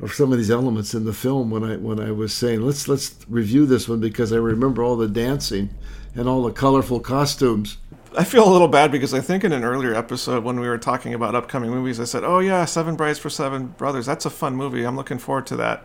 or 0.00 0.08
some 0.08 0.30
of 0.30 0.38
these 0.38 0.52
elements 0.52 0.94
in 0.94 1.04
the 1.04 1.12
film 1.12 1.50
when 1.50 1.64
I 1.64 1.76
when 1.78 1.98
I 1.98 2.12
was 2.12 2.32
saying 2.32 2.60
let's 2.60 2.86
let's 2.86 3.16
review 3.28 3.66
this 3.66 3.88
one 3.88 3.98
because 3.98 4.32
I 4.32 4.36
remember 4.36 4.84
all 4.84 4.94
the 4.94 5.08
dancing 5.08 5.70
and 6.14 6.28
all 6.28 6.44
the 6.44 6.52
colorful 6.52 7.00
costumes. 7.00 7.78
I 8.16 8.24
feel 8.24 8.48
a 8.48 8.50
little 8.50 8.68
bad 8.68 8.90
because 8.90 9.12
I 9.12 9.20
think 9.20 9.44
in 9.44 9.52
an 9.52 9.64
earlier 9.64 9.94
episode 9.94 10.42
when 10.44 10.58
we 10.60 10.66
were 10.68 10.78
talking 10.78 11.14
about 11.14 11.34
upcoming 11.34 11.70
movies, 11.70 12.00
I 12.00 12.04
said, 12.04 12.24
"Oh 12.24 12.38
yeah, 12.38 12.64
Seven 12.64 12.96
Brides 12.96 13.18
for 13.18 13.30
Seven 13.30 13.66
Brothers. 13.68 14.06
That's 14.06 14.24
a 14.24 14.30
fun 14.30 14.56
movie. 14.56 14.84
I'm 14.84 14.96
looking 14.96 15.18
forward 15.18 15.46
to 15.48 15.56
that." 15.56 15.84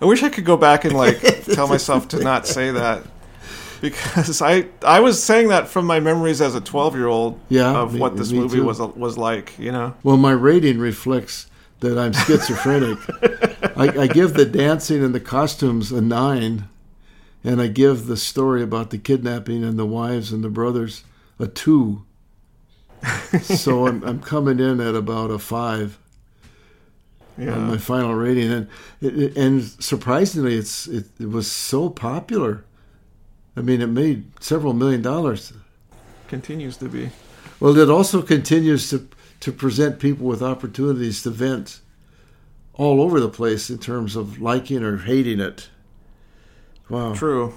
I 0.00 0.04
wish 0.04 0.22
I 0.22 0.28
could 0.28 0.44
go 0.44 0.56
back 0.56 0.84
and 0.84 0.94
like 0.94 1.20
tell 1.44 1.66
myself 1.68 2.08
to 2.08 2.20
not 2.22 2.46
say 2.46 2.70
that 2.70 3.02
because 3.80 4.40
I 4.42 4.66
I 4.82 5.00
was 5.00 5.22
saying 5.22 5.48
that 5.48 5.68
from 5.68 5.86
my 5.86 6.00
memories 6.00 6.40
as 6.40 6.54
a 6.54 6.60
12 6.60 6.94
year 6.96 7.06
old 7.06 7.40
Yeah, 7.48 7.72
of 7.76 7.94
me- 7.94 8.00
what 8.00 8.16
this 8.16 8.30
movie 8.32 8.58
too. 8.58 8.64
was 8.64 8.78
was 8.80 9.16
like. 9.18 9.58
You 9.58 9.72
know. 9.72 9.94
Well, 10.02 10.16
my 10.16 10.32
rating 10.32 10.78
reflects 10.78 11.46
that 11.80 11.96
I'm 11.98 12.12
schizophrenic. 12.12 12.98
I, 13.76 14.02
I 14.02 14.06
give 14.08 14.34
the 14.34 14.44
dancing 14.44 15.02
and 15.04 15.14
the 15.14 15.20
costumes 15.20 15.92
a 15.92 16.00
nine, 16.00 16.68
and 17.44 17.60
I 17.62 17.68
give 17.68 18.06
the 18.06 18.16
story 18.16 18.62
about 18.62 18.90
the 18.90 18.98
kidnapping 18.98 19.62
and 19.64 19.78
the 19.78 19.86
wives 19.86 20.32
and 20.32 20.42
the 20.42 20.48
brothers 20.48 21.04
a 21.38 21.46
two. 21.46 22.04
so 23.42 23.86
I'm, 23.86 24.02
I'm 24.02 24.20
coming 24.20 24.58
in 24.58 24.80
at 24.80 24.94
about 24.94 25.30
a 25.30 25.38
five. 25.38 25.98
Yeah. 27.36 27.52
On 27.52 27.68
my 27.68 27.78
final 27.78 28.16
rating, 28.16 28.50
and 28.50 28.68
it, 29.00 29.36
and 29.36 29.62
surprisingly, 29.62 30.56
it's 30.56 30.88
it, 30.88 31.04
it 31.20 31.30
was 31.30 31.48
so 31.48 31.88
popular. 31.88 32.64
I 33.56 33.60
mean, 33.60 33.80
it 33.80 33.86
made 33.86 34.32
several 34.42 34.72
million 34.72 35.02
dollars. 35.02 35.52
Continues 36.26 36.76
to 36.78 36.88
be. 36.88 37.10
Well, 37.60 37.78
it 37.78 37.88
also 37.88 38.22
continues 38.22 38.90
to 38.90 39.08
to 39.40 39.52
present 39.52 40.00
people 40.00 40.26
with 40.26 40.42
opportunities 40.42 41.22
to 41.22 41.30
vent 41.30 41.80
all 42.74 43.00
over 43.00 43.20
the 43.20 43.28
place 43.28 43.70
in 43.70 43.78
terms 43.78 44.16
of 44.16 44.40
liking 44.40 44.82
or 44.82 44.98
hating 44.98 45.40
it. 45.40 45.68
Wow. 46.88 47.14
True. 47.14 47.54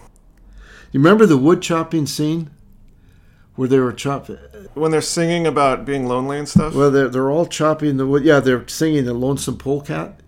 You 0.91 0.99
remember 0.99 1.25
the 1.25 1.37
wood 1.37 1.61
chopping 1.61 2.05
scene 2.05 2.49
where 3.55 3.67
they 3.67 3.79
were 3.79 3.93
chopping? 3.93 4.37
When 4.73 4.91
they're 4.91 5.01
singing 5.01 5.45
about 5.45 5.85
being 5.85 6.07
lonely 6.07 6.37
and 6.37 6.47
stuff. 6.47 6.73
Well, 6.73 6.91
they're, 6.91 7.09
they're 7.09 7.29
all 7.29 7.45
chopping 7.45 7.97
the 7.97 8.07
wood. 8.07 8.23
Yeah, 8.23 8.39
they're 8.39 8.67
singing 8.67 9.05
the 9.05 9.13
Lonesome 9.13 9.57
Polecat. 9.57 10.19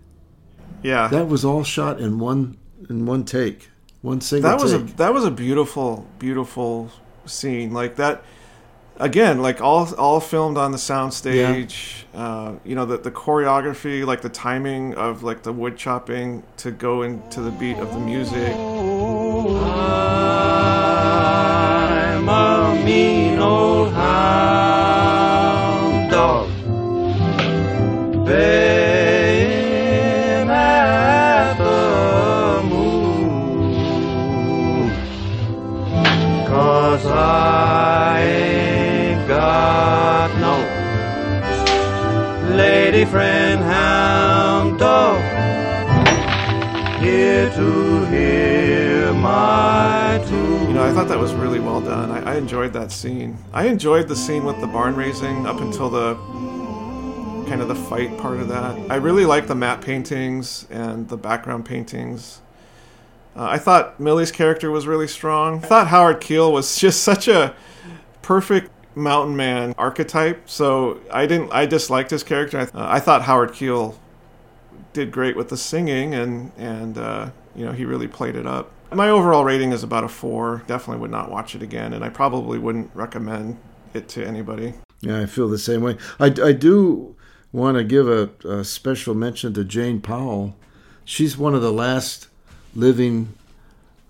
Yeah. 0.82 1.08
That 1.08 1.28
was 1.28 1.44
all 1.44 1.64
shot 1.64 2.00
in 2.00 2.18
one 2.18 2.58
in 2.90 3.06
one 3.06 3.24
take, 3.24 3.70
one 4.02 4.20
single 4.20 4.50
that 4.50 4.60
was 4.60 4.72
take. 4.72 4.82
a 4.82 4.96
that 4.96 5.14
was 5.14 5.24
a 5.24 5.30
beautiful 5.30 6.06
beautiful 6.18 6.90
scene 7.24 7.72
like 7.72 7.96
that 7.96 8.22
again 8.98 9.40
like 9.40 9.60
all 9.62 9.92
all 9.94 10.20
filmed 10.20 10.58
on 10.58 10.72
the 10.72 10.78
soundstage 10.78 12.04
uh, 12.14 12.52
you 12.64 12.74
know 12.74 12.84
the, 12.84 12.98
the 12.98 13.10
choreography 13.10 14.04
like 14.04 14.20
the 14.20 14.28
timing 14.28 14.94
of 14.94 15.22
like 15.22 15.42
the 15.42 15.52
wood 15.52 15.76
chopping 15.76 16.42
to 16.58 16.70
go 16.70 17.02
into 17.02 17.40
the 17.40 17.50
beat 17.52 17.78
of 17.78 17.92
the 17.94 18.00
music 18.00 18.54
I'm 18.54 19.70
a 19.70 20.33
mean 22.84 23.38
old 23.38 23.92
hound 23.94 24.63
I, 52.34 52.38
enjoyed 52.38 52.72
that 52.72 52.90
scene 52.92 53.38
i 53.52 53.66
enjoyed 53.66 54.08
the 54.08 54.16
scene 54.16 54.44
with 54.44 54.60
the 54.60 54.66
barn 54.66 54.94
raising 54.96 55.46
up 55.46 55.60
until 55.60 55.88
the 55.90 56.14
kind 57.48 57.60
of 57.60 57.68
the 57.68 57.74
fight 57.74 58.16
part 58.18 58.40
of 58.40 58.48
that 58.48 58.90
i 58.90 58.96
really 58.96 59.24
like 59.24 59.46
the 59.46 59.54
matte 59.54 59.80
paintings 59.82 60.66
and 60.70 61.08
the 61.08 61.16
background 61.16 61.64
paintings 61.64 62.40
Uh, 63.36 63.48
I 63.56 63.58
thought 63.58 63.98
Millie's 63.98 64.30
character 64.30 64.70
was 64.70 64.86
really 64.86 65.08
strong. 65.08 65.56
I 65.64 65.66
thought 65.66 65.88
Howard 65.88 66.20
Keel 66.20 66.52
was 66.52 66.76
just 66.84 67.02
such 67.02 67.26
a 67.26 67.52
perfect 68.22 68.70
mountain 68.96 69.34
man 69.36 69.74
archetype. 69.76 70.48
So 70.48 71.00
I 71.10 71.26
didn't. 71.26 71.50
I 71.52 71.66
disliked 71.66 72.10
his 72.10 72.22
character. 72.22 72.58
I, 72.60 72.62
uh, 72.62 72.68
I 72.96 73.00
thought 73.00 73.22
Howard 73.22 73.52
Keel 73.52 73.98
did 74.92 75.10
great 75.10 75.34
with 75.36 75.48
the 75.48 75.56
singing, 75.56 76.14
and 76.14 76.52
and 76.56 76.96
uh, 76.96 77.30
you 77.56 77.64
know 77.66 77.72
he 77.72 77.84
really 77.84 78.06
played 78.06 78.36
it 78.36 78.46
up. 78.46 78.70
My 78.92 79.08
overall 79.08 79.44
rating 79.44 79.72
is 79.72 79.82
about 79.82 80.04
a 80.04 80.08
four. 80.08 80.62
Definitely 80.66 81.00
would 81.00 81.10
not 81.10 81.30
watch 81.30 81.54
it 81.54 81.62
again, 81.62 81.92
and 81.92 82.04
I 82.04 82.08
probably 82.08 82.58
wouldn't 82.58 82.90
recommend 82.94 83.58
it 83.92 84.08
to 84.10 84.24
anybody. 84.24 84.74
Yeah, 85.00 85.20
I 85.20 85.26
feel 85.26 85.48
the 85.48 85.58
same 85.58 85.82
way. 85.82 85.96
I, 86.18 86.26
I 86.26 86.52
do 86.52 87.16
want 87.52 87.76
to 87.76 87.84
give 87.84 88.08
a, 88.08 88.30
a 88.48 88.64
special 88.64 89.14
mention 89.14 89.54
to 89.54 89.64
Jane 89.64 90.00
Powell. 90.00 90.56
She's 91.04 91.36
one 91.36 91.54
of 91.54 91.62
the 91.62 91.72
last 91.72 92.28
living 92.74 93.34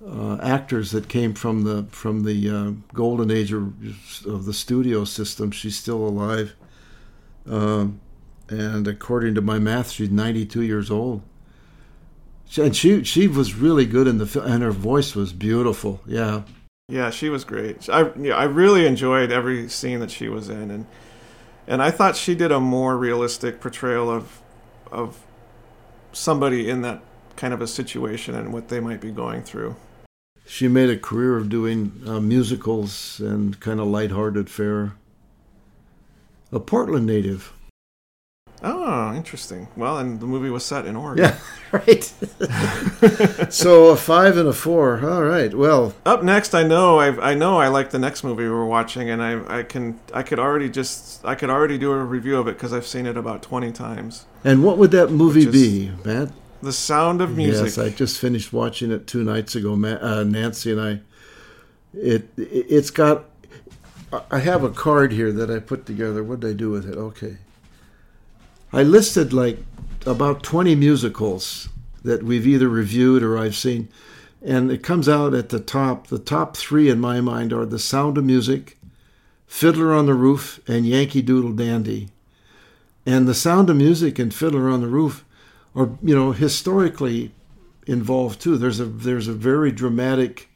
uh, 0.06 0.38
actors 0.42 0.90
that 0.90 1.08
came 1.08 1.34
from 1.34 1.64
the 1.64 1.84
from 1.90 2.24
the 2.24 2.50
uh, 2.50 2.72
golden 2.92 3.30
age 3.30 3.52
of, 3.52 3.74
the 4.44 4.52
studio 4.52 5.04
system. 5.04 5.50
She's 5.50 5.76
still 5.76 6.06
alive, 6.06 6.54
um, 7.46 8.00
and 8.48 8.86
according 8.86 9.34
to 9.36 9.40
my 9.40 9.58
math, 9.58 9.90
she's 9.90 10.10
92 10.10 10.62
years 10.62 10.90
old. 10.90 11.22
She, 12.54 12.62
and 12.62 12.76
she 12.76 13.02
she 13.02 13.26
was 13.26 13.56
really 13.56 13.84
good 13.84 14.06
in 14.06 14.18
the 14.18 14.26
film, 14.26 14.46
and 14.46 14.62
her 14.62 14.70
voice 14.70 15.16
was 15.16 15.32
beautiful. 15.32 16.00
Yeah. 16.06 16.42
Yeah, 16.88 17.10
she 17.10 17.28
was 17.28 17.42
great. 17.42 17.88
I 17.88 18.12
yeah, 18.16 18.36
I 18.36 18.44
really 18.44 18.86
enjoyed 18.86 19.32
every 19.32 19.68
scene 19.68 19.98
that 19.98 20.12
she 20.12 20.28
was 20.28 20.48
in, 20.48 20.70
and 20.70 20.86
and 21.66 21.82
I 21.82 21.90
thought 21.90 22.14
she 22.14 22.36
did 22.36 22.52
a 22.52 22.60
more 22.60 22.96
realistic 22.96 23.60
portrayal 23.60 24.08
of 24.08 24.40
of 24.92 25.20
somebody 26.12 26.70
in 26.70 26.82
that 26.82 27.02
kind 27.34 27.52
of 27.52 27.60
a 27.60 27.66
situation 27.66 28.36
and 28.36 28.52
what 28.52 28.68
they 28.68 28.78
might 28.78 29.00
be 29.00 29.10
going 29.10 29.42
through. 29.42 29.74
She 30.46 30.68
made 30.68 30.90
a 30.90 30.96
career 30.96 31.36
of 31.36 31.48
doing 31.48 32.02
uh, 32.06 32.20
musicals 32.20 33.18
and 33.18 33.58
kind 33.58 33.80
of 33.80 33.88
lighthearted 33.88 34.48
fare. 34.48 34.92
A 36.52 36.60
Portland 36.60 37.06
native. 37.06 37.52
Oh, 38.62 39.12
interesting. 39.14 39.68
Well, 39.76 39.98
and 39.98 40.20
the 40.20 40.26
movie 40.26 40.48
was 40.48 40.64
set 40.64 40.86
in 40.86 40.96
Oregon. 40.96 41.24
Yeah, 41.24 41.38
right. 41.72 42.04
so 43.52 43.88
a 43.88 43.96
five 43.96 44.36
and 44.36 44.48
a 44.48 44.52
four. 44.52 45.04
All 45.04 45.22
right. 45.22 45.52
Well, 45.52 45.94
up 46.06 46.22
next, 46.22 46.54
I 46.54 46.62
know 46.62 46.98
I 46.98 47.32
I 47.32 47.34
know 47.34 47.58
I 47.58 47.68
like 47.68 47.90
the 47.90 47.98
next 47.98 48.24
movie 48.24 48.48
we're 48.48 48.64
watching, 48.64 49.10
and 49.10 49.22
I 49.22 49.58
I 49.58 49.62
can 49.64 50.00
I 50.14 50.22
could 50.22 50.38
already 50.38 50.70
just 50.70 51.24
I 51.24 51.34
could 51.34 51.50
already 51.50 51.76
do 51.76 51.92
a 51.92 52.04
review 52.04 52.38
of 52.38 52.48
it 52.48 52.52
because 52.52 52.72
I've 52.72 52.86
seen 52.86 53.06
it 53.06 53.16
about 53.16 53.42
twenty 53.42 53.72
times. 53.72 54.24
And 54.44 54.64
what 54.64 54.78
would 54.78 54.92
that 54.92 55.10
movie 55.10 55.50
be, 55.50 55.90
Matt? 56.04 56.30
The 56.62 56.72
Sound 56.72 57.20
of 57.20 57.36
Music. 57.36 57.64
Yes, 57.64 57.78
I 57.78 57.90
just 57.90 58.18
finished 58.18 58.52
watching 58.52 58.90
it 58.90 59.06
two 59.06 59.22
nights 59.22 59.54
ago. 59.54 59.74
Uh, 59.74 60.24
Nancy 60.24 60.72
and 60.72 60.80
I. 60.80 61.00
It 61.92 62.28
it's 62.36 62.90
got. 62.90 63.26
I 64.30 64.38
have 64.38 64.62
a 64.62 64.70
card 64.70 65.12
here 65.12 65.32
that 65.32 65.50
I 65.50 65.58
put 65.58 65.86
together. 65.86 66.22
What 66.22 66.40
did 66.40 66.50
I 66.50 66.52
do 66.54 66.70
with 66.70 66.88
it? 66.88 66.96
Okay. 66.96 67.36
I 68.74 68.82
listed 68.82 69.32
like 69.32 69.58
about 70.04 70.42
20 70.42 70.74
musicals 70.74 71.68
that 72.02 72.24
we've 72.24 72.44
either 72.44 72.68
reviewed 72.68 73.22
or 73.22 73.38
I've 73.38 73.54
seen. 73.54 73.88
And 74.42 74.68
it 74.72 74.82
comes 74.82 75.08
out 75.08 75.32
at 75.32 75.50
the 75.50 75.60
top. 75.60 76.08
The 76.08 76.18
top 76.18 76.56
three 76.56 76.90
in 76.90 76.98
my 76.98 77.20
mind 77.20 77.52
are 77.52 77.64
The 77.64 77.78
Sound 77.78 78.18
of 78.18 78.24
Music, 78.24 78.76
Fiddler 79.46 79.94
on 79.94 80.06
the 80.06 80.14
Roof, 80.14 80.58
and 80.66 80.84
Yankee 80.84 81.22
Doodle 81.22 81.52
Dandy. 81.52 82.08
And 83.06 83.28
The 83.28 83.32
Sound 83.34 83.70
of 83.70 83.76
Music 83.76 84.18
and 84.18 84.34
Fiddler 84.34 84.68
on 84.68 84.80
the 84.80 84.88
Roof 84.88 85.24
are, 85.76 85.90
you 86.02 86.16
know, 86.16 86.32
historically 86.32 87.30
involved 87.86 88.40
too. 88.40 88.58
There's 88.58 88.80
a 88.80 88.86
there's 88.86 89.28
a 89.28 89.34
very 89.34 89.70
dramatic, 89.70 90.48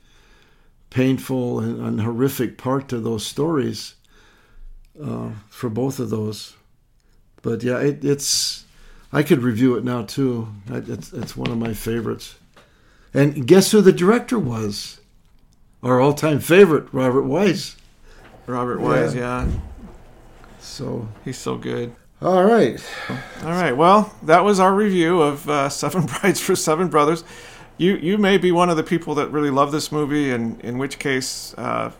painful, 0.90 1.60
and, 1.60 1.80
and 1.80 2.00
horrific 2.00 2.58
part 2.58 2.88
to 2.88 2.98
those 2.98 3.24
stories 3.24 3.94
uh, 5.00 5.30
for 5.50 5.70
both 5.70 6.00
of 6.00 6.10
those 6.10 6.54
but 7.42 7.62
yeah, 7.62 7.78
it, 7.78 8.04
it's. 8.04 8.64
I 9.12 9.22
could 9.22 9.42
review 9.42 9.76
it 9.76 9.84
now 9.84 10.02
too. 10.02 10.48
It's 10.68 11.12
it's 11.12 11.36
one 11.36 11.50
of 11.50 11.58
my 11.58 11.72
favorites. 11.72 12.36
And 13.14 13.46
guess 13.46 13.72
who 13.72 13.80
the 13.80 13.92
director 13.92 14.38
was? 14.38 15.00
Our 15.82 16.00
all-time 16.00 16.40
favorite, 16.40 16.92
Robert 16.92 17.22
Wise. 17.22 17.76
Robert 18.46 18.80
Wise, 18.80 19.14
yeah. 19.14 19.46
yeah. 19.46 19.52
So 20.58 21.08
he's 21.24 21.38
so 21.38 21.56
good. 21.56 21.94
All 22.20 22.44
right. 22.44 22.84
All 23.42 23.50
right. 23.52 23.76
Well, 23.76 24.12
that 24.24 24.44
was 24.44 24.58
our 24.58 24.74
review 24.74 25.22
of 25.22 25.48
uh, 25.48 25.68
Seven 25.68 26.06
Brides 26.20 26.40
for 26.40 26.56
Seven 26.56 26.88
Brothers. 26.88 27.22
You 27.76 27.96
you 27.96 28.18
may 28.18 28.38
be 28.38 28.50
one 28.50 28.70
of 28.70 28.76
the 28.76 28.82
people 28.82 29.14
that 29.16 29.30
really 29.30 29.50
love 29.50 29.70
this 29.70 29.92
movie, 29.92 30.32
and 30.32 30.60
in 30.62 30.78
which 30.78 30.98
case, 30.98 31.54
uh, 31.56 31.92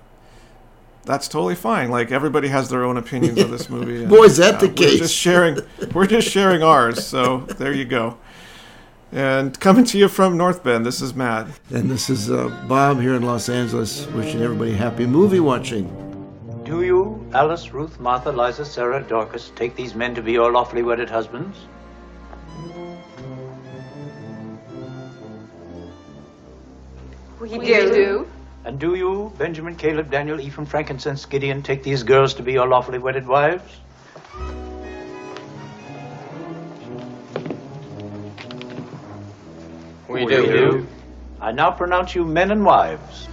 that's 1.08 1.26
totally 1.26 1.54
fine. 1.54 1.90
Like 1.90 2.12
everybody 2.12 2.48
has 2.48 2.68
their 2.68 2.84
own 2.84 2.98
opinions 2.98 3.40
of 3.40 3.50
this 3.50 3.70
movie. 3.70 3.88
And, 4.02 4.10
Boy, 4.10 4.24
is 4.24 4.36
that 4.36 4.56
uh, 4.56 4.58
the 4.58 4.68
case? 4.68 4.92
We're 4.92 4.98
just 4.98 5.14
sharing. 5.14 5.58
We're 5.94 6.06
just 6.06 6.28
sharing 6.28 6.62
ours. 6.62 7.04
So 7.04 7.38
there 7.38 7.72
you 7.72 7.86
go. 7.86 8.18
And 9.10 9.58
coming 9.58 9.86
to 9.86 9.98
you 9.98 10.08
from 10.08 10.36
North 10.36 10.62
Bend, 10.62 10.84
this 10.84 11.00
is 11.00 11.14
Matt. 11.14 11.46
And 11.70 11.90
this 11.90 12.10
is 12.10 12.30
uh, 12.30 12.48
Bob 12.68 13.00
here 13.00 13.14
in 13.14 13.22
Los 13.22 13.48
Angeles, 13.48 14.06
wishing 14.08 14.42
everybody 14.42 14.74
happy 14.74 15.06
movie 15.06 15.40
watching. 15.40 15.86
Do 16.64 16.82
you, 16.82 17.26
Alice, 17.32 17.72
Ruth, 17.72 17.98
Martha, 17.98 18.30
Liza, 18.30 18.66
Sarah, 18.66 19.02
Dorcas, 19.02 19.50
take 19.56 19.74
these 19.74 19.94
men 19.94 20.14
to 20.14 20.20
be 20.20 20.32
your 20.32 20.52
lawfully 20.52 20.82
wedded 20.82 21.08
husbands? 21.08 21.56
We 27.40 27.48
do. 27.48 27.58
We 27.58 27.66
do. 27.66 28.26
And 28.64 28.78
do 28.78 28.94
you, 28.94 29.32
Benjamin, 29.38 29.76
Caleb, 29.76 30.10
Daniel, 30.10 30.40
Ephraim, 30.40 30.66
Frankincense, 30.66 31.24
Gideon, 31.24 31.62
take 31.62 31.82
these 31.82 32.02
girls 32.02 32.34
to 32.34 32.42
be 32.42 32.52
your 32.52 32.66
lawfully 32.66 32.98
wedded 32.98 33.26
wives? 33.26 33.80
We 40.08 40.26
do. 40.26 40.42
We 40.42 40.48
do. 40.48 40.86
I 41.40 41.52
now 41.52 41.70
pronounce 41.70 42.14
you 42.14 42.24
men 42.24 42.50
and 42.50 42.64
wives. 42.64 43.28